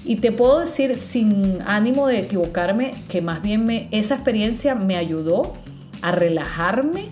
Y 0.06 0.16
te 0.16 0.32
puedo 0.32 0.62
decir 0.62 0.96
sin 0.96 1.62
ánimo 1.62 2.08
de 2.08 2.20
equivocarme 2.20 2.94
que 3.08 3.22
más 3.22 3.44
bien 3.44 3.66
me, 3.66 3.88
esa 3.92 4.16
experiencia 4.16 4.74
me 4.74 4.98
ayudó 4.98 5.54
a 6.01 6.12
relajarme 6.12 7.10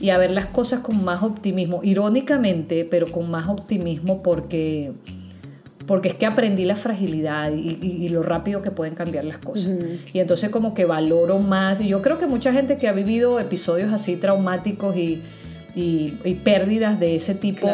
y 0.00 0.10
a 0.10 0.18
ver 0.18 0.30
las 0.30 0.46
cosas 0.46 0.80
con 0.80 1.04
más 1.04 1.22
optimismo, 1.22 1.80
irónicamente, 1.82 2.86
pero 2.90 3.10
con 3.10 3.30
más 3.30 3.48
optimismo 3.48 4.22
porque, 4.22 4.92
porque 5.86 6.08
es 6.08 6.14
que 6.14 6.26
aprendí 6.26 6.64
la 6.64 6.76
fragilidad 6.76 7.52
y, 7.52 8.08
lo 8.08 8.22
rápido 8.22 8.62
que 8.62 8.70
pueden 8.70 8.94
cambiar 8.94 9.24
las 9.24 9.38
cosas. 9.38 9.72
Y 10.12 10.20
entonces 10.20 10.50
como 10.50 10.74
que 10.74 10.84
valoro 10.84 11.38
más, 11.38 11.80
y 11.80 11.88
yo 11.88 12.02
creo 12.02 12.18
que 12.18 12.26
mucha 12.26 12.52
gente 12.52 12.76
que 12.78 12.88
ha 12.88 12.92
vivido 12.92 13.40
episodios 13.40 13.92
así 13.92 14.16
traumáticos 14.16 14.96
y, 14.96 15.22
pérdidas 16.44 17.00
de 17.00 17.16
ese 17.16 17.34
tipo, 17.34 17.68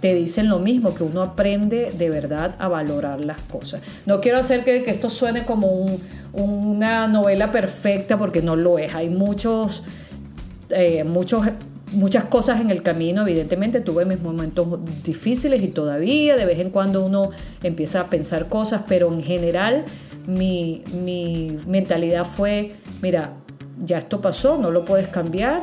te 0.00 0.14
dicen 0.14 0.48
lo 0.48 0.58
mismo, 0.58 0.94
que 0.94 1.02
uno 1.02 1.22
aprende 1.22 1.92
de 1.96 2.10
verdad 2.10 2.54
a 2.58 2.68
valorar 2.68 3.20
las 3.20 3.40
cosas. 3.40 3.80
No 4.06 4.20
quiero 4.20 4.38
hacer 4.38 4.64
que, 4.64 4.82
esto 4.86 5.08
suene 5.08 5.44
como 5.44 5.98
una 6.32 7.08
novela 7.08 7.50
perfecta, 7.50 8.18
porque 8.18 8.42
no 8.42 8.56
lo 8.56 8.78
es. 8.78 8.94
Hay 8.94 9.10
muchos... 9.10 9.84
Eh, 10.70 11.02
muchos 11.02 11.46
muchas 11.92 12.24
cosas 12.24 12.60
en 12.60 12.70
el 12.70 12.82
camino, 12.82 13.22
evidentemente 13.22 13.80
tuve 13.80 14.04
mis 14.04 14.20
momentos 14.20 14.66
difíciles 15.04 15.62
y 15.62 15.68
todavía 15.68 16.36
de 16.36 16.44
vez 16.44 16.58
en 16.58 16.70
cuando 16.70 17.04
uno 17.04 17.30
empieza 17.62 18.00
a 18.00 18.10
pensar 18.10 18.48
cosas, 18.48 18.82
pero 18.86 19.12
en 19.12 19.22
general 19.22 19.84
mi, 20.26 20.82
mentalidad 21.66 22.26
fue, 22.26 22.74
mira, 23.02 23.32
ya 23.84 23.98
esto 23.98 24.20
pasó, 24.20 24.58
no 24.58 24.70
lo 24.70 24.84
puedes 24.84 25.08
cambiar 25.08 25.62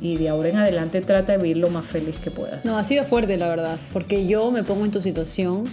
y 0.00 0.16
de 0.16 0.28
ahora 0.28 0.50
en 0.50 0.56
adelante 0.56 1.00
trata 1.00 1.32
de 1.32 1.38
vivir 1.38 1.56
lo 1.56 1.70
más 1.70 1.86
feliz 1.86 2.16
que 2.18 2.30
puedas. 2.30 2.64
No, 2.64 2.76
ha 2.78 2.84
sido 2.84 3.04
fuerte 3.04 3.36
la 3.36 3.48
verdad, 3.48 3.78
porque 3.92 4.26
yo 4.26 4.50
me 4.50 4.62
pongo 4.62 4.84
en 4.84 4.90
tu 4.90 5.00
situación 5.00 5.64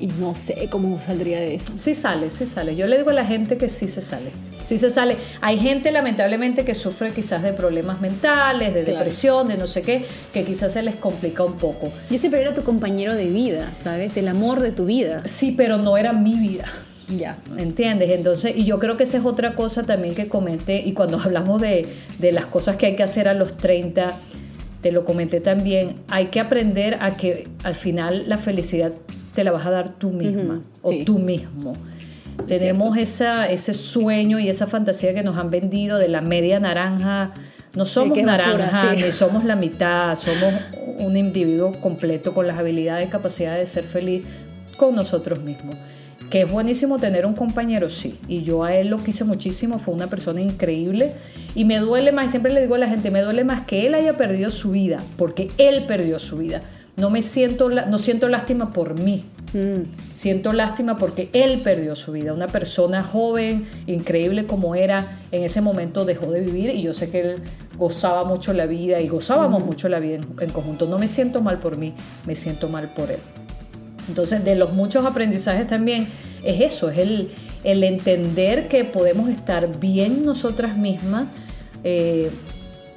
y 0.00 0.06
no 0.06 0.34
sé 0.34 0.68
cómo 0.70 1.00
saldría 1.00 1.38
de 1.38 1.54
eso. 1.54 1.72
Sí 1.76 1.94
sale, 1.94 2.30
sí 2.30 2.46
sale. 2.46 2.74
Yo 2.74 2.86
le 2.86 2.96
digo 2.96 3.10
a 3.10 3.14
la 3.14 3.24
gente 3.24 3.58
que 3.58 3.68
sí 3.68 3.86
se 3.86 4.00
sale. 4.00 4.30
Sí 4.64 4.78
se 4.78 4.90
sale. 4.90 5.16
Hay 5.40 5.58
gente 5.58 5.92
lamentablemente 5.92 6.64
que 6.64 6.74
sufre 6.74 7.12
quizás 7.12 7.42
de 7.42 7.52
problemas 7.52 8.00
mentales, 8.00 8.72
de 8.74 8.84
depresión, 8.84 9.48
de 9.48 9.56
no 9.56 9.66
sé 9.66 9.82
qué, 9.82 10.04
que 10.32 10.44
quizás 10.44 10.72
se 10.72 10.82
les 10.82 10.96
complica 10.96 11.44
un 11.44 11.54
poco. 11.54 11.92
Yo 12.10 12.18
siempre 12.18 12.40
era 12.40 12.54
tu 12.54 12.62
compañero 12.62 13.14
de 13.14 13.26
vida, 13.26 13.72
¿sabes? 13.84 14.16
El 14.16 14.28
amor 14.28 14.60
de 14.60 14.72
tu 14.72 14.86
vida. 14.86 15.22
Sí, 15.24 15.52
pero 15.56 15.76
no 15.76 15.96
era 15.96 16.12
mi 16.12 16.34
vida. 16.34 16.66
Ya. 17.08 17.38
¿Entiendes? 17.56 18.10
Entonces, 18.10 18.52
y 18.56 18.64
yo 18.64 18.78
creo 18.78 18.96
que 18.96 19.02
esa 19.02 19.18
es 19.18 19.24
otra 19.24 19.54
cosa 19.54 19.82
también 19.82 20.14
que 20.14 20.28
comenté, 20.28 20.80
y 20.84 20.92
cuando 20.92 21.18
hablamos 21.18 21.60
de, 21.60 21.86
de 22.18 22.32
las 22.32 22.46
cosas 22.46 22.76
que 22.76 22.86
hay 22.86 22.96
que 22.96 23.02
hacer 23.02 23.28
a 23.28 23.34
los 23.34 23.56
30, 23.56 24.16
te 24.80 24.92
lo 24.92 25.04
comenté 25.04 25.40
también, 25.40 25.96
hay 26.08 26.26
que 26.26 26.40
aprender 26.40 26.98
a 27.00 27.16
que 27.16 27.48
al 27.64 27.74
final 27.74 28.28
la 28.28 28.38
felicidad 28.38 28.94
te 29.34 29.44
la 29.44 29.52
vas 29.52 29.66
a 29.66 29.70
dar 29.70 29.90
tú 29.98 30.10
misma 30.10 30.60
o 30.82 30.92
tú 31.04 31.18
mismo. 31.18 31.74
Tenemos 32.46 32.96
esa, 32.96 33.46
ese 33.46 33.74
sueño 33.74 34.38
y 34.38 34.48
esa 34.48 34.66
fantasía 34.66 35.14
que 35.14 35.22
nos 35.22 35.36
han 35.36 35.50
vendido 35.50 35.98
de 35.98 36.08
la 36.08 36.20
media 36.20 36.58
naranja. 36.58 37.32
No 37.74 37.86
somos 37.86 38.18
naranja, 38.18 38.94
ni 38.94 39.12
somos 39.12 39.44
la 39.44 39.56
mitad, 39.56 40.16
somos 40.16 40.54
un 40.98 41.16
individuo 41.16 41.80
completo 41.80 42.34
con 42.34 42.46
las 42.46 42.58
habilidades 42.58 43.06
y 43.06 43.10
capacidades 43.10 43.60
de 43.60 43.66
ser 43.66 43.84
feliz 43.84 44.24
con 44.76 44.94
nosotros 44.94 45.40
mismos. 45.42 45.76
Que 46.30 46.42
es 46.42 46.50
buenísimo 46.50 46.98
tener 46.98 47.26
un 47.26 47.34
compañero, 47.34 47.88
sí. 47.88 48.18
Y 48.28 48.42
yo 48.42 48.64
a 48.64 48.74
él 48.74 48.88
lo 48.88 48.98
quise 48.98 49.24
muchísimo, 49.24 49.78
fue 49.78 49.94
una 49.94 50.06
persona 50.08 50.40
increíble. 50.40 51.12
Y 51.54 51.64
me 51.64 51.78
duele 51.78 52.12
más, 52.12 52.30
siempre 52.30 52.52
le 52.52 52.60
digo 52.60 52.76
a 52.76 52.78
la 52.78 52.88
gente, 52.88 53.10
me 53.10 53.20
duele 53.20 53.44
más 53.44 53.62
que 53.62 53.86
él 53.86 53.94
haya 53.94 54.16
perdido 54.16 54.50
su 54.50 54.70
vida, 54.70 55.00
porque 55.16 55.50
él 55.58 55.84
perdió 55.86 56.18
su 56.18 56.38
vida 56.38 56.62
no 57.00 57.10
me 57.10 57.22
siento, 57.22 57.70
no 57.70 57.98
siento 57.98 58.28
lástima 58.28 58.70
por 58.70 58.98
mí. 58.98 59.24
Mm. 59.52 60.12
Siento 60.14 60.52
lástima 60.52 60.98
porque 60.98 61.30
él 61.32 61.60
perdió 61.60 61.96
su 61.96 62.12
vida. 62.12 62.32
Una 62.32 62.46
persona 62.46 63.02
joven, 63.02 63.66
increíble 63.86 64.46
como 64.46 64.74
era, 64.74 65.18
en 65.32 65.42
ese 65.42 65.60
momento 65.60 66.04
dejó 66.04 66.30
de 66.30 66.40
vivir 66.40 66.70
y 66.70 66.82
yo 66.82 66.92
sé 66.92 67.10
que 67.10 67.20
él 67.20 67.36
gozaba 67.76 68.24
mucho 68.24 68.52
la 68.52 68.66
vida 68.66 69.00
y 69.00 69.08
gozábamos 69.08 69.62
mm. 69.62 69.66
mucho 69.66 69.88
la 69.88 69.98
vida 69.98 70.16
en, 70.16 70.50
conjunto. 70.50 70.86
No 70.86 70.98
me 70.98 71.08
siento 71.08 71.40
mal 71.40 71.58
por 71.58 71.76
mí, 71.76 71.94
me 72.26 72.34
siento 72.34 72.68
mal 72.68 72.92
por 72.94 73.10
él. 73.10 73.20
Entonces, 74.06 74.44
de 74.44 74.54
los 74.54 74.72
muchos 74.72 75.04
aprendizajes 75.06 75.66
también 75.66 76.08
es 76.44 76.60
eso, 76.60 76.90
es 76.90 76.98
el, 76.98 77.30
el 77.64 77.82
entender 77.84 78.68
que 78.68 78.84
podemos 78.84 79.28
estar 79.30 79.80
bien 79.80 80.24
nosotras 80.24 80.76
mismas. 80.76 81.28
Eh, 81.82 82.30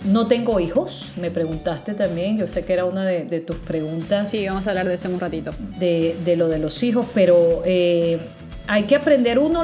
no 0.05 0.27
tengo 0.27 0.59
hijos, 0.59 1.11
me 1.19 1.31
preguntaste 1.31 1.93
también, 1.93 2.37
yo 2.37 2.47
sé 2.47 2.65
que 2.65 2.73
era 2.73 2.85
una 2.85 3.05
de, 3.05 3.39
tus 3.39 3.57
preguntas. 3.57 4.29
Sí, 4.29 4.45
vamos 4.45 4.67
a 4.67 4.71
hablar 4.71 4.87
de 4.87 4.95
eso 4.95 5.07
en 5.07 5.13
un 5.13 5.19
ratito. 5.19 5.51
De, 5.79 6.35
lo 6.37 6.47
de 6.47 6.59
los 6.59 6.81
hijos, 6.83 7.05
pero 7.13 7.61
eh, 7.65 8.19
hay 8.67 8.83
que 8.83 8.95
aprender 8.95 9.39
uno, 9.39 9.63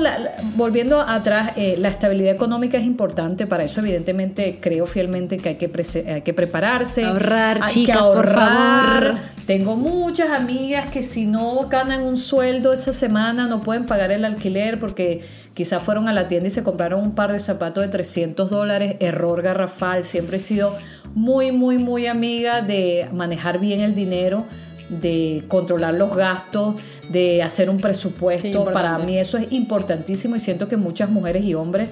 volviendo 0.56 1.00
atrás, 1.00 1.52
eh, 1.56 1.76
la 1.78 1.90
estabilidad 1.90 2.34
económica 2.34 2.78
es 2.78 2.86
importante, 2.86 3.48
para 3.48 3.64
eso 3.64 3.80
evidentemente 3.80 4.60
creo 4.62 4.86
fielmente 4.86 5.38
que 5.38 5.50
hay 5.50 5.56
que, 5.56 5.72
hay 6.08 6.22
que 6.22 6.34
prepararse. 6.34 7.06
Ahorrar, 7.06 7.60
hay 7.62 7.74
chicas, 7.74 7.98
que 7.98 8.04
ahorrar. 8.04 9.18
Tengo 9.46 9.76
muchas 9.76 10.32
amigas 10.32 10.92
que 10.92 11.02
si 11.02 11.26
no 11.26 11.68
ganan 11.70 12.02
un 12.02 12.18
sueldo 12.18 12.74
esa 12.74 12.94
semana 12.94 13.48
no 13.48 13.62
pueden 13.62 13.86
pagar 13.86 14.12
el 14.12 14.26
alquiler 14.26 14.80
porque 14.80 15.22
Quizás 15.60 15.84
fueron 15.84 16.08
a 16.08 16.14
la 16.14 16.30
tienda 16.30 16.48
y 16.48 16.52
se 16.52 16.64
compraron 16.64 17.02
un 17.02 17.16
par 17.16 17.34
de 17.34 17.40
zapatos 17.40 17.84
de 17.84 17.90
300 17.90 18.50
dólares, 18.50 18.96
error 19.02 19.42
garrafal. 19.42 20.06
Siempre 20.06 20.38
he 20.38 20.40
sido 20.40 20.74
muy, 21.16 21.52
muy, 21.52 21.78
muy 21.78 22.08
amiga 22.08 22.62
de 22.62 23.10
manejar 23.12 23.60
bien 23.60 23.82
el 23.82 23.94
dinero, 23.94 24.46
de 24.88 25.44
controlar 25.50 25.96
los 25.96 26.16
gastos, 26.16 26.76
de 27.10 27.44
hacer 27.44 27.70
un 27.70 27.82
presupuesto. 27.82 28.72
Para 28.72 28.98
mí 29.00 29.18
eso 29.18 29.38
es 29.38 29.52
importantísimo 29.52 30.38
y 30.38 30.40
siento 30.40 30.70
que 30.70 30.78
muchas 30.78 31.10
mujeres 31.10 31.44
y 31.44 31.56
hombres 31.56 31.90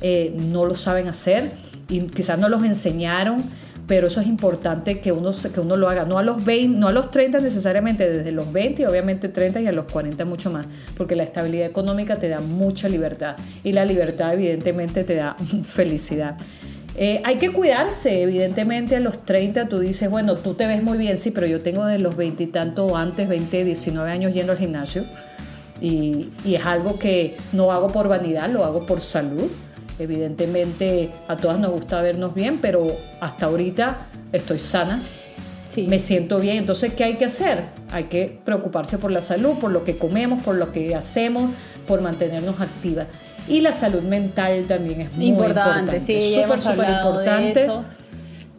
eh, 0.00 0.34
no 0.34 0.64
lo 0.64 0.74
saben 0.74 1.06
hacer 1.06 1.50
y 1.90 2.00
quizás 2.06 2.38
no 2.38 2.48
los 2.48 2.64
enseñaron 2.64 3.42
pero 3.90 4.06
eso 4.06 4.20
es 4.20 4.28
importante 4.28 5.00
que 5.00 5.10
uno, 5.10 5.32
que 5.52 5.58
uno 5.58 5.76
lo 5.76 5.88
haga, 5.88 6.04
no 6.04 6.16
a 6.16 6.22
los 6.22 6.44
20, 6.44 6.78
no 6.78 6.86
a 6.86 6.92
los 6.92 7.10
30 7.10 7.40
necesariamente, 7.40 8.08
desde 8.08 8.30
los 8.30 8.52
20 8.52 8.82
y 8.82 8.84
obviamente 8.84 9.28
30 9.28 9.62
y 9.62 9.66
a 9.66 9.72
los 9.72 9.86
40 9.86 10.24
mucho 10.26 10.48
más, 10.48 10.66
porque 10.96 11.16
la 11.16 11.24
estabilidad 11.24 11.66
económica 11.66 12.16
te 12.16 12.28
da 12.28 12.38
mucha 12.38 12.88
libertad 12.88 13.34
y 13.64 13.72
la 13.72 13.84
libertad 13.84 14.34
evidentemente 14.34 15.02
te 15.02 15.16
da 15.16 15.34
felicidad. 15.64 16.36
Eh, 16.94 17.20
hay 17.24 17.38
que 17.38 17.50
cuidarse, 17.52 18.22
evidentemente 18.22 18.94
a 18.94 19.00
los 19.00 19.24
30 19.24 19.68
tú 19.68 19.80
dices, 19.80 20.08
bueno, 20.08 20.36
tú 20.36 20.54
te 20.54 20.68
ves 20.68 20.84
muy 20.84 20.96
bien, 20.96 21.18
sí, 21.18 21.32
pero 21.32 21.48
yo 21.48 21.60
tengo 21.60 21.84
de 21.84 21.98
los 21.98 22.16
20 22.16 22.44
y 22.44 22.46
tanto 22.46 22.96
antes, 22.96 23.26
20, 23.26 23.64
19 23.64 24.08
años 24.08 24.32
yendo 24.32 24.52
al 24.52 24.58
gimnasio 24.58 25.04
y, 25.80 26.28
y 26.44 26.54
es 26.54 26.64
algo 26.64 26.96
que 26.96 27.38
no 27.50 27.72
hago 27.72 27.88
por 27.88 28.06
vanidad, 28.06 28.50
lo 28.50 28.64
hago 28.64 28.86
por 28.86 29.00
salud 29.00 29.50
Evidentemente 30.00 31.10
a 31.28 31.36
todas 31.36 31.58
nos 31.58 31.70
gusta 31.70 32.00
vernos 32.02 32.34
bien, 32.34 32.58
pero 32.60 32.96
hasta 33.20 33.46
ahorita 33.46 34.08
estoy 34.32 34.58
sana. 34.58 35.00
Sí. 35.68 35.86
me 35.86 36.00
siento 36.00 36.40
bien. 36.40 36.56
Entonces, 36.56 36.94
¿qué 36.94 37.04
hay 37.04 37.14
que 37.14 37.26
hacer? 37.26 37.66
Hay 37.92 38.04
que 38.04 38.40
preocuparse 38.44 38.98
por 38.98 39.12
la 39.12 39.20
salud, 39.20 39.54
por 39.60 39.70
lo 39.70 39.84
que 39.84 39.98
comemos, 39.98 40.42
por 40.42 40.56
lo 40.56 40.72
que 40.72 40.96
hacemos, 40.96 41.52
por 41.86 42.00
mantenernos 42.00 42.60
activas. 42.60 43.06
Y 43.46 43.60
la 43.60 43.72
salud 43.72 44.02
mental 44.02 44.64
también 44.66 45.02
es 45.02 45.12
muy 45.12 45.26
importante. 45.26 45.96
importante, 45.96 46.00
sí, 46.00 46.34
súper, 46.34 46.60
súper 46.60 46.90
importante. 46.90 47.62
eso 47.62 47.84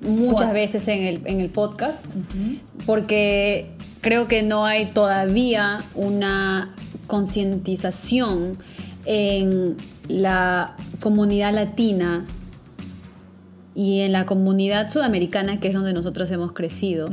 muchas 0.02 0.54
veces 0.54 0.88
en 0.88 1.04
el, 1.04 1.22
en 1.26 1.42
el 1.42 1.50
podcast, 1.50 2.06
porque 2.86 3.72
creo 4.02 4.28
que 4.28 4.44
no 4.44 4.66
hay 4.66 4.86
todavía 4.86 5.80
una 5.96 6.74
concientización 7.08 8.58
en 9.06 9.76
la 10.08 10.76
comunidad 11.00 11.54
latina 11.54 12.26
y 13.74 14.02
en 14.02 14.12
la 14.12 14.26
comunidad 14.26 14.90
sudamericana, 14.90 15.60
que 15.60 15.70
es 15.70 15.74
donde 15.74 15.94
nosotros 15.94 16.30
hemos 16.32 16.52
crecido, 16.52 17.10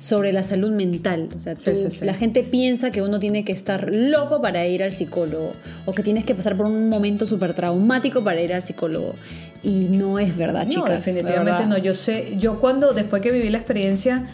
sobre 0.00 0.32
la 0.32 0.42
salud 0.42 0.72
mental. 0.72 1.28
O 1.36 1.40
sea, 1.40 1.54
Sí, 1.58 1.70
tú- 1.70 1.76
sí, 1.76 1.90
sí. 1.90 2.04
la 2.04 2.14
gente 2.14 2.42
piensa 2.42 2.90
que 2.90 3.00
uno 3.00 3.20
tiene 3.20 3.44
que 3.44 3.52
estar 3.52 3.88
loco 3.92 4.42
para 4.42 4.66
ir 4.66 4.82
al 4.82 4.90
psicólogo 4.92 5.52
o 5.86 5.92
que 5.92 6.02
tienes 6.02 6.24
que 6.26 6.34
pasar 6.34 6.56
por 6.56 6.66
un 6.66 6.88
momento 6.88 7.26
súper 7.26 7.54
traumático 7.54 8.22
para 8.24 8.40
ir 8.42 8.52
al 8.52 8.62
psicólogo. 8.62 9.14
Y 9.62 9.86
no 9.88 10.18
es 10.18 10.36
verdad, 10.36 10.64
No, 10.64 10.70
chicas. 10.70 10.90
definitivamente 11.06 11.52
¿verdad? 11.52 11.68
no. 11.68 11.78
Yo 11.78 11.94
sé, 11.94 12.36
yo 12.38 12.58
cuando, 12.58 12.92
después 12.92 13.22
que 13.22 13.30
viví 13.30 13.48
la 13.48 13.58
experiencia, 13.58 14.24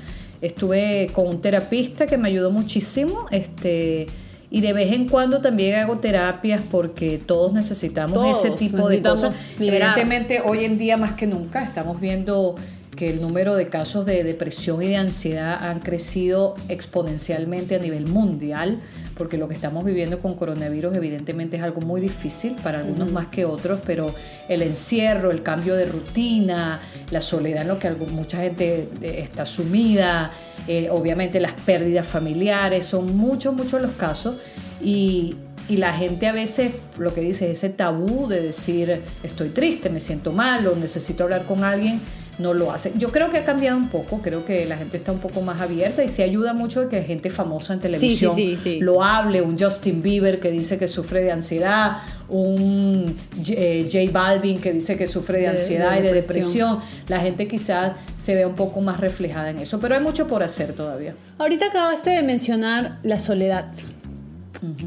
estuve 0.40 1.10
con 1.12 1.28
un 1.28 1.40
terapista 1.42 2.06
que 2.06 2.16
me 2.16 2.28
ayudó 2.28 2.50
muchísimo, 2.50 3.26
este, 3.30 4.06
y 4.50 4.60
de 4.60 4.72
vez 4.72 4.92
en 4.92 5.08
cuando 5.08 5.40
también 5.40 5.78
hago 5.78 5.98
terapias 5.98 6.60
porque 6.70 7.18
todos 7.24 7.52
necesitamos 7.52 8.14
Todos 8.14 8.44
ese 8.44 8.50
tipo 8.56 8.88
de 8.88 9.00
cosas. 9.00 9.54
liberar. 9.58 9.96
Evidentemente, 9.96 10.42
hoy 10.44 10.64
en 10.64 10.76
día 10.76 10.96
más 10.96 11.12
que 11.12 11.26
nunca 11.26 11.62
estamos 11.62 12.00
viendo 12.00 12.56
que 12.96 13.10
el 13.10 13.20
número 13.20 13.54
de 13.54 13.68
casos 13.68 14.04
de 14.04 14.24
depresión 14.24 14.82
y 14.82 14.88
de 14.88 14.96
ansiedad 14.96 15.64
han 15.64 15.80
crecido 15.80 16.56
exponencialmente 16.68 17.76
a 17.76 17.78
nivel 17.78 18.06
mundial, 18.06 18.80
porque 19.20 19.36
lo 19.36 19.48
que 19.48 19.54
estamos 19.54 19.84
viviendo 19.84 20.18
con 20.18 20.34
coronavirus 20.34 20.94
evidentemente 20.96 21.58
es 21.58 21.62
algo 21.62 21.82
muy 21.82 22.00
difícil 22.00 22.56
para 22.62 22.78
algunos 22.78 23.12
más 23.12 23.26
que 23.26 23.44
otros, 23.44 23.78
pero 23.84 24.14
el 24.48 24.62
encierro, 24.62 25.30
el 25.30 25.42
cambio 25.42 25.74
de 25.76 25.84
rutina, 25.84 26.80
la 27.10 27.20
soledad 27.20 27.60
en 27.62 27.68
lo 27.68 27.78
que 27.78 27.86
algo- 27.86 28.06
mucha 28.06 28.38
gente 28.38 28.88
eh, 29.02 29.20
está 29.20 29.44
sumida, 29.44 30.30
eh, 30.66 30.88
obviamente 30.90 31.38
las 31.38 31.52
pérdidas 31.52 32.06
familiares, 32.06 32.86
son 32.86 33.14
muchos, 33.14 33.54
muchos 33.54 33.82
los 33.82 33.90
casos 33.90 34.36
y, 34.82 35.36
y 35.68 35.76
la 35.76 35.92
gente 35.92 36.26
a 36.26 36.32
veces 36.32 36.72
lo 36.96 37.12
que 37.12 37.20
dice 37.20 37.50
ese 37.50 37.68
tabú 37.68 38.26
de 38.26 38.40
decir 38.40 39.02
estoy 39.22 39.50
triste, 39.50 39.90
me 39.90 40.00
siento 40.00 40.32
mal 40.32 40.66
o 40.66 40.74
necesito 40.76 41.24
hablar 41.24 41.44
con 41.44 41.62
alguien, 41.62 42.00
no 42.40 42.54
lo 42.54 42.72
hace. 42.72 42.92
Yo 42.96 43.12
creo 43.12 43.30
que 43.30 43.38
ha 43.38 43.44
cambiado 43.44 43.76
un 43.76 43.88
poco, 43.88 44.20
creo 44.22 44.44
que 44.44 44.64
la 44.66 44.76
gente 44.76 44.96
está 44.96 45.12
un 45.12 45.18
poco 45.20 45.42
más 45.42 45.60
abierta 45.60 46.02
y 46.02 46.08
se 46.08 46.22
ayuda 46.22 46.52
mucho 46.52 46.80
de 46.82 46.88
que 46.88 47.02
gente 47.02 47.30
famosa 47.30 47.74
en 47.74 47.80
televisión 47.80 48.34
sí, 48.34 48.56
sí. 48.56 48.80
lo 48.80 49.04
hable, 49.04 49.42
un 49.42 49.58
Justin 49.58 50.02
Bieber 50.02 50.40
que 50.40 50.50
dice 50.50 50.78
que 50.78 50.88
sufre 50.88 51.22
de 51.22 51.32
ansiedad, 51.32 51.98
un 52.28 53.16
J, 53.36 53.52
eh, 53.56 53.88
J 53.92 54.10
Balvin 54.12 54.60
que 54.60 54.72
dice 54.72 54.96
que 54.96 55.06
sufre 55.06 55.38
de, 55.38 55.42
De- 55.44 55.48
ansiedad 55.50 55.92
de 55.92 55.98
y 55.98 56.02
de 56.02 56.12
depresión. 56.12 56.76
depresión. 56.80 57.06
La 57.08 57.20
gente 57.20 57.46
quizás 57.46 57.92
se 58.18 58.34
ve 58.34 58.46
un 58.46 58.54
poco 58.54 58.80
más 58.80 58.98
reflejada 59.00 59.50
en 59.50 59.58
eso, 59.58 59.78
pero 59.80 59.94
hay 59.94 60.00
mucho 60.02 60.26
por 60.26 60.42
hacer 60.42 60.72
todavía. 60.72 61.14
Ahorita 61.38 61.66
acabaste 61.66 62.10
de 62.10 62.22
mencionar 62.22 62.98
la 63.02 63.18
soledad. 63.18 63.66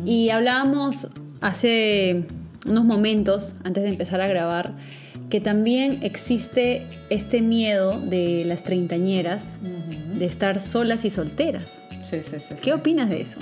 Y 0.05 0.29
hablábamos 0.29 1.07
hace 1.41 2.25
unos 2.65 2.85
momentos, 2.85 3.55
antes 3.63 3.83
de 3.83 3.89
empezar 3.89 4.21
a 4.21 4.27
grabar, 4.27 4.73
que 5.33 5.41
también 5.41 5.97
existe 6.03 6.85
este 7.09 7.41
miedo 7.41 7.99
de 7.99 8.43
las 8.45 8.61
treintañeras 8.61 9.45
de 10.15 10.25
estar 10.27 10.61
solas 10.61 11.05
y 11.05 11.09
solteras. 11.09 11.83
Sí, 12.03 12.21
sí, 12.21 12.39
sí. 12.39 12.53
sí. 12.55 12.61
¿Qué 12.63 12.71
opinas 12.71 13.09
de 13.09 13.19
eso? 13.21 13.39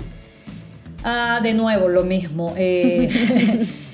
Ah, 1.04 1.42
de 1.44 1.54
nuevo, 1.54 1.90
lo 1.90 2.06
mismo. 2.06 2.54
Eh, 2.56 3.10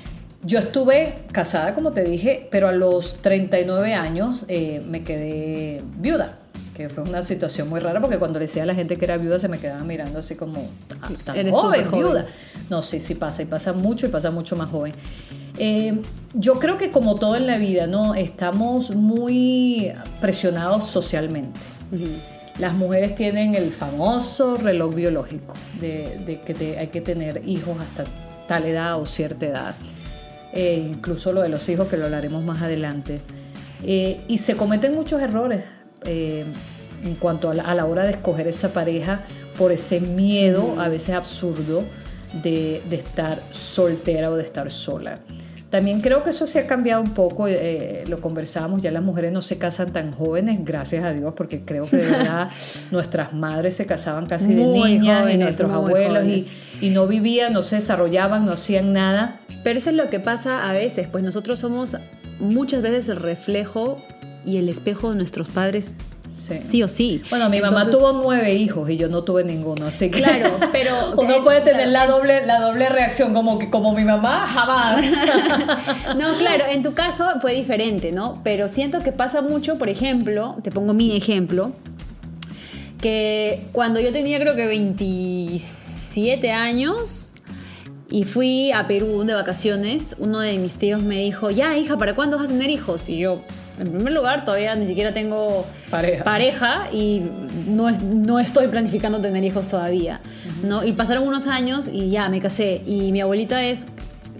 yo 0.44 0.60
estuve 0.60 1.24
casada, 1.32 1.74
como 1.74 1.90
te 1.90 2.04
dije, 2.04 2.46
pero 2.52 2.68
a 2.68 2.72
los 2.72 3.16
39 3.16 3.92
años 3.94 4.44
eh, 4.46 4.80
me 4.88 5.02
quedé 5.02 5.82
viuda, 5.96 6.38
que 6.76 6.88
fue 6.90 7.02
una 7.02 7.22
situación 7.22 7.68
muy 7.68 7.80
rara 7.80 8.00
porque 8.00 8.20
cuando 8.20 8.38
le 8.38 8.44
decía 8.44 8.62
a 8.62 8.66
la 8.66 8.76
gente 8.76 8.96
que 8.96 9.06
era 9.06 9.16
viuda 9.16 9.40
se 9.40 9.48
me 9.48 9.58
quedaban 9.58 9.88
mirando 9.88 10.20
así 10.20 10.36
como, 10.36 10.68
"Ah, 11.02 11.10
tan 11.24 11.34
Eres 11.34 11.52
joven". 11.52 11.90
viuda. 11.90 12.26
No, 12.70 12.80
sí, 12.80 13.00
sí 13.00 13.16
pasa, 13.16 13.42
y 13.42 13.46
pasa 13.46 13.72
mucho 13.72 14.06
y 14.06 14.08
pasa 14.08 14.30
mucho 14.30 14.54
más 14.54 14.68
joven. 14.70 14.94
Eh, 15.58 16.00
yo 16.34 16.54
creo 16.60 16.76
que 16.76 16.90
como 16.90 17.16
todo 17.16 17.36
en 17.36 17.46
la 17.46 17.58
vida, 17.58 17.86
¿no? 17.86 18.14
Estamos 18.14 18.90
muy 18.90 19.92
presionados 20.20 20.86
socialmente. 20.88 21.58
Las 22.58 22.74
mujeres 22.74 23.14
tienen 23.14 23.54
el 23.54 23.70
famoso 23.72 24.56
reloj 24.56 24.94
biológico 24.94 25.54
de, 25.80 26.18
de 26.26 26.40
que 26.42 26.54
te- 26.54 26.78
hay 26.78 26.88
que 26.88 27.00
tener 27.00 27.42
hijos 27.48 27.76
hasta 27.80 28.04
tal 28.46 28.64
edad 28.66 29.00
o 29.00 29.06
cierta 29.06 29.46
edad. 29.46 29.74
Eh, 30.52 30.84
incluso 30.90 31.32
lo 31.32 31.40
de 31.42 31.48
los 31.48 31.68
hijos, 31.68 31.88
que 31.88 31.96
lo 31.96 32.04
hablaremos 32.06 32.42
más 32.44 32.60
adelante. 32.62 33.20
Eh, 33.84 34.20
y 34.28 34.38
se 34.38 34.54
cometen 34.56 34.94
muchos 34.94 35.20
errores 35.22 35.62
eh, 36.04 36.44
en 37.04 37.14
cuanto 37.14 37.48
a 37.50 37.54
la, 37.54 37.62
a 37.62 37.74
la 37.74 37.86
hora 37.86 38.02
de 38.02 38.10
escoger 38.10 38.48
esa 38.48 38.72
pareja 38.72 39.20
por 39.56 39.70
ese 39.72 40.00
miedo, 40.00 40.74
a 40.80 40.88
veces 40.88 41.14
absurdo, 41.14 41.84
de, 42.42 42.82
de 42.90 42.96
estar 42.96 43.40
soltera 43.52 44.30
o 44.30 44.36
de 44.36 44.42
estar 44.42 44.70
sola. 44.70 45.20
También 45.70 46.00
creo 46.00 46.24
que 46.24 46.30
eso 46.30 46.46
se 46.46 46.60
ha 46.60 46.66
cambiado 46.66 47.02
un 47.02 47.12
poco, 47.12 47.46
eh, 47.46 48.04
lo 48.08 48.20
conversábamos, 48.22 48.80
ya 48.80 48.90
las 48.90 49.02
mujeres 49.02 49.32
no 49.32 49.42
se 49.42 49.58
casan 49.58 49.92
tan 49.92 50.12
jóvenes, 50.12 50.60
gracias 50.64 51.04
a 51.04 51.12
Dios, 51.12 51.34
porque 51.36 51.60
creo 51.60 51.86
que 51.86 51.98
de 51.98 52.06
verdad 52.10 52.48
nuestras 52.90 53.34
madres 53.34 53.74
se 53.76 53.84
casaban 53.84 54.26
casi 54.26 54.54
de 54.54 54.62
Muy 54.62 54.94
niñas 54.94 55.30
y 55.30 55.36
nuestros 55.36 55.70
abuelos 55.70 56.24
y, 56.24 56.48
y 56.80 56.90
no 56.90 57.06
vivían, 57.06 57.52
no 57.52 57.62
se 57.62 57.76
desarrollaban, 57.76 58.46
no 58.46 58.52
hacían 58.52 58.94
nada. 58.94 59.40
Pero 59.62 59.78
eso 59.78 59.90
es 59.90 59.96
lo 59.96 60.08
que 60.08 60.20
pasa 60.20 60.70
a 60.70 60.72
veces, 60.72 61.06
pues 61.06 61.22
nosotros 61.22 61.58
somos 61.58 61.96
muchas 62.38 62.80
veces 62.80 63.08
el 63.08 63.16
reflejo 63.16 64.02
y 64.46 64.56
el 64.56 64.70
espejo 64.70 65.10
de 65.10 65.16
nuestros 65.16 65.48
padres, 65.48 65.96
Sí. 66.38 66.60
sí 66.62 66.82
o 66.84 66.88
sí. 66.88 67.20
Bueno, 67.30 67.50
mi 67.50 67.60
mamá 67.60 67.90
tuvo 67.90 68.12
nueve 68.12 68.54
hijos 68.54 68.88
y 68.88 68.96
yo 68.96 69.08
no 69.08 69.22
tuve 69.24 69.42
ninguno, 69.42 69.86
así 69.88 70.08
que 70.08 70.20
Claro, 70.22 70.58
pero- 70.72 71.14
uno 71.18 71.42
puede 71.42 71.62
tener 71.62 71.88
la 71.88 72.06
doble, 72.06 72.46
la 72.46 72.60
doble 72.60 72.88
reacción, 72.88 73.34
como 73.34 73.58
que 73.58 73.68
como 73.70 73.92
mi 73.92 74.04
mamá, 74.04 74.46
jamás. 74.46 75.04
No, 76.16 76.34
claro, 76.38 76.64
en 76.70 76.82
tu 76.84 76.94
caso 76.94 77.24
fue 77.40 77.54
diferente, 77.54 78.12
¿no? 78.12 78.40
Pero 78.44 78.68
siento 78.68 79.00
que 79.00 79.10
pasa 79.12 79.42
mucho, 79.42 79.78
por 79.78 79.88
ejemplo, 79.88 80.56
te 80.62 80.70
pongo 80.70 80.94
mi 80.94 81.16
ejemplo, 81.16 81.72
que 83.00 83.66
cuando 83.72 84.00
yo 84.00 84.12
tenía 84.12 84.38
creo 84.40 84.54
que 84.56 84.66
27 84.66 86.50
años 86.52 87.32
y 88.10 88.24
fui 88.24 88.72
a 88.72 88.86
Perú 88.86 89.24
de 89.24 89.34
vacaciones, 89.34 90.14
uno 90.18 90.40
de 90.40 90.56
mis 90.58 90.76
tíos 90.78 91.02
me 91.02 91.16
dijo, 91.18 91.50
ya 91.50 91.76
hija, 91.76 91.96
¿para 91.98 92.14
cuándo 92.14 92.36
vas 92.38 92.46
a 92.46 92.48
tener 92.48 92.70
hijos? 92.70 93.08
Y 93.08 93.18
yo, 93.18 93.42
en 93.78 93.92
primer 93.92 94.12
lugar, 94.12 94.44
todavía 94.44 94.74
ni 94.74 94.86
siquiera 94.86 95.12
tengo 95.14 95.66
Pareja. 95.90 96.24
pareja 96.24 96.88
y 96.92 97.22
no, 97.66 97.88
es- 97.88 98.02
no 98.02 98.38
estoy 98.40 98.68
planificando 98.68 99.20
tener 99.20 99.44
hijos 99.44 99.68
todavía, 99.68 100.20
¿no? 100.64 100.84
Y 100.84 100.92
pasaron 100.92 101.26
unos 101.26 101.46
años 101.46 101.88
y 101.92 102.10
ya 102.10 102.28
me 102.28 102.40
casé 102.40 102.82
y 102.86 103.12
mi 103.12 103.20
abuelita 103.20 103.62
es 103.64 103.84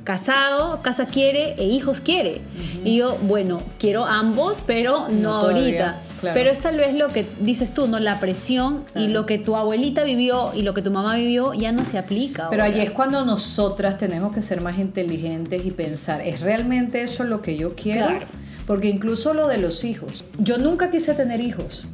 casado, 0.05 0.81
casa 0.81 1.05
quiere 1.07 1.55
e 1.59 1.65
hijos 1.65 2.01
quiere. 2.01 2.41
Y 2.83 2.97
yo, 2.97 3.19
bueno, 3.21 3.61
quiero 3.79 4.07
ambos, 4.07 4.63
pero 4.67 5.07
no, 5.11 5.35
ahorita. 5.35 6.01
claro. 6.21 6.35
Pero 6.35 6.51
es 6.51 6.61
tal 6.61 6.79
vez 6.79 6.95
lo 6.95 7.09
que 7.09 7.27
dices 7.41 7.75
tú, 7.75 7.87
¿no? 7.89 7.99
La 7.99 8.19
presión 8.19 8.85
y 8.91 9.01
Claro. 9.01 9.13
lo 9.13 9.27
que 9.27 9.37
tu 9.39 9.55
abuelita 9.55 10.05
vivió 10.05 10.53
y 10.55 10.63
lo 10.63 10.73
que 10.73 10.81
tu 10.81 10.91
mamá 10.91 11.17
vivió 11.17 11.53
ya 11.53 11.73
no 11.73 11.85
se 11.85 11.99
aplica. 11.99 12.49
Pero 12.49 12.63
ahora. 12.63 12.75
allí 12.75 12.83
es 12.85 12.91
cuando 12.91 13.23
nosotras 13.27 13.99
tenemos 13.99 14.33
que 14.33 14.41
ser 14.41 14.63
más 14.63 14.79
inteligentes 14.79 15.67
y 15.67 15.73
pensar, 15.73 16.23
¿es 16.23 16.41
realmente 16.41 17.03
eso 17.03 17.25
lo 17.25 17.43
que 17.43 17.59
yo 17.59 17.75
quiero? 17.75 18.07
Claro. 18.07 18.27
Porque 18.69 18.89
incluso 18.89 19.33
lo 19.35 19.49
de 19.49 19.59
los 19.59 19.83
hijos, 19.83 20.25
yo 20.39 20.59
nunca 20.59 20.91
quise 20.91 21.15
tener 21.15 21.41
hijos. 21.41 21.85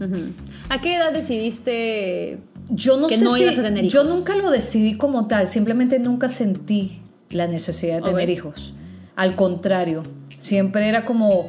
¿A 0.68 0.80
qué 0.82 0.96
edad 0.96 1.12
decidiste 1.12 2.38
Yo 2.68 2.96
no 2.96 3.06
Que 3.08 3.16
sé 3.18 3.24
no 3.24 3.34
si- 3.36 3.42
ibas 3.44 3.58
a 3.58 3.62
tener 3.62 3.84
Yo 3.88 4.02
hijos. 4.02 4.14
nunca 4.14 4.34
lo 4.36 4.50
decidí 4.50 4.94
como 4.96 5.26
tal, 5.28 5.48
simplemente 5.48 5.98
nunca 5.98 6.28
sentí 6.28 7.00
la 7.30 7.46
necesidad 7.46 7.96
de 7.96 8.02
tener 8.10 8.28
hijos. 8.30 8.72
Al 9.16 9.36
contrario, 9.36 10.02
siempre 10.38 10.88
era 10.88 11.04
como 11.04 11.48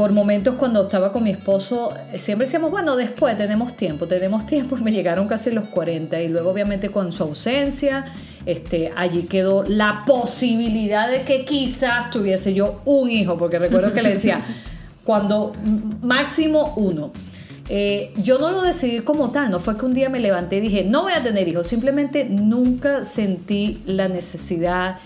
por 0.00 0.12
momentos 0.12 0.54
cuando 0.54 0.80
estaba 0.80 1.12
con 1.12 1.24
mi 1.24 1.30
esposo, 1.30 1.94
eh, 2.10 2.18
siempre 2.18 2.46
decíamos, 2.46 2.70
bueno, 2.70 2.96
después 2.96 3.36
tenemos 3.36 3.76
tiempo, 3.76 4.08
tenemos 4.08 4.46
tiempo, 4.54 4.78
y 4.78 4.80
me 4.80 4.92
llegaron 4.92 5.28
casi 5.28 5.50
los 5.50 5.64
40 5.64 6.22
y 6.22 6.28
luego 6.28 6.48
obviamente 6.48 6.88
con 6.88 7.12
su 7.12 7.24
ausencia, 7.24 8.06
este, 8.46 8.94
allí 8.96 9.24
quedó 9.24 9.62
la 9.62 10.04
posibilidad 10.06 11.10
de 11.10 11.24
que 11.24 11.44
quizás 11.44 12.08
tuviese 12.08 12.54
yo 12.54 12.80
un 12.86 13.10
hijo, 13.10 13.36
porque 13.36 13.58
recuerdo 13.58 13.92
que 13.92 14.00
le 14.00 14.08
decía, 14.08 14.42
cuando 15.04 15.52
máximo 16.00 16.72
uno. 16.76 17.12
Eh, 17.68 18.14
yo 18.22 18.38
no 18.38 18.52
lo 18.52 18.62
decidí 18.62 19.00
como 19.00 19.30
tal, 19.30 19.50
no 19.50 19.60
fue 19.60 19.76
que 19.76 19.84
un 19.84 19.92
día 19.92 20.08
me 20.08 20.18
levanté 20.18 20.56
y 20.56 20.60
dije, 20.60 20.82
no 20.82 21.02
voy 21.02 21.12
a 21.12 21.22
tener 21.22 21.46
hijos, 21.46 21.66
simplemente 21.66 22.24
nunca 22.24 23.04
sentí 23.04 23.82
la 23.84 24.08
necesidad 24.08 24.96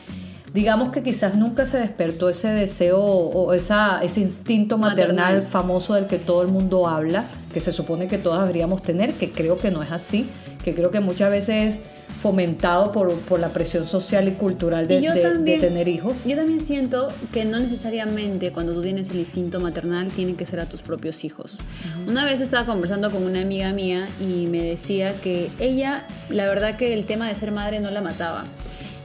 digamos 0.55 0.93
que 0.93 1.03
quizás 1.03 1.35
nunca 1.35 1.67
se 1.67 1.79
despertó 1.79 2.29
ese 2.29 2.49
deseo 2.49 3.01
o 3.01 3.53
esa, 3.53 4.03
ese 4.03 4.21
instinto 4.21 4.79
maternal, 4.79 5.17
Maternal. 5.17 5.43
famoso 5.43 5.95
del 5.95 6.07
que 6.07 6.19
todo 6.19 6.43
el 6.43 6.49
mundo 6.49 6.87
habla, 6.87 7.25
que 7.53 7.61
se 7.61 7.73
supone 7.73 8.07
que 8.07 8.19
todas 8.19 8.43
deberíamos 8.43 8.83
tener, 8.83 9.15
que 9.15 9.33
creo 9.33 9.59
que 9.59 9.73
no 9.73 9.83
es 9.83 9.91
así, 9.91 10.29
que 10.65 10.73
creo 10.73 10.93
que 10.93 11.01
muchas 11.01 11.29
veces 11.31 11.75
es 11.75 11.81
fomentado 12.23 12.93
por, 12.93 13.13
por 13.21 13.41
la 13.41 13.49
presión 13.49 13.89
social 13.89 14.29
y 14.29 14.33
cultural 14.33 14.87
de, 14.87 15.01
Y 15.01 15.59
tener 15.59 15.89
hijos. 15.89 16.15
Yo 16.25 16.37
también 16.37 16.61
siento 16.61 17.09
que 17.33 17.45
no 17.45 17.59
necesariamente 17.59 18.53
cuando 18.53 18.75
tú 18.75 18.83
tienes 18.83 19.11
el 19.11 19.17
instinto 19.17 19.61
maternal 19.61 20.09
tienen 20.09 20.37
que 20.37 20.47
ser 20.47 20.61
a 20.61 20.67
tus 20.67 20.83
propios 20.83 21.25
hijos. 21.25 21.59
Una 22.07 22.25
vez 22.25 22.41
estaba 22.41 22.65
conversando 22.65 23.11
con 23.11 23.25
una 23.25 23.43
amiga 23.43 23.73
mía 23.73 24.09
y 24.21 24.47
me 24.47 24.63
decía 24.63 25.21
que 25.21 25.51
ella, 25.59 26.07
la 26.31 26.47
verdad 26.47 26.77
que 26.77 26.95
el 26.95 27.05
tema 27.07 27.29
de 27.29 27.35
ser 27.35 27.51
madre 27.51 27.81
no 27.81 27.91
la 27.91 28.01
mataba. 28.01 28.45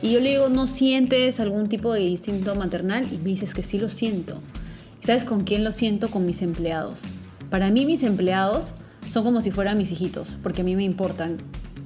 Y 0.02 0.12
yo 0.12 0.20
le 0.22 0.30
digo, 0.30 0.50
¿no 0.50 0.66
sientes 0.66 1.40
algún 1.40 1.68
tipo 1.68 1.94
de 1.94 2.02
instinto 2.04 2.56
maternal? 2.56 3.08
Y 3.12 3.18
me 3.18 3.32
dices 3.32 3.54
que 3.54 3.64
sí 3.64 3.80
lo 3.80 3.90
siento. 3.90 4.40
¿Y 5.02 5.06
sabes 5.06 5.26
con 5.26 5.44
quién 5.44 5.64
lo 5.64 5.72
siento? 5.72 6.10
Con 6.10 6.26
mis 6.26 6.42
empleados. 6.42 7.02
Para 7.50 7.70
mí 7.70 7.86
mis 7.86 8.04
empleados 8.04 8.74
son 9.12 9.24
como 9.24 9.42
si 9.42 9.52
fueran 9.52 9.78
mis 9.78 9.92
hijitos, 9.92 10.38
porque 10.42 10.62
a 10.62 10.64
mí 10.64 10.76
me 10.76 10.84
importan. 10.84 11.42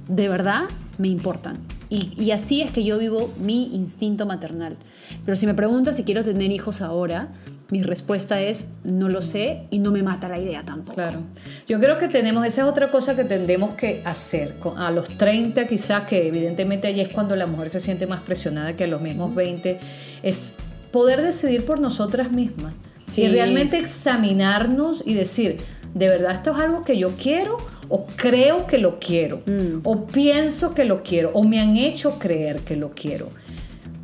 De 0.08 0.28
verdad, 0.28 0.64
me 0.98 1.08
importan. 1.08 1.58
Y, 1.88 2.10
y 2.20 2.30
así 2.30 2.60
es 2.60 2.70
que 2.70 2.84
yo 2.84 2.98
vivo 2.98 3.32
mi 3.38 3.74
instinto 3.74 4.26
maternal. 4.26 4.76
Pero 5.24 5.36
si 5.36 5.46
me 5.46 5.54
preguntas 5.54 5.96
si 5.96 6.04
quiero 6.04 6.22
tener 6.22 6.52
hijos 6.52 6.82
ahora, 6.82 7.32
mi 7.74 7.82
respuesta 7.82 8.40
es 8.40 8.66
no 8.84 9.08
lo 9.08 9.20
sé 9.20 9.64
y 9.72 9.80
no 9.80 9.90
me 9.90 10.04
mata 10.04 10.28
la 10.28 10.38
idea 10.38 10.62
tampoco. 10.64 10.94
Claro. 10.94 11.22
Yo 11.66 11.80
creo 11.80 11.98
que 11.98 12.06
tenemos, 12.06 12.46
esa 12.46 12.62
es 12.62 12.68
otra 12.68 12.92
cosa 12.92 13.16
que 13.16 13.24
tendemos 13.24 13.72
que 13.72 14.00
hacer. 14.04 14.54
A 14.76 14.92
los 14.92 15.08
30 15.08 15.66
quizás, 15.66 16.04
que 16.04 16.28
evidentemente 16.28 16.86
ahí 16.86 17.00
es 17.00 17.08
cuando 17.08 17.34
la 17.34 17.46
mujer 17.46 17.70
se 17.70 17.80
siente 17.80 18.06
más 18.06 18.20
presionada 18.20 18.76
que 18.76 18.84
a 18.84 18.86
los 18.86 19.00
mismos 19.00 19.34
20, 19.34 19.80
es 20.22 20.54
poder 20.92 21.20
decidir 21.22 21.64
por 21.64 21.80
nosotras 21.80 22.30
mismas. 22.30 22.74
Sí. 23.08 23.22
Y 23.22 23.28
realmente 23.28 23.76
examinarnos 23.76 25.02
y 25.04 25.14
decir, 25.14 25.56
¿de 25.94 26.06
verdad 26.06 26.30
esto 26.30 26.52
es 26.52 26.58
algo 26.58 26.84
que 26.84 26.96
yo 26.96 27.16
quiero? 27.16 27.56
¿O 27.88 28.06
creo 28.06 28.68
que 28.68 28.78
lo 28.78 29.00
quiero? 29.00 29.42
Mm. 29.46 29.80
¿O 29.82 30.06
pienso 30.06 30.74
que 30.74 30.84
lo 30.84 31.02
quiero? 31.02 31.32
¿O 31.34 31.42
me 31.42 31.58
han 31.58 31.76
hecho 31.76 32.20
creer 32.20 32.60
que 32.60 32.76
lo 32.76 32.92
quiero? 32.92 33.30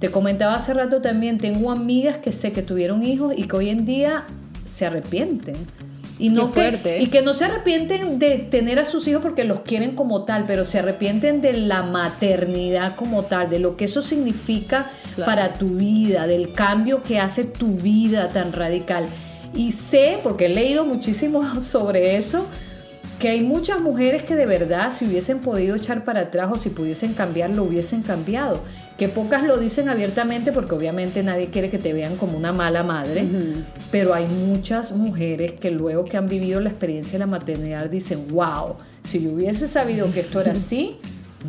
Te 0.00 0.10
comentaba 0.10 0.54
hace 0.54 0.74
rato 0.74 1.00
también, 1.00 1.38
tengo 1.38 1.70
amigas 1.70 2.16
que 2.18 2.32
sé 2.32 2.52
que 2.52 2.62
tuvieron 2.62 3.02
hijos 3.04 3.34
y 3.36 3.44
que 3.44 3.56
hoy 3.56 3.68
en 3.68 3.84
día 3.84 4.24
se 4.64 4.86
arrepienten. 4.86 5.56
Y, 6.18 6.28
no 6.28 6.46
que- 6.52 6.60
fuerte. 6.60 7.00
y 7.00 7.06
que 7.06 7.22
no 7.22 7.32
se 7.32 7.46
arrepienten 7.46 8.18
de 8.18 8.36
tener 8.38 8.78
a 8.78 8.84
sus 8.84 9.08
hijos 9.08 9.22
porque 9.22 9.44
los 9.44 9.60
quieren 9.60 9.94
como 9.94 10.24
tal, 10.24 10.44
pero 10.46 10.66
se 10.66 10.78
arrepienten 10.78 11.40
de 11.40 11.54
la 11.54 11.82
maternidad 11.82 12.94
como 12.96 13.24
tal, 13.24 13.48
de 13.48 13.58
lo 13.58 13.76
que 13.76 13.86
eso 13.86 14.02
significa 14.02 14.90
Claro. 15.14 15.30
para 15.30 15.54
tu 15.54 15.68
vida, 15.76 16.26
del 16.26 16.52
cambio 16.52 17.02
que 17.02 17.18
hace 17.20 17.44
tu 17.44 17.74
vida 17.76 18.28
tan 18.28 18.52
radical. 18.52 19.06
Y 19.54 19.72
sé, 19.72 20.18
porque 20.22 20.46
he 20.46 20.48
leído 20.50 20.84
muchísimo 20.84 21.42
sobre 21.62 22.16
eso, 22.16 22.46
que 23.18 23.28
hay 23.30 23.40
muchas 23.42 23.80
mujeres 23.80 24.22
que 24.22 24.34
de 24.34 24.46
verdad 24.46 24.90
si 24.92 25.06
hubiesen 25.06 25.40
podido 25.40 25.76
echar 25.76 26.04
para 26.04 26.20
atrás 26.20 26.50
o 26.52 26.56
si 26.58 26.68
pudiesen 26.70 27.12
cambiar, 27.14 27.50
lo 27.50 27.64
hubiesen 27.64 28.02
cambiado. 28.02 28.60
Que 29.00 29.08
pocas 29.08 29.42
lo 29.44 29.56
dicen 29.56 29.88
abiertamente 29.88 30.52
porque 30.52 30.74
obviamente 30.74 31.22
nadie 31.22 31.48
quiere 31.48 31.70
que 31.70 31.78
te 31.78 31.94
vean 31.94 32.16
como 32.16 32.36
una 32.36 32.52
mala 32.52 32.82
madre, 32.82 33.26
pero 33.90 34.12
hay 34.12 34.26
muchas 34.26 34.92
mujeres 34.92 35.54
que 35.54 35.70
luego 35.70 36.04
que 36.04 36.18
han 36.18 36.28
vivido 36.28 36.60
la 36.60 36.68
experiencia 36.68 37.12
de 37.14 37.20
la 37.20 37.26
maternidad 37.26 37.88
dicen, 37.88 38.26
wow, 38.28 38.74
si 39.02 39.22
yo 39.22 39.30
hubiese 39.30 39.66
sabido 39.68 40.12
que 40.12 40.20
esto 40.20 40.42
era 40.42 40.52
así, 40.52 40.98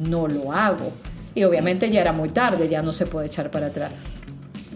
no 0.10 0.30
lo 0.30 0.54
hago. 0.54 0.94
Y 1.36 1.44
obviamente 1.44 1.92
ya 1.92 2.00
era 2.00 2.14
muy 2.14 2.30
tarde, 2.30 2.70
ya 2.70 2.82
no 2.82 2.94
se 2.94 3.06
puede 3.06 3.28
echar 3.28 3.52
para 3.52 3.68
atrás. 3.68 3.92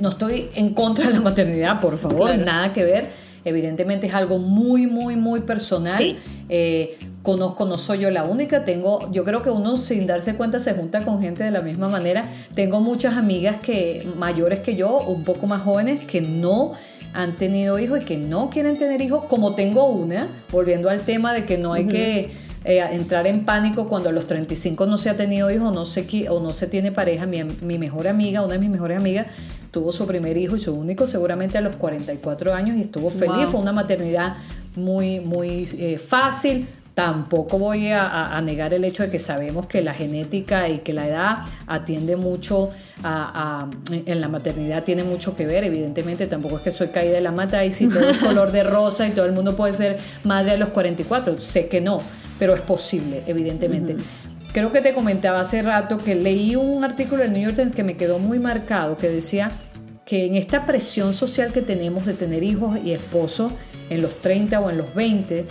No 0.01 0.09
estoy 0.09 0.49
en 0.55 0.73
contra 0.73 1.07
de 1.07 1.13
la 1.13 1.21
maternidad, 1.21 1.79
por 1.79 1.97
favor, 1.97 2.27
Claro. 2.27 2.43
nada 2.43 2.73
que 2.73 2.83
ver. 2.83 3.07
Evidentemente 3.45 4.08
es 4.08 4.13
algo 4.13 4.39
muy, 4.39 4.88
muy, 4.88 5.15
muy 5.15 5.39
personal. 5.41 5.97
Sí. 5.97 6.17
Eh, 6.49 6.97
conozco, 7.23 7.65
no 7.65 7.77
soy 7.77 7.99
yo 7.99 8.12
la 8.12 8.23
única, 8.23 8.65
tengo, 8.65 9.10
yo 9.12 9.23
creo 9.23 9.41
que 9.41 9.49
uno 9.49 9.77
sin 9.77 10.05
darse 10.05 10.36
cuenta 10.36 10.60
se 10.60 10.73
junta 10.73 11.03
con 11.03 11.21
gente 11.21 11.43
de 11.43 11.51
la 11.51 11.62
misma 11.62 11.88
manera. 11.89 12.25
Tengo 12.53 12.81
muchas 12.81 13.15
amigas 13.15 13.58
que 13.62 14.08
mayores 14.17 14.60
que 14.60 14.75
yo, 14.75 14.99
un 14.99 15.23
poco 15.23 15.47
más 15.47 15.62
jóvenes, 15.63 16.01
que 16.05 16.21
no 16.21 16.73
han 17.13 17.38
tenido 17.38 17.79
hijos 17.79 18.01
y 18.01 18.05
que 18.05 18.17
no 18.17 18.49
quieren 18.49 18.77
tener 18.77 19.01
hijos, 19.01 19.25
como 19.25 19.55
tengo 19.55 19.88
una, 19.88 20.27
volviendo 20.51 20.89
al 20.89 20.99
tema 20.99 21.34
de 21.34 21.45
que 21.45 21.58
no 21.58 21.71
hay 21.73 21.86
que 21.88 22.29
eh, 22.65 22.84
entrar 22.91 23.25
en 23.27 23.45
pánico 23.45 23.88
cuando 23.88 24.10
a 24.10 24.12
los 24.12 24.27
35 24.27 24.86
no 24.86 24.97
se 24.97 25.10
ha 25.12 25.15
tenido 25.15 25.49
hijos 25.51 25.71
no 25.71 25.86
se, 25.86 26.08
qui- 26.08 26.27
o 26.29 26.39
no 26.41 26.51
se 26.51 26.67
tiene 26.67 26.91
pareja. 26.91 27.25
Mi, 27.25 27.43
mi 27.43 27.77
mejor 27.77 28.08
amiga, 28.08 28.41
una 28.43 28.53
de 28.53 28.60
mis 28.60 28.69
mejores 28.69 28.97
amigas, 28.97 29.27
tuvo 29.75 29.91
su 29.91 30.07
primer 30.07 30.38
hijo 30.38 30.55
y 30.55 30.61
su 30.61 30.73
único 30.73 31.05
seguramente 31.05 31.57
a 31.57 31.61
los 31.61 31.75
44 31.75 32.53
años 32.53 32.77
y 32.77 32.81
estuvo 32.83 33.09
feliz. 33.09 33.35
Wow. 33.43 33.47
Fue 33.49 33.59
una 33.59 33.73
maternidad 33.73 34.35
muy, 34.77 35.19
muy 35.19 35.67
eh, 35.77 35.97
fácil. 35.97 36.65
Tampoco 36.93 37.59
voy 37.59 37.89
a, 37.91 38.39
negar 38.41 38.73
el 38.73 38.85
hecho 38.85 39.03
de 39.03 39.09
que 39.09 39.19
sabemos 39.19 39.65
que 39.65 39.81
la 39.81 39.93
genética 39.93 40.69
y 40.69 40.77
que 40.77 40.93
la 40.93 41.09
edad 41.09 41.38
atiende 41.67 42.15
mucho 42.15 42.69
a, 43.03 43.65
a- 43.65 43.69
en 43.91 44.21
la 44.21 44.29
maternidad 44.29 44.85
tiene 44.85 45.03
mucho 45.03 45.35
que 45.35 45.45
ver, 45.45 45.65
evidentemente 45.65 46.25
tampoco 46.27 46.55
es 46.55 46.61
que 46.61 46.71
soy 46.71 46.88
caída 46.88 47.15
de 47.15 47.21
la 47.21 47.31
mata 47.33 47.65
y 47.65 47.71
si 47.71 47.89
todo 47.89 48.09
es 48.11 48.17
color 48.19 48.53
de 48.53 48.63
rosa 48.63 49.05
y 49.05 49.11
todo 49.11 49.25
el 49.25 49.33
mundo 49.33 49.57
puede 49.57 49.73
ser 49.73 49.97
madre 50.23 50.51
a 50.51 50.57
los 50.57 50.69
44, 50.69 51.41
sé 51.41 51.67
que 51.67 51.81
no, 51.81 51.99
pero 52.39 52.55
es 52.55 52.61
posible, 52.61 53.23
evidentemente. 53.27 53.97
Creo 54.53 54.71
que 54.71 54.79
te 54.79 54.93
comentaba 54.93 55.41
hace 55.41 55.61
rato 55.61 55.97
que 55.97 56.15
leí 56.15 56.55
un 56.55 56.85
artículo 56.85 57.23
del 57.23 57.33
New 57.33 57.43
York 57.43 57.57
Times 57.57 57.73
que 57.73 57.83
me 57.83 57.97
quedó 57.97 58.19
muy 58.19 58.39
marcado, 58.39 58.95
que 58.95 59.09
decía 59.09 59.51
que 60.05 60.25
en 60.25 60.35
esta 60.35 60.65
presión 60.65 61.13
social 61.13 61.51
que 61.51 61.61
tenemos 61.61 62.05
de 62.05 62.13
tener 62.13 62.43
hijos 62.43 62.77
y 62.83 62.91
esposo 62.91 63.51
en 63.89 64.01
los 64.01 64.21
30 64.21 64.59
o 64.59 64.69
en 64.69 64.77
los 64.77 64.93
20, 64.93 65.45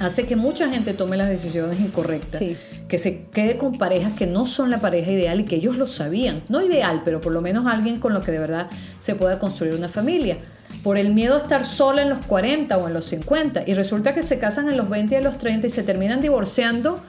hace 0.00 0.26
que 0.26 0.36
mucha 0.36 0.68
gente 0.68 0.94
tome 0.94 1.16
las 1.16 1.28
decisiones 1.28 1.80
incorrectas, 1.80 2.40
Sí. 2.40 2.56
que 2.88 2.98
se 2.98 3.24
quede 3.32 3.56
con 3.56 3.78
parejas 3.78 4.14
que 4.14 4.26
no 4.26 4.46
son 4.46 4.70
la 4.70 4.80
pareja 4.80 5.10
ideal 5.12 5.40
y 5.40 5.44
que 5.44 5.56
ellos 5.56 5.76
lo 5.76 5.86
sabían, 5.86 6.42
no 6.48 6.60
ideal, 6.62 7.02
pero 7.04 7.20
por 7.20 7.32
lo 7.32 7.40
menos 7.40 7.66
alguien 7.66 8.00
con 8.00 8.14
lo 8.14 8.20
que 8.20 8.32
de 8.32 8.38
verdad 8.38 8.68
se 8.98 9.14
pueda 9.14 9.38
construir 9.38 9.74
una 9.74 9.88
familia. 9.88 10.38
Por 10.82 10.96
el 10.98 11.12
miedo 11.12 11.34
a 11.34 11.38
estar 11.38 11.64
sola 11.66 12.02
en 12.02 12.08
los 12.08 12.20
40 12.26 12.76
o 12.78 12.86
en 12.88 12.94
los 12.94 13.04
50 13.06 13.62
y 13.66 13.74
resulta 13.74 14.14
que 14.14 14.22
se 14.22 14.38
casan 14.38 14.68
en 14.68 14.76
los 14.76 14.88
20 14.88 15.14
y 15.14 15.18
en 15.18 15.24
los 15.24 15.36
30 15.38 15.66
y 15.66 15.70
se 15.70 15.82
terminan 15.82 16.20
divorciando 16.20 17.00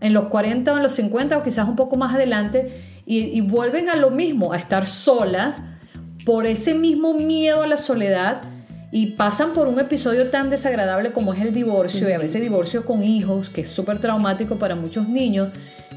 en 0.00 0.12
los 0.12 0.26
40 0.26 0.72
o 0.72 0.76
en 0.76 0.82
los 0.82 0.92
50 0.92 1.36
o 1.38 1.42
quizás 1.42 1.68
un 1.68 1.76
poco 1.76 1.96
más 1.96 2.14
adelante 2.14 2.70
y, 3.06 3.18
y 3.36 3.40
vuelven 3.42 3.88
a 3.90 3.96
lo 3.96 4.10
mismo, 4.10 4.52
a 4.52 4.56
estar 4.56 4.86
solas 4.86 5.60
por 6.24 6.46
ese 6.46 6.74
mismo 6.74 7.14
miedo 7.14 7.62
a 7.62 7.66
la 7.66 7.76
soledad 7.76 8.42
y 8.92 9.06
pasan 9.12 9.52
por 9.52 9.68
un 9.68 9.78
episodio 9.78 10.30
tan 10.30 10.50
desagradable 10.50 11.12
como 11.12 11.32
es 11.32 11.40
el 11.40 11.54
divorcio 11.54 12.08
y 12.08 12.12
a 12.12 12.18
veces 12.18 12.40
divorcio 12.40 12.84
con 12.84 13.02
hijos, 13.02 13.48
que 13.48 13.62
es 13.62 13.70
súper 13.70 14.00
traumático 14.00 14.56
para 14.56 14.74
muchos 14.74 15.08
niños 15.08 15.48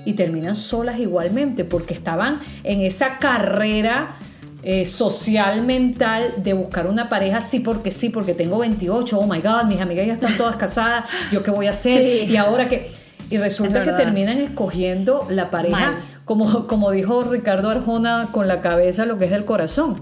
y 0.05 0.13
terminan 0.13 0.55
solas 0.55 0.99
igualmente 0.99 1.65
porque 1.65 1.93
estaban 1.93 2.39
en 2.63 2.81
esa 2.81 3.17
carrera 3.17 4.15
eh, 4.61 4.85
social, 4.85 5.63
mental 5.63 6.35
de 6.37 6.53
buscar 6.53 6.87
una 6.87 7.09
pareja 7.09 7.41
sí 7.41 7.59
porque 7.59 7.91
sí, 7.91 8.09
porque 8.09 8.33
tengo 8.33 8.59
28, 8.59 9.19
oh 9.19 9.27
my 9.27 9.41
god, 9.41 9.65
mis 9.65 9.81
amigas 9.81 10.05
ya 10.07 10.13
están 10.13 10.37
todas 10.37 10.55
casadas, 10.55 11.05
yo 11.31 11.43
qué 11.43 11.51
voy 11.51 11.67
a 11.67 11.71
hacer 11.71 12.01
Sí. 12.01 12.31
y 12.31 12.37
ahora 12.37 12.69
que... 12.69 12.91
Y 13.29 13.37
resulta 13.37 13.81
Es 13.81 13.87
que 13.87 13.93
terminan 13.95 14.37
escogiendo 14.37 15.25
la 15.29 15.49
pareja 15.49 15.77
Mal. 15.77 15.95
Como, 16.25 16.67
como 16.67 16.91
dijo 16.91 17.23
Ricardo 17.23 17.69
Arjona, 17.69 18.29
con 18.31 18.47
la 18.47 18.61
cabeza 18.61 19.05
lo 19.05 19.17
que 19.19 19.25
es 19.25 19.31
del 19.31 19.45
corazón. 19.45 20.01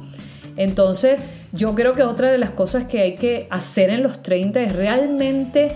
Entonces, 0.57 1.19
yo 1.53 1.75
creo 1.75 1.95
que 1.95 2.03
otra 2.03 2.29
de 2.31 2.37
las 2.37 2.51
cosas 2.51 2.83
que 2.85 2.99
hay 3.01 3.15
que 3.15 3.47
hacer 3.49 3.89
en 3.89 4.03
los 4.03 4.21
30 4.21 4.61
es 4.61 4.73
realmente 4.75 5.71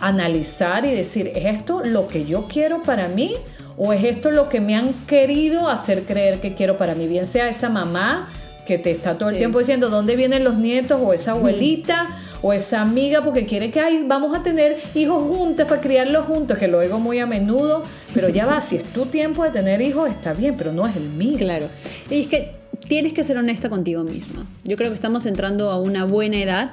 analizar 0.00 0.84
y 0.84 0.90
decir, 0.94 1.32
¿es 1.34 1.44
esto 1.46 1.82
lo 1.84 2.08
que 2.08 2.24
yo 2.24 2.46
quiero 2.48 2.82
para 2.82 3.08
mí? 3.08 3.34
¿O 3.78 3.92
es 3.92 4.04
esto 4.04 4.30
lo 4.30 4.48
que 4.48 4.60
me 4.60 4.74
han 4.74 4.92
querido 5.06 5.68
hacer 5.68 6.04
creer 6.04 6.40
que 6.40 6.54
quiero 6.54 6.76
para 6.78 6.94
mí? 6.94 7.06
Bien 7.06 7.26
sea 7.26 7.48
esa 7.48 7.68
mamá 7.68 8.28
que 8.66 8.78
te 8.78 8.90
está 8.90 9.16
todo 9.16 9.28
el 9.28 9.36
Sí. 9.36 9.40
tiempo 9.40 9.58
diciendo 9.58 9.90
dónde 9.90 10.16
vienen 10.16 10.44
los 10.44 10.56
nietos, 10.56 10.98
o 11.02 11.12
esa 11.12 11.32
abuelita, 11.32 12.08
o 12.46 12.52
esa 12.52 12.80
amiga, 12.80 13.22
porque 13.22 13.44
quiere 13.44 13.72
que 13.72 13.80
ay, 13.80 14.04
vamos 14.06 14.36
a 14.36 14.42
tener 14.42 14.78
hijos 14.94 15.20
juntas 15.24 15.66
para 15.66 15.80
criarlos 15.80 16.26
juntos, 16.26 16.56
que 16.58 16.68
lo 16.68 16.78
oigo 16.78 17.00
muy 17.00 17.18
a 17.18 17.26
menudo, 17.26 17.82
pero 18.14 18.28
ya 18.28 18.46
va, 18.46 18.62
si 18.62 18.76
es 18.76 18.84
tu 18.84 19.06
tiempo 19.06 19.42
de 19.42 19.50
tener 19.50 19.82
hijos, 19.82 20.08
está 20.08 20.32
bien, 20.32 20.54
pero 20.56 20.72
no 20.72 20.86
es 20.86 20.94
el 20.94 21.08
mío. 21.08 21.38
Claro. 21.38 21.66
Y 22.08 22.20
es 22.20 22.26
que 22.28 22.52
tienes 22.86 23.14
que 23.14 23.24
ser 23.24 23.36
honesta 23.36 23.68
contigo 23.68 24.04
misma. 24.04 24.46
Yo 24.62 24.76
creo 24.76 24.90
que 24.90 24.94
estamos 24.94 25.26
entrando 25.26 25.70
a 25.70 25.80
una 25.80 26.04
buena 26.04 26.36
edad, 26.36 26.70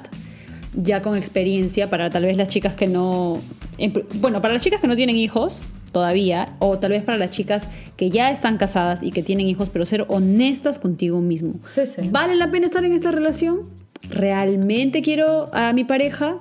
ya 0.74 1.02
con 1.02 1.16
experiencia, 1.16 1.90
para 1.90 2.08
tal 2.08 2.24
vez 2.24 2.36
las 2.36 2.48
chicas 2.48 2.74
que 2.74 2.86
no. 2.86 3.40
Bueno, 4.14 4.40
para 4.40 4.54
las 4.54 4.62
chicas 4.62 4.80
que 4.80 4.86
no 4.86 4.94
tienen 4.94 5.16
hijos 5.16 5.62
todavía, 5.90 6.54
o 6.60 6.78
tal 6.78 6.92
vez 6.92 7.02
para 7.02 7.18
las 7.18 7.30
chicas 7.30 7.66
que 7.96 8.10
ya 8.10 8.30
están 8.30 8.58
casadas 8.58 9.02
y 9.02 9.10
que 9.10 9.24
tienen 9.24 9.48
hijos, 9.48 9.70
pero 9.72 9.86
ser 9.86 10.04
honestas 10.06 10.78
contigo 10.78 11.20
mismo. 11.20 11.54
Sí, 11.68 11.86
sí. 11.86 12.08
¿Vale 12.10 12.36
la 12.36 12.52
pena 12.52 12.66
estar 12.66 12.84
en 12.84 12.92
esta 12.92 13.10
relación? 13.10 13.83
¿Realmente 14.10 15.02
quiero 15.02 15.50
a 15.52 15.72
mi 15.72 15.84
pareja? 15.84 16.38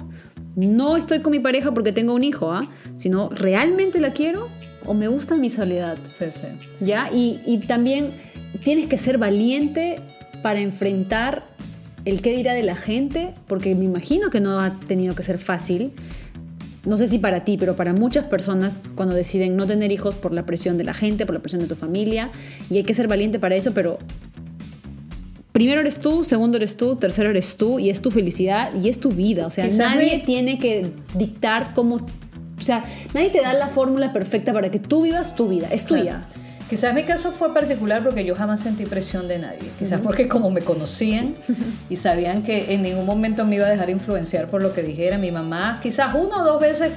No 0.56 0.98
estoy 0.98 1.20
con 1.20 1.32
mi 1.32 1.40
pareja 1.40 1.74
porque 1.74 1.92
tengo 1.92 2.14
un 2.14 2.24
hijo, 2.24 2.52
¿ah? 2.52 2.70
Sino, 2.98 3.30
¿realmente 3.30 4.00
la 4.00 4.12
quiero? 4.12 4.50
¿O 4.86 4.94
me 4.94 5.08
gusta 5.08 5.36
mi 5.36 5.50
soledad? 5.50 5.98
Sí, 6.10 6.26
sí. 6.32 6.48
¿Ya? 6.80 7.10
Y, 7.12 7.40
y 7.46 7.58
también 7.60 8.12
tienes 8.64 8.88
que 8.88 8.98
ser 8.98 9.18
valiente 9.18 10.00
para 10.42 10.60
enfrentar 10.60 11.44
el 12.06 12.22
qué 12.22 12.36
dirá 12.36 12.54
de 12.54 12.64
la 12.64 12.76
gente, 12.76 13.34
porque 13.48 13.76
me 13.76 13.86
imagino 13.86 14.30
que 14.30 14.42
no 14.42 14.60
ha 14.60 14.80
tenido 14.88 15.16
que 15.16 15.24
ser 15.24 15.40
fácil. 15.40 15.94
No 16.86 16.98
sé 16.98 17.08
si 17.08 17.18
para 17.18 17.46
ti, 17.46 17.58
pero 17.58 17.78
para 17.78 17.94
muchas 17.94 18.26
personas 18.26 18.82
cuando 18.96 19.16
deciden 19.16 19.56
no 19.56 19.66
tener 19.66 19.92
hijos 19.92 20.16
por 20.16 20.34
la 20.34 20.46
presión 20.46 20.78
de 20.78 20.84
la 20.84 20.94
gente, 20.94 21.26
por 21.26 21.34
la 21.34 21.42
presión 21.42 21.62
de 21.62 21.68
tu 21.68 21.76
familia, 21.76 22.30
y 22.70 22.78
hay 22.78 22.84
que 22.84 22.94
ser 22.94 23.08
valiente 23.08 23.40
para 23.40 23.56
eso, 23.56 23.74
pero 23.74 24.00
primero 25.54 25.80
eres 25.80 26.00
tú, 26.00 26.26
segundo 26.26 26.58
eres 26.58 26.76
tú, 26.76 26.98
tercero 26.98 27.30
eres 27.30 27.56
tú, 27.56 27.80
y 27.80 27.90
es 27.90 28.02
tu 28.02 28.12
felicidad 28.12 28.72
y 28.76 28.90
es 28.90 29.00
tu 29.00 29.10
vida. 29.10 29.48
O 29.48 29.52
sea, 29.52 29.64
nadie 29.96 30.18
me- 30.18 30.24
tiene 30.26 30.60
que 30.60 30.92
dictar 31.16 31.74
cómo... 31.74 32.06
O 32.60 32.62
sea, 32.62 32.84
nadie 33.14 33.30
te 33.30 33.40
da 33.42 33.54
la 33.54 33.68
fórmula 33.68 34.12
perfecta 34.14 34.52
para 34.54 34.70
que 34.72 34.80
tú 34.80 35.04
vivas 35.04 35.36
tu 35.36 35.48
vida, 35.48 35.68
es 35.72 35.86
tuya. 35.86 36.28
Quizás 36.70 36.94
mi 36.94 37.04
caso 37.04 37.32
fue 37.32 37.54
particular 37.54 38.04
porque 38.04 38.26
yo 38.26 38.36
jamás 38.36 38.62
sentí 38.62 38.86
presión 38.86 39.28
de 39.28 39.38
nadie. 39.38 39.70
Quizás 39.78 40.00
porque 40.02 40.28
como 40.28 40.50
me 40.50 40.62
conocían 40.62 41.36
y 41.90 41.98
sabían 41.98 42.42
que 42.42 42.74
en 42.74 42.82
ningún 42.82 43.06
momento 43.06 43.46
me 43.46 43.58
iba 43.58 43.68
a 43.68 43.70
dejar 43.70 43.90
influenciar 43.92 44.48
por 44.48 44.64
lo 44.64 44.74
que 44.74 44.82
dijera 44.82 45.18
mi 45.18 45.32
mamá. 45.32 45.80
Quizás 45.84 46.16
una 46.16 46.42
o 46.42 46.44
dos 46.46 46.60
veces 46.62 46.92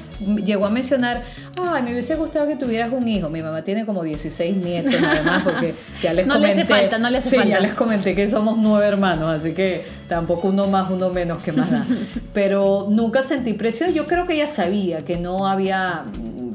llegó 0.44 0.64
a 0.66 0.70
mencionar, 0.70 1.22
ay, 1.60 1.82
me 1.82 1.92
hubiese 1.92 2.14
gustado 2.14 2.46
que 2.46 2.56
tuvieras 2.56 2.90
un 2.92 3.06
hijo. 3.06 3.28
Mi 3.28 3.42
mamá 3.42 3.62
tiene 3.62 3.84
como 3.84 4.02
16 4.02 4.56
nietos 4.56 4.94
además 5.02 5.42
porque 5.42 5.74
ya 6.02 6.12
les 6.14 6.26
No 6.36 6.38
le 6.38 6.46
hace 6.46 6.54
comenté. 6.62 6.74
falta, 6.74 6.98
no 6.98 7.10
le 7.10 7.18
hace 7.18 7.30
sí, 7.30 7.36
falta. 7.36 7.50
ya 7.50 7.60
les 7.60 7.74
comenté 7.74 8.14
que 8.14 8.26
somos 8.28 8.56
nueve 8.56 8.86
hermanos, 8.86 9.30
así 9.34 9.52
que 9.52 9.84
tampoco 10.08 10.48
uno 10.48 10.68
más, 10.68 10.90
uno 10.90 11.10
menos 11.10 11.42
que 11.42 11.52
más 11.52 11.70
da. 11.70 11.84
Pero 12.32 12.86
nunca 12.90 13.22
sentí 13.22 13.52
presión. 13.52 13.92
Yo 13.92 14.06
creo 14.06 14.26
que 14.26 14.34
ella 14.34 14.46
sabía 14.46 15.04
que 15.04 15.16
no 15.18 15.46
había, 15.46 16.04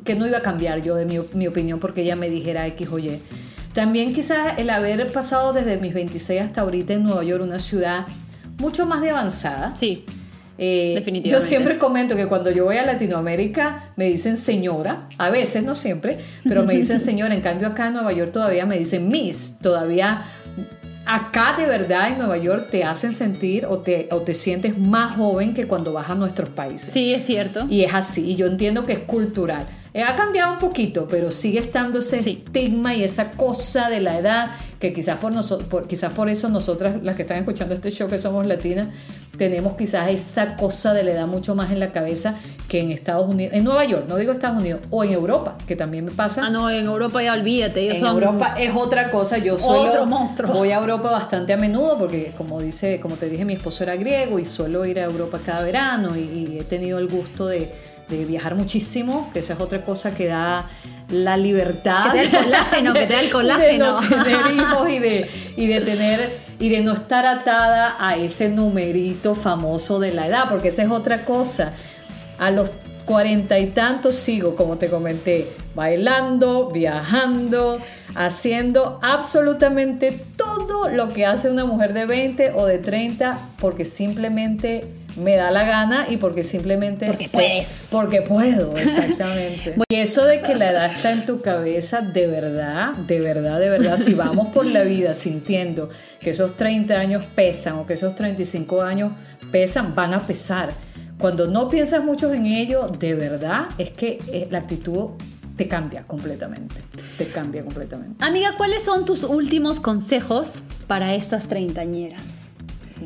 que 0.03 0.15
no 0.15 0.27
iba 0.27 0.39
a 0.39 0.41
cambiar 0.41 0.81
yo 0.81 0.95
de 0.95 1.05
mi, 1.05 1.19
mi 1.33 1.47
opinión 1.47 1.79
porque 1.79 2.01
ella 2.01 2.15
me 2.15 2.29
dijera 2.29 2.67
X 2.67 2.89
o 2.91 2.99
Y. 2.99 3.19
También 3.73 4.13
quizás 4.13 4.57
el 4.57 4.69
haber 4.69 5.11
pasado 5.11 5.53
desde 5.53 5.77
mis 5.77 5.93
26 5.93 6.41
hasta 6.41 6.61
ahorita 6.61 6.93
en 6.93 7.03
Nueva 7.03 7.23
York, 7.23 7.43
una 7.43 7.59
ciudad 7.59 8.05
mucho 8.57 8.85
más 8.85 9.01
de 9.01 9.11
avanzada. 9.11 9.75
Sí. 9.75 10.05
Eh, 10.57 10.93
Definitivamente. 10.95 11.29
Yo 11.29 11.41
siempre 11.41 11.77
comento 11.77 12.15
que 12.15 12.27
cuando 12.27 12.51
yo 12.51 12.65
voy 12.65 12.77
a 12.77 12.85
Latinoamérica 12.85 13.85
me 13.95 14.05
dicen 14.05 14.37
señora, 14.37 15.07
a 15.17 15.29
veces, 15.29 15.63
no 15.63 15.73
siempre, 15.73 16.19
pero 16.43 16.63
me 16.63 16.75
dicen 16.75 16.99
señora. 17.01 17.33
En 17.33 17.41
cambio 17.41 17.67
acá 17.67 17.87
en 17.87 17.93
Nueva 17.93 18.13
York 18.13 18.31
todavía 18.31 18.65
me 18.65 18.77
dicen 18.77 19.07
miss. 19.07 19.57
Todavía 19.59 20.25
acá 21.05 21.55
de 21.57 21.65
verdad 21.65 22.09
en 22.09 22.19
Nueva 22.19 22.37
York 22.37 22.67
te 22.69 22.83
hacen 22.83 23.13
sentir 23.13 23.65
o 23.65 23.79
te, 23.79 24.07
o 24.11 24.21
te 24.21 24.33
sientes 24.33 24.77
más 24.77 25.15
joven 25.15 25.53
que 25.53 25.65
cuando 25.65 25.93
vas 25.93 26.09
a 26.09 26.15
nuestros 26.15 26.49
países. 26.49 26.91
Sí, 26.91 27.13
es 27.13 27.25
cierto. 27.25 27.65
Y 27.69 27.83
es 27.83 27.93
así, 27.93 28.31
y 28.31 28.35
yo 28.35 28.45
entiendo 28.45 28.85
que 28.85 28.93
es 28.93 28.99
cultural. 28.99 29.65
Eh, 29.93 30.03
Ha 30.03 30.15
cambiado 30.15 30.53
un 30.53 30.59
poquito, 30.59 31.07
pero 31.09 31.31
sigue 31.31 31.59
estando 31.59 31.99
ese 31.99 32.21
Sí. 32.21 32.43
estigma 32.45 32.93
y 32.95 33.03
esa 33.03 33.31
cosa 33.31 33.89
de 33.89 33.99
la 33.99 34.17
edad 34.17 34.51
que 34.79 34.93
quizás 34.93 35.17
por, 35.17 35.33
por, 35.67 35.87
quizás 35.87 36.13
por 36.13 36.29
eso 36.29 36.47
nosotras, 36.49 37.03
las 37.03 37.15
que 37.15 37.23
están 37.23 37.37
escuchando 37.37 37.73
este 37.73 37.91
show 37.91 38.07
que 38.09 38.17
somos 38.17 38.45
latinas, 38.47 38.87
tenemos 39.37 39.75
quizás 39.75 40.09
esa 40.09 40.55
cosa 40.55 40.93
de 40.93 41.03
la 41.03 41.11
edad 41.11 41.27
mucho 41.27 41.55
más 41.55 41.71
en 41.71 41.79
la 41.79 41.91
cabeza 41.91 42.35
que 42.67 42.79
en 42.79 42.91
Estados 42.91 43.27
Unidos, 43.29 43.53
en 43.53 43.63
Nueva 43.65 43.83
York, 43.85 44.05
no 44.07 44.15
digo 44.17 44.31
Estados 44.31 44.59
Unidos, 44.61 44.81
o 44.89 45.03
en 45.03 45.11
Europa, 45.11 45.57
que 45.67 45.75
también 45.75 46.05
me 46.05 46.11
pasa. 46.11 46.43
Ah, 46.45 46.49
no, 46.49 46.69
en 46.69 46.85
Europa 46.85 47.21
ya 47.21 47.33
olvídate, 47.33 47.81
ellos 47.81 47.95
En 47.95 47.99
son... 48.01 48.13
Europa 48.15 48.55
es 48.57 48.73
otra 48.75 49.11
cosa. 49.11 49.37
Yo 49.39 49.57
suelo 49.57 49.89
Otro 49.89 50.05
monstruo. 50.05 50.53
voy 50.53 50.71
a 50.71 50.77
Europa 50.77 51.11
bastante 51.11 51.53
a 51.53 51.57
menudo 51.57 51.97
porque, 51.97 52.33
como 52.37 52.61
dice, 52.61 52.99
como 53.01 53.15
te 53.17 53.27
dije, 53.29 53.43
mi 53.45 53.53
esposo 53.53 53.83
era 53.83 53.95
griego 53.97 54.39
y 54.39 54.45
suelo 54.45 54.85
ir 54.85 54.99
a 54.99 55.03
Europa 55.03 55.39
cada 55.45 55.63
verano 55.63 56.15
y, 56.17 56.21
y 56.21 56.57
he 56.59 56.63
tenido 56.63 56.97
el 56.99 57.07
gusto 57.07 57.45
de, 57.47 57.71
de 58.11 58.25
viajar 58.25 58.55
muchísimo, 58.55 59.29
que 59.33 59.39
esa 59.39 59.53
es 59.53 59.59
otra 59.59 59.81
cosa 59.81 60.13
que 60.13 60.27
da 60.27 60.69
la 61.09 61.37
libertad. 61.37 62.11
Que 62.13 62.27
te 62.27 62.29
da 62.29 62.39
el 62.39 62.43
colágeno, 62.45 62.93
que 62.93 63.07
te 63.07 63.13
da 63.13 63.19
el 63.19 63.25
De 63.27 63.31
colágeno. 63.31 64.01
no 64.01 64.07
tener 64.07 64.55
hijos 64.55 64.89
y 64.89 64.99
de, 64.99 65.29
y 65.57 65.67
de 65.67 65.81
tener 65.81 66.39
y 66.59 66.69
de 66.69 66.81
no 66.81 66.93
estar 66.93 67.25
atada 67.25 67.95
a 67.99 68.15
ese 68.17 68.49
numerito 68.49 69.33
famoso 69.33 69.99
de 69.99 70.13
la 70.13 70.27
edad, 70.27 70.45
porque 70.49 70.67
esa 70.67 70.83
es 70.83 70.91
otra 70.91 71.25
cosa. 71.25 71.73
A 72.37 72.51
los 72.51 72.71
cuarenta 73.05 73.57
y 73.59 73.67
tantos 73.67 74.15
sigo, 74.15 74.55
como 74.55 74.77
te 74.77 74.87
comenté, 74.87 75.51
bailando, 75.73 76.69
viajando, 76.69 77.79
haciendo 78.15 78.99
absolutamente 79.01 80.11
todo 80.35 80.87
lo 80.89 81.09
que 81.09 81.25
hace 81.25 81.49
una 81.49 81.65
mujer 81.65 81.93
de 81.93 82.05
20 82.05 82.51
o 82.51 82.65
de 82.65 82.77
30, 82.77 83.37
porque 83.59 83.85
simplemente 83.85 84.87
me 85.17 85.35
da 85.35 85.51
la 85.51 85.63
gana 85.65 86.07
y 86.09 86.17
porque 86.17 86.43
simplemente 86.43 87.07
Porque 87.07 87.27
sé- 87.27 87.37
puedes. 87.37 87.87
porque 87.91 88.21
puedo, 88.21 88.75
exactamente. 88.77 89.75
y 89.89 89.95
eso 89.95 90.25
de 90.25 90.41
que 90.41 90.55
la 90.55 90.71
edad 90.71 90.93
está 90.93 91.11
en 91.11 91.25
tu 91.25 91.41
cabeza, 91.41 92.01
de 92.01 92.27
verdad, 92.27 92.93
de 92.93 93.19
verdad, 93.19 93.59
de 93.59 93.69
verdad, 93.69 93.97
si 93.97 94.13
vamos 94.13 94.47
por 94.49 94.65
la 94.65 94.83
vida 94.83 95.13
sintiendo 95.13 95.89
que 96.19 96.29
esos 96.31 96.55
30 96.57 96.93
años 96.95 97.23
pesan 97.35 97.75
o 97.75 97.85
que 97.85 97.93
esos 97.93 98.15
35 98.15 98.81
años 98.81 99.11
pesan, 99.51 99.93
van 99.95 100.13
a 100.13 100.21
pesar. 100.25 100.71
Cuando 101.19 101.45
no 101.47 101.69
piensas 101.69 102.03
mucho 102.03 102.33
en 102.33 102.45
ello, 102.45 102.87
de 102.87 103.13
verdad, 103.13 103.65
es 103.77 103.91
que 103.91 104.17
eh, 104.31 104.47
la 104.49 104.59
actitud 104.59 105.09
te 105.55 105.67
cambia 105.67 106.03
completamente. 106.07 106.75
Te 107.17 107.27
cambia 107.27 107.63
completamente. 107.63 108.23
Amiga, 108.25 108.55
¿cuáles 108.57 108.81
son 108.83 109.05
tus 109.05 109.23
últimos 109.23 109.79
consejos 109.79 110.63
para 110.87 111.13
estas 111.13 111.47
treintañeras? 111.47 112.23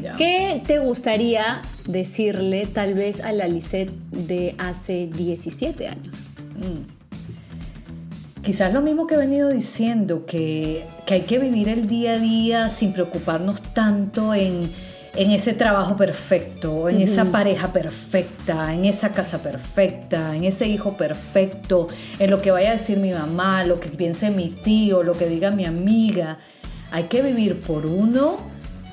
Ya. 0.01 0.15
¿Qué 0.17 0.61
te 0.65 0.79
gustaría 0.79 1.61
decirle 1.87 2.65
tal 2.65 2.93
vez 2.93 3.21
a 3.21 3.31
la 3.31 3.47
Lisette 3.47 3.93
de 4.11 4.55
hace 4.57 5.07
17 5.07 5.87
años? 5.87 6.27
Quizás 8.41 8.71
lo 8.71 8.81
mismo 8.81 9.07
que 9.07 9.15
he 9.15 9.17
venido 9.17 9.49
diciendo, 9.49 10.25
que, 10.25 10.85
que 11.05 11.15
hay 11.15 11.21
que 11.21 11.39
vivir 11.39 11.67
el 11.69 11.87
día 11.87 12.13
a 12.13 12.19
día 12.19 12.69
sin 12.69 12.93
preocuparnos 12.93 13.61
tanto 13.73 14.35
en, 14.35 14.69
en 15.15 15.31
ese 15.31 15.53
trabajo 15.53 15.95
perfecto, 15.95 16.89
en 16.89 17.01
esa 17.01 17.25
pareja 17.25 17.71
perfecta, 17.71 18.73
en 18.73 18.85
esa 18.85 19.13
casa 19.13 19.41
perfecta, 19.41 20.35
en 20.35 20.43
ese 20.43 20.67
hijo 20.67 20.97
perfecto, 20.97 21.87
en 22.19 22.29
lo 22.29 22.41
que 22.41 22.51
vaya 22.51 22.69
a 22.69 22.73
decir 22.73 22.97
mi 22.97 23.11
mamá, 23.11 23.63
lo 23.63 23.79
que 23.79 23.89
piense 23.89 24.29
mi 24.29 24.49
tío, 24.49 25.03
lo 25.03 25.13
que 25.17 25.27
diga 25.27 25.51
mi 25.51 25.65
amiga. 25.65 26.37
Hay 26.91 27.05
que 27.05 27.21
vivir 27.21 27.61
por 27.61 27.85
uno, 27.85 28.37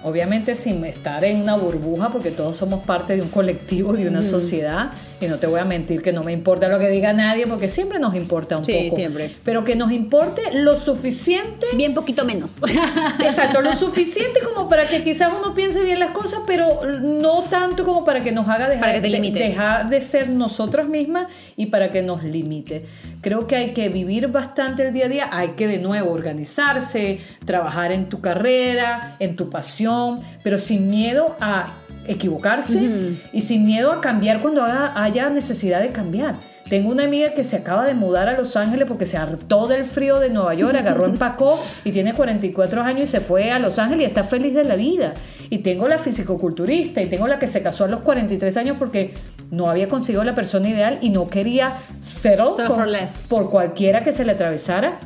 obviamente 0.04 0.54
sin 0.54 0.84
estar 0.84 1.24
en 1.24 1.40
una 1.42 1.56
burbuja, 1.56 2.10
porque 2.10 2.30
todos 2.30 2.56
somos 2.56 2.84
parte 2.84 3.16
de 3.16 3.22
un 3.22 3.28
colectivo, 3.28 3.92
de 3.92 4.08
una 4.08 4.22
sociedad, 4.22 4.90
y 5.20 5.26
no 5.26 5.38
te 5.38 5.46
voy 5.46 5.60
a 5.60 5.64
mentir 5.64 6.02
que 6.02 6.12
no 6.12 6.22
me 6.24 6.32
importa 6.32 6.68
lo 6.68 6.78
que 6.78 6.88
diga 6.88 7.12
nadie, 7.12 7.46
porque 7.46 7.68
siempre 7.68 7.98
nos 7.98 8.14
importa 8.14 8.58
un 8.58 8.64
Sí, 8.64 8.72
poco. 8.84 8.96
siempre. 8.96 9.30
Pero 9.44 9.64
que 9.64 9.76
nos 9.76 9.92
importe 9.92 10.42
lo 10.54 10.76
suficiente 10.76 11.66
Bien 11.74 11.94
poquito 11.94 12.24
menos. 12.24 12.56
Exacto, 13.24 13.60
lo 13.60 13.74
suficiente 13.74 14.40
como 14.40 14.68
para 14.68 14.88
que 14.88 15.02
quizás 15.04 15.32
uno 15.38 15.54
piense 15.54 15.82
bien 15.82 15.98
las 16.00 16.10
cosas, 16.12 16.40
pero 16.46 16.80
no 17.00 17.42
tanto 17.44 17.84
como 17.84 18.04
para 18.04 18.20
que 18.20 18.32
nos 18.32 18.48
haga 18.48 18.66
dejar, 18.68 18.80
Para 18.80 18.92
que 18.94 19.00
te 19.00 19.08
de, 19.08 19.10
limite. 19.20 19.38
dejar 19.38 19.88
de 19.88 20.00
ser 20.00 20.28
nosotras 20.30 20.88
mismas 20.88 21.28
y 21.56 21.66
para 21.66 21.90
que 21.90 22.02
nos 22.02 22.22
limite. 22.24 22.84
Creo 23.22 23.46
que 23.46 23.54
hay 23.54 23.72
que 23.72 23.88
vivir 23.88 24.28
bastante 24.28 24.86
el 24.86 24.92
día 24.92 25.06
a 25.06 25.08
día, 25.08 25.28
hay 25.30 25.50
que 25.50 25.68
de 25.68 25.78
nuevo 25.78 26.10
organizarse, 26.10 27.20
trabajar 27.46 27.92
en 27.92 28.08
tu 28.08 28.20
carrera, 28.20 29.16
en 29.20 29.36
tu 29.36 29.48
pasión, 29.48 30.20
pero 30.42 30.58
sin 30.58 30.90
miedo 30.90 31.36
a 31.40 31.74
equivocarse 32.06 33.14
y 33.32 33.40
sin 33.42 33.64
miedo 33.64 33.92
a 33.92 34.00
cambiar 34.00 34.40
cuando 34.40 34.64
haya 34.64 35.30
necesidad 35.30 35.80
de 35.80 35.90
cambiar. 35.90 36.34
Tengo 36.68 36.90
una 36.90 37.04
amiga 37.04 37.34
que 37.34 37.44
se 37.44 37.56
acaba 37.56 37.86
de 37.86 37.94
mudar 37.94 38.28
a 38.28 38.36
Los 38.36 38.56
Ángeles 38.56 38.86
porque 38.88 39.04
se 39.04 39.16
hartó 39.16 39.66
del 39.66 39.84
frío 39.84 40.18
de 40.18 40.30
Nueva 40.30 40.54
York, 40.54 40.74
agarró, 40.74 41.04
empacó 41.04 41.62
y 41.84 41.92
tiene 41.92 42.14
44 42.14 42.82
años 42.82 43.08
y 43.08 43.12
se 43.12 43.20
fue 43.20 43.50
a 43.50 43.58
Los 43.58 43.78
Ángeles 43.78 44.04
y 44.04 44.08
está 44.08 44.24
feliz 44.24 44.54
de 44.54 44.64
la 44.64 44.76
vida. 44.76 45.14
Y 45.50 45.58
tengo 45.58 45.86
la 45.86 45.98
fisicoculturista 45.98 47.02
y 47.02 47.06
tengo 47.06 47.28
la 47.28 47.38
que 47.38 47.46
se 47.46 47.62
casó 47.62 47.84
a 47.84 47.88
los 47.88 48.00
43 48.00 48.56
años 48.56 48.76
porque 48.78 49.12
no 49.52 49.68
había 49.68 49.88
conseguido 49.88 50.24
la 50.24 50.34
persona 50.34 50.68
ideal 50.70 50.98
y 51.02 51.10
no 51.10 51.28
quería 51.28 51.74
settle 52.00 52.54
Settle 52.56 52.66
con- 52.68 52.88
por 53.28 53.50
cualquiera 53.50 54.02
que 54.02 54.10
se 54.10 54.24
le 54.24 54.32
atravesara. 54.32 54.98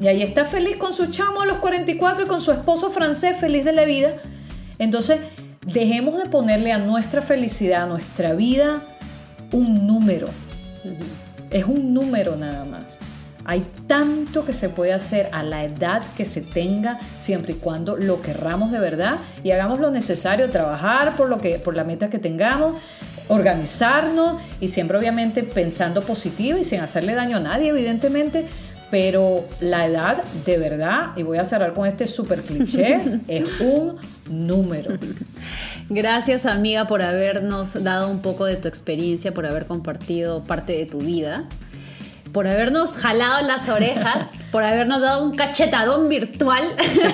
Y 0.00 0.06
ahí 0.06 0.22
está 0.22 0.44
feliz 0.44 0.76
con 0.76 0.92
su 0.92 1.06
chamo 1.06 1.40
a 1.40 1.46
los 1.46 1.56
44 1.56 2.26
y 2.26 2.28
con 2.28 2.40
su 2.40 2.52
esposo 2.52 2.90
francés 2.90 3.38
feliz 3.38 3.64
de 3.64 3.72
la 3.72 3.84
vida. 3.84 4.12
Entonces, 4.78 5.18
dejemos 5.66 6.22
de 6.22 6.28
ponerle 6.28 6.70
a 6.70 6.78
nuestra 6.78 7.22
felicidad, 7.22 7.84
a 7.84 7.86
nuestra 7.86 8.34
vida, 8.34 8.82
un 9.52 9.86
número. 9.86 10.28
Es 11.50 11.64
un 11.64 11.94
número 11.94 12.36
nada 12.36 12.64
más. 12.66 12.98
Hay 13.46 13.64
tanto 13.86 14.44
que 14.44 14.52
se 14.52 14.68
puede 14.68 14.92
hacer 14.92 15.30
a 15.32 15.42
la 15.42 15.64
edad 15.64 16.02
que 16.14 16.26
se 16.26 16.42
tenga, 16.42 16.98
siempre 17.16 17.52
y 17.54 17.56
cuando 17.56 17.96
lo 17.96 18.20
querramos 18.20 18.70
de 18.70 18.78
verdad 18.78 19.16
y 19.42 19.50
hagamos 19.52 19.80
lo 19.80 19.90
necesario, 19.90 20.50
trabajar 20.50 21.16
por, 21.16 21.30
lo 21.30 21.38
que, 21.40 21.58
por 21.58 21.74
la 21.74 21.84
meta 21.84 22.10
que 22.10 22.18
tengamos, 22.18 22.74
organizarnos 23.28 24.42
y 24.60 24.68
siempre 24.68 24.98
obviamente 24.98 25.42
pensando 25.42 26.02
positivo 26.02 26.58
y 26.58 26.64
sin 26.64 26.80
hacerle 26.80 27.14
daño 27.14 27.36
a 27.36 27.40
nadie, 27.40 27.68
evidentemente. 27.68 28.46
Pero 28.90 29.46
la 29.60 29.86
edad, 29.86 30.24
de 30.46 30.56
verdad, 30.56 31.10
y 31.14 31.22
voy 31.22 31.36
a 31.36 31.44
cerrar 31.44 31.74
con 31.74 31.86
este 31.86 32.06
super 32.06 32.40
cliché, 32.40 33.20
es 33.28 33.60
un 33.60 33.96
número. 34.30 34.94
Gracias 35.90 36.46
amiga 36.46 36.86
por 36.86 37.02
habernos 37.02 37.82
dado 37.84 38.10
un 38.10 38.20
poco 38.20 38.46
de 38.46 38.56
tu 38.56 38.66
experiencia, 38.66 39.34
por 39.34 39.44
haber 39.44 39.66
compartido 39.66 40.42
parte 40.44 40.72
de 40.72 40.86
tu 40.86 40.98
vida. 40.98 41.44
Por 42.32 42.46
habernos 42.46 42.92
jalado 42.92 43.46
las 43.46 43.68
orejas, 43.68 44.28
por 44.52 44.64
habernos 44.64 45.00
dado 45.00 45.24
un 45.24 45.36
cachetadón 45.36 46.08
virtual. 46.08 46.62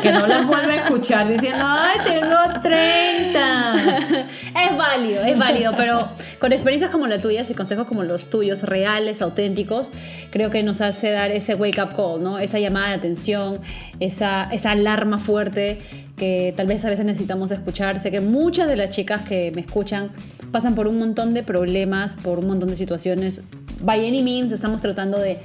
que 0.02 0.12
no 0.12 0.26
las 0.26 0.46
vuelve 0.46 0.72
a 0.72 0.76
escuchar 0.84 1.28
diciendo, 1.28 1.64
ay, 1.66 1.98
tengo 2.04 2.60
30. 2.62 3.74
es 4.64 4.76
válido, 4.76 5.22
es 5.24 5.38
válido, 5.38 5.72
pero 5.76 6.08
con 6.38 6.52
experiencias 6.52 6.90
como 6.90 7.06
la 7.06 7.20
tuya 7.20 7.44
y 7.48 7.54
consejos 7.54 7.86
como 7.86 8.02
los 8.04 8.30
tuyos, 8.30 8.62
reales, 8.62 9.22
auténticos, 9.22 9.90
creo 10.30 10.50
que 10.50 10.62
nos 10.62 10.80
hace 10.80 11.10
dar 11.10 11.30
ese 11.30 11.54
wake 11.54 11.80
up 11.82 11.96
call, 11.96 12.22
¿no? 12.22 12.38
Esa 12.38 12.58
llamada 12.58 12.88
de 12.88 12.94
atención, 12.94 13.60
esa, 14.00 14.48
esa 14.52 14.72
alarma 14.72 15.18
fuerte 15.18 15.80
que 16.16 16.54
tal 16.56 16.66
vez 16.66 16.84
a 16.84 16.90
veces 16.90 17.04
necesitamos 17.04 17.50
escuchar. 17.50 18.00
Sé 18.00 18.10
que 18.10 18.20
muchas 18.20 18.68
de 18.68 18.76
las 18.76 18.90
chicas 18.90 19.22
que 19.22 19.50
me 19.52 19.60
escuchan 19.60 20.12
pasan 20.52 20.74
por 20.74 20.86
un 20.86 20.98
montón 20.98 21.34
de 21.34 21.42
problemas, 21.42 22.16
por 22.16 22.38
un 22.38 22.46
montón 22.46 22.68
de 22.68 22.76
situaciones. 22.76 23.40
By 23.84 24.06
any 24.06 24.22
means, 24.22 24.52
estamos 24.52 24.80
tratando 24.80 25.18
de 25.18 25.38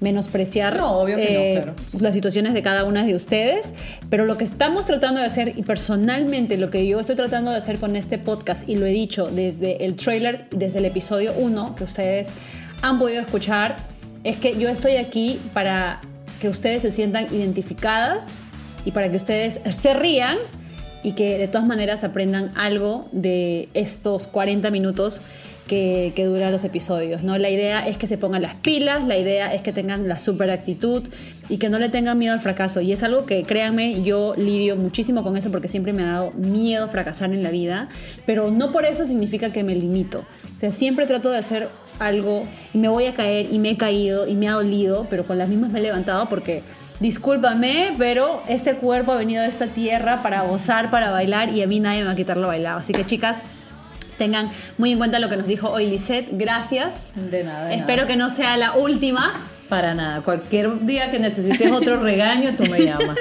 menospreciar 0.00 0.80
eh, 1.16 1.64
las 1.98 2.14
situaciones 2.14 2.52
de 2.52 2.62
cada 2.62 2.84
una 2.84 3.04
de 3.04 3.14
ustedes, 3.14 3.72
pero 4.10 4.26
lo 4.26 4.36
que 4.36 4.44
estamos 4.44 4.84
tratando 4.84 5.20
de 5.20 5.26
hacer 5.26 5.52
y 5.56 5.62
personalmente 5.62 6.56
lo 6.58 6.70
que 6.70 6.86
yo 6.86 7.00
estoy 7.00 7.16
tratando 7.16 7.50
de 7.50 7.56
hacer 7.56 7.78
con 7.78 7.96
este 7.96 8.18
podcast 8.18 8.68
y 8.68 8.76
lo 8.76 8.86
he 8.86 8.90
dicho 8.90 9.28
desde 9.28 9.84
el 9.84 9.96
trailer, 9.96 10.46
desde 10.50 10.78
el 10.78 10.84
episodio 10.84 11.32
1 11.38 11.74
que 11.76 11.84
ustedes 11.84 12.30
han 12.82 12.98
podido 12.98 13.20
escuchar, 13.20 13.76
es 14.24 14.36
que 14.36 14.58
yo 14.58 14.68
estoy 14.68 14.96
aquí 14.96 15.40
para 15.52 16.00
que 16.40 16.48
ustedes 16.48 16.82
se 16.82 16.90
sientan 16.90 17.26
identificadas 17.34 18.28
y 18.84 18.90
para 18.90 19.10
que 19.10 19.16
ustedes 19.16 19.60
se 19.70 19.94
rían 19.94 20.36
y 21.02 21.12
que 21.12 21.38
de 21.38 21.48
todas 21.48 21.66
maneras 21.66 22.04
aprendan 22.04 22.50
algo 22.56 23.08
de 23.12 23.68
estos 23.74 24.26
40 24.26 24.70
minutos 24.70 25.22
que, 25.66 26.12
que 26.14 26.24
duran 26.26 26.52
los 26.52 26.64
episodios. 26.64 27.22
¿no? 27.22 27.38
La 27.38 27.50
idea 27.50 27.86
es 27.86 27.96
que 27.96 28.06
se 28.06 28.18
pongan 28.18 28.42
las 28.42 28.54
pilas, 28.56 29.06
la 29.06 29.16
idea 29.16 29.54
es 29.54 29.62
que 29.62 29.72
tengan 29.72 30.08
la 30.08 30.18
super 30.18 30.50
actitud 30.50 31.04
y 31.48 31.58
que 31.58 31.68
no 31.68 31.78
le 31.78 31.88
tengan 31.88 32.18
miedo 32.18 32.34
al 32.34 32.40
fracaso. 32.40 32.80
Y 32.80 32.92
es 32.92 33.02
algo 33.02 33.26
que, 33.26 33.42
créanme, 33.42 34.02
yo 34.02 34.34
lidio 34.36 34.76
muchísimo 34.76 35.22
con 35.22 35.36
eso 35.36 35.50
porque 35.50 35.68
siempre 35.68 35.92
me 35.92 36.02
ha 36.02 36.12
dado 36.12 36.30
miedo 36.32 36.88
fracasar 36.88 37.32
en 37.32 37.42
la 37.42 37.50
vida, 37.50 37.88
pero 38.26 38.50
no 38.50 38.72
por 38.72 38.84
eso 38.84 39.06
significa 39.06 39.50
que 39.50 39.62
me 39.62 39.74
limito. 39.74 40.24
O 40.54 40.58
sea, 40.58 40.72
siempre 40.72 41.06
trato 41.06 41.30
de 41.30 41.38
hacer 41.38 41.68
algo 41.98 42.44
y 42.72 42.78
me 42.78 42.88
voy 42.88 43.06
a 43.06 43.14
caer 43.14 43.52
y 43.52 43.58
me 43.58 43.70
he 43.70 43.76
caído 43.76 44.26
y 44.26 44.34
me 44.34 44.48
ha 44.48 44.52
dolido, 44.52 45.06
pero 45.10 45.26
con 45.26 45.38
las 45.38 45.48
mismas 45.48 45.70
me 45.70 45.78
he 45.78 45.82
levantado 45.82 46.28
porque 46.28 46.62
discúlpame, 47.00 47.94
pero 47.98 48.42
este 48.48 48.74
cuerpo 48.76 49.12
ha 49.12 49.16
venido 49.16 49.42
de 49.42 49.48
esta 49.48 49.66
tierra 49.66 50.22
para 50.22 50.42
gozar, 50.42 50.90
para 50.90 51.10
bailar 51.10 51.50
y 51.50 51.62
a 51.62 51.66
mí 51.66 51.80
nadie 51.80 52.00
me 52.00 52.06
va 52.06 52.12
a 52.12 52.16
quitar 52.16 52.36
lo 52.36 52.48
bailado. 52.48 52.78
Así 52.78 52.92
que 52.92 53.04
chicas, 53.04 53.42
tengan 54.16 54.50
muy 54.78 54.92
en 54.92 54.98
cuenta 54.98 55.18
lo 55.18 55.28
que 55.28 55.36
nos 55.36 55.46
dijo 55.46 55.70
hoy 55.70 55.86
Lisette. 55.86 56.28
Gracias. 56.32 56.94
De 57.14 57.44
nada. 57.44 57.74
Espero 57.74 58.06
que 58.06 58.16
no 58.16 58.30
sea 58.30 58.56
la 58.56 58.72
última. 58.72 59.44
Para 59.68 59.94
nada. 59.94 60.22
Cualquier 60.22 60.84
día 60.84 61.10
que 61.10 61.18
necesites 61.18 61.72
otro 61.72 62.00
regaño, 62.00 62.54
tú 62.56 62.64
me 62.66 62.84
llamas. 62.84 63.18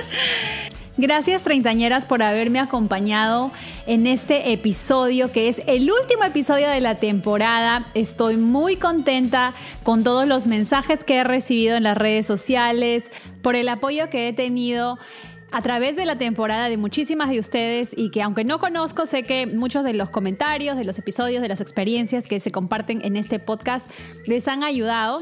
Gracias 0.96 1.42
treintañeras 1.42 2.06
por 2.06 2.22
haberme 2.22 2.60
acompañado 2.60 3.52
en 3.88 4.06
este 4.06 4.52
episodio 4.52 5.32
que 5.32 5.48
es 5.48 5.64
el 5.66 5.90
último 5.92 6.24
episodio 6.24 6.70
de 6.70 6.82
la 6.82 6.96
temporada. 6.96 7.88
Estoy 7.96 8.38
muy 8.38 8.76
contenta 8.76 9.56
con 9.82 10.04
todos 10.04 10.28
los 10.28 10.46
mensajes 10.46 11.04
que 11.04 11.18
he 11.18 11.24
recibido 11.24 11.76
en 11.78 11.84
las 11.84 11.98
redes 11.98 12.28
sociales, 12.28 13.10
por 13.42 13.56
el 13.56 13.70
apoyo 13.70 14.12
que 14.12 14.28
he 14.28 14.34
tenido 14.34 15.00
a 15.54 15.62
través 15.62 15.96
de 15.96 16.06
la 16.06 16.18
temporada 16.18 16.68
de 16.68 16.78
muchísimas 16.78 17.30
de 17.30 17.38
ustedes 17.38 17.94
y 17.96 18.10
que 18.10 18.24
aunque 18.24 18.44
no 18.44 18.58
conozco, 18.58 19.06
sé 19.06 19.22
que 19.22 19.46
muchos 19.46 19.84
de 19.84 19.94
los 19.94 20.10
comentarios, 20.10 20.76
de 20.76 20.84
los 20.84 20.98
episodios, 20.98 21.44
de 21.44 21.48
las 21.48 21.62
experiencias 21.62 22.28
que 22.28 22.40
se 22.40 22.52
comparten 22.52 23.06
en 23.06 23.16
este 23.16 23.38
podcast 23.38 23.88
les 24.26 24.48
han 24.48 24.64
ayudado. 24.64 25.22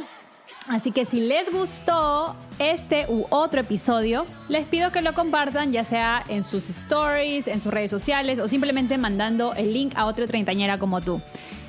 Así 0.69 0.91
que 0.91 1.03
si 1.03 1.19
les 1.19 1.51
gustó 1.51 2.37
este 2.59 3.07
u 3.09 3.25
otro 3.29 3.59
episodio, 3.59 4.25
les 4.47 4.65
pido 4.67 4.93
que 4.93 5.01
lo 5.01 5.13
compartan, 5.13 5.73
ya 5.73 5.83
sea 5.83 6.23
en 6.29 6.43
sus 6.43 6.69
stories, 6.69 7.47
en 7.49 7.59
sus 7.59 7.73
redes 7.73 7.91
sociales 7.91 8.39
o 8.39 8.47
simplemente 8.47 8.97
mandando 8.97 9.53
el 9.55 9.73
link 9.73 9.91
a 9.97 10.05
otra 10.05 10.27
treintañera 10.27 10.79
como 10.79 11.01
tú. 11.01 11.21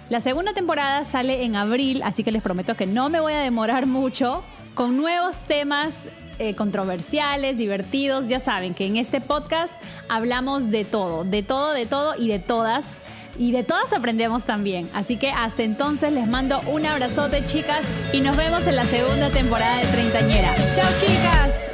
La 0.09 0.21
segunda 0.21 0.53
temporada 0.53 1.05
sale 1.05 1.43
en 1.43 1.57
abril, 1.57 2.01
así 2.05 2.23
que 2.23 2.31
les 2.31 2.43
prometo 2.43 2.77
que 2.77 2.87
no 2.87 3.09
me 3.09 3.19
voy 3.19 3.33
a 3.33 3.41
demorar 3.41 3.87
mucho 3.87 4.45
con 4.75 4.97
nuevos 4.97 5.43
temas 5.45 6.09
eh, 6.39 6.55
controversiales, 6.55 7.57
divertidos. 7.57 8.29
Ya 8.29 8.41
saben 8.41 8.75
que 8.75 8.87
en 8.87 8.97
este 8.97 9.21
podcast 9.21 9.73
hablamos 10.09 10.71
de 10.71 10.85
todo, 10.85 11.25
de 11.25 11.43
todo, 11.43 11.73
de 11.73 11.87
todo 11.87 12.15
y 12.17 12.29
de 12.29 12.39
todas. 12.39 13.03
Y 13.39 13.53
de 13.53 13.65
todas 13.65 13.93
aprendemos 13.95 14.45
también. 14.45 14.91
Así 14.93 15.17
que 15.17 15.31
hasta 15.31 15.63
entonces 15.63 16.13
les 16.13 16.27
mando 16.27 16.61
un 16.67 16.85
abrazote 16.85 17.47
chicas 17.47 17.87
y 18.13 18.21
nos 18.21 18.37
vemos 18.37 18.67
en 18.67 18.77
la 18.77 18.85
segunda 18.85 19.31
temporada 19.31 19.79
de 19.79 19.87
Treintañera. 19.87 20.55
¡Chao 20.77 20.91
chicas! 21.01 21.72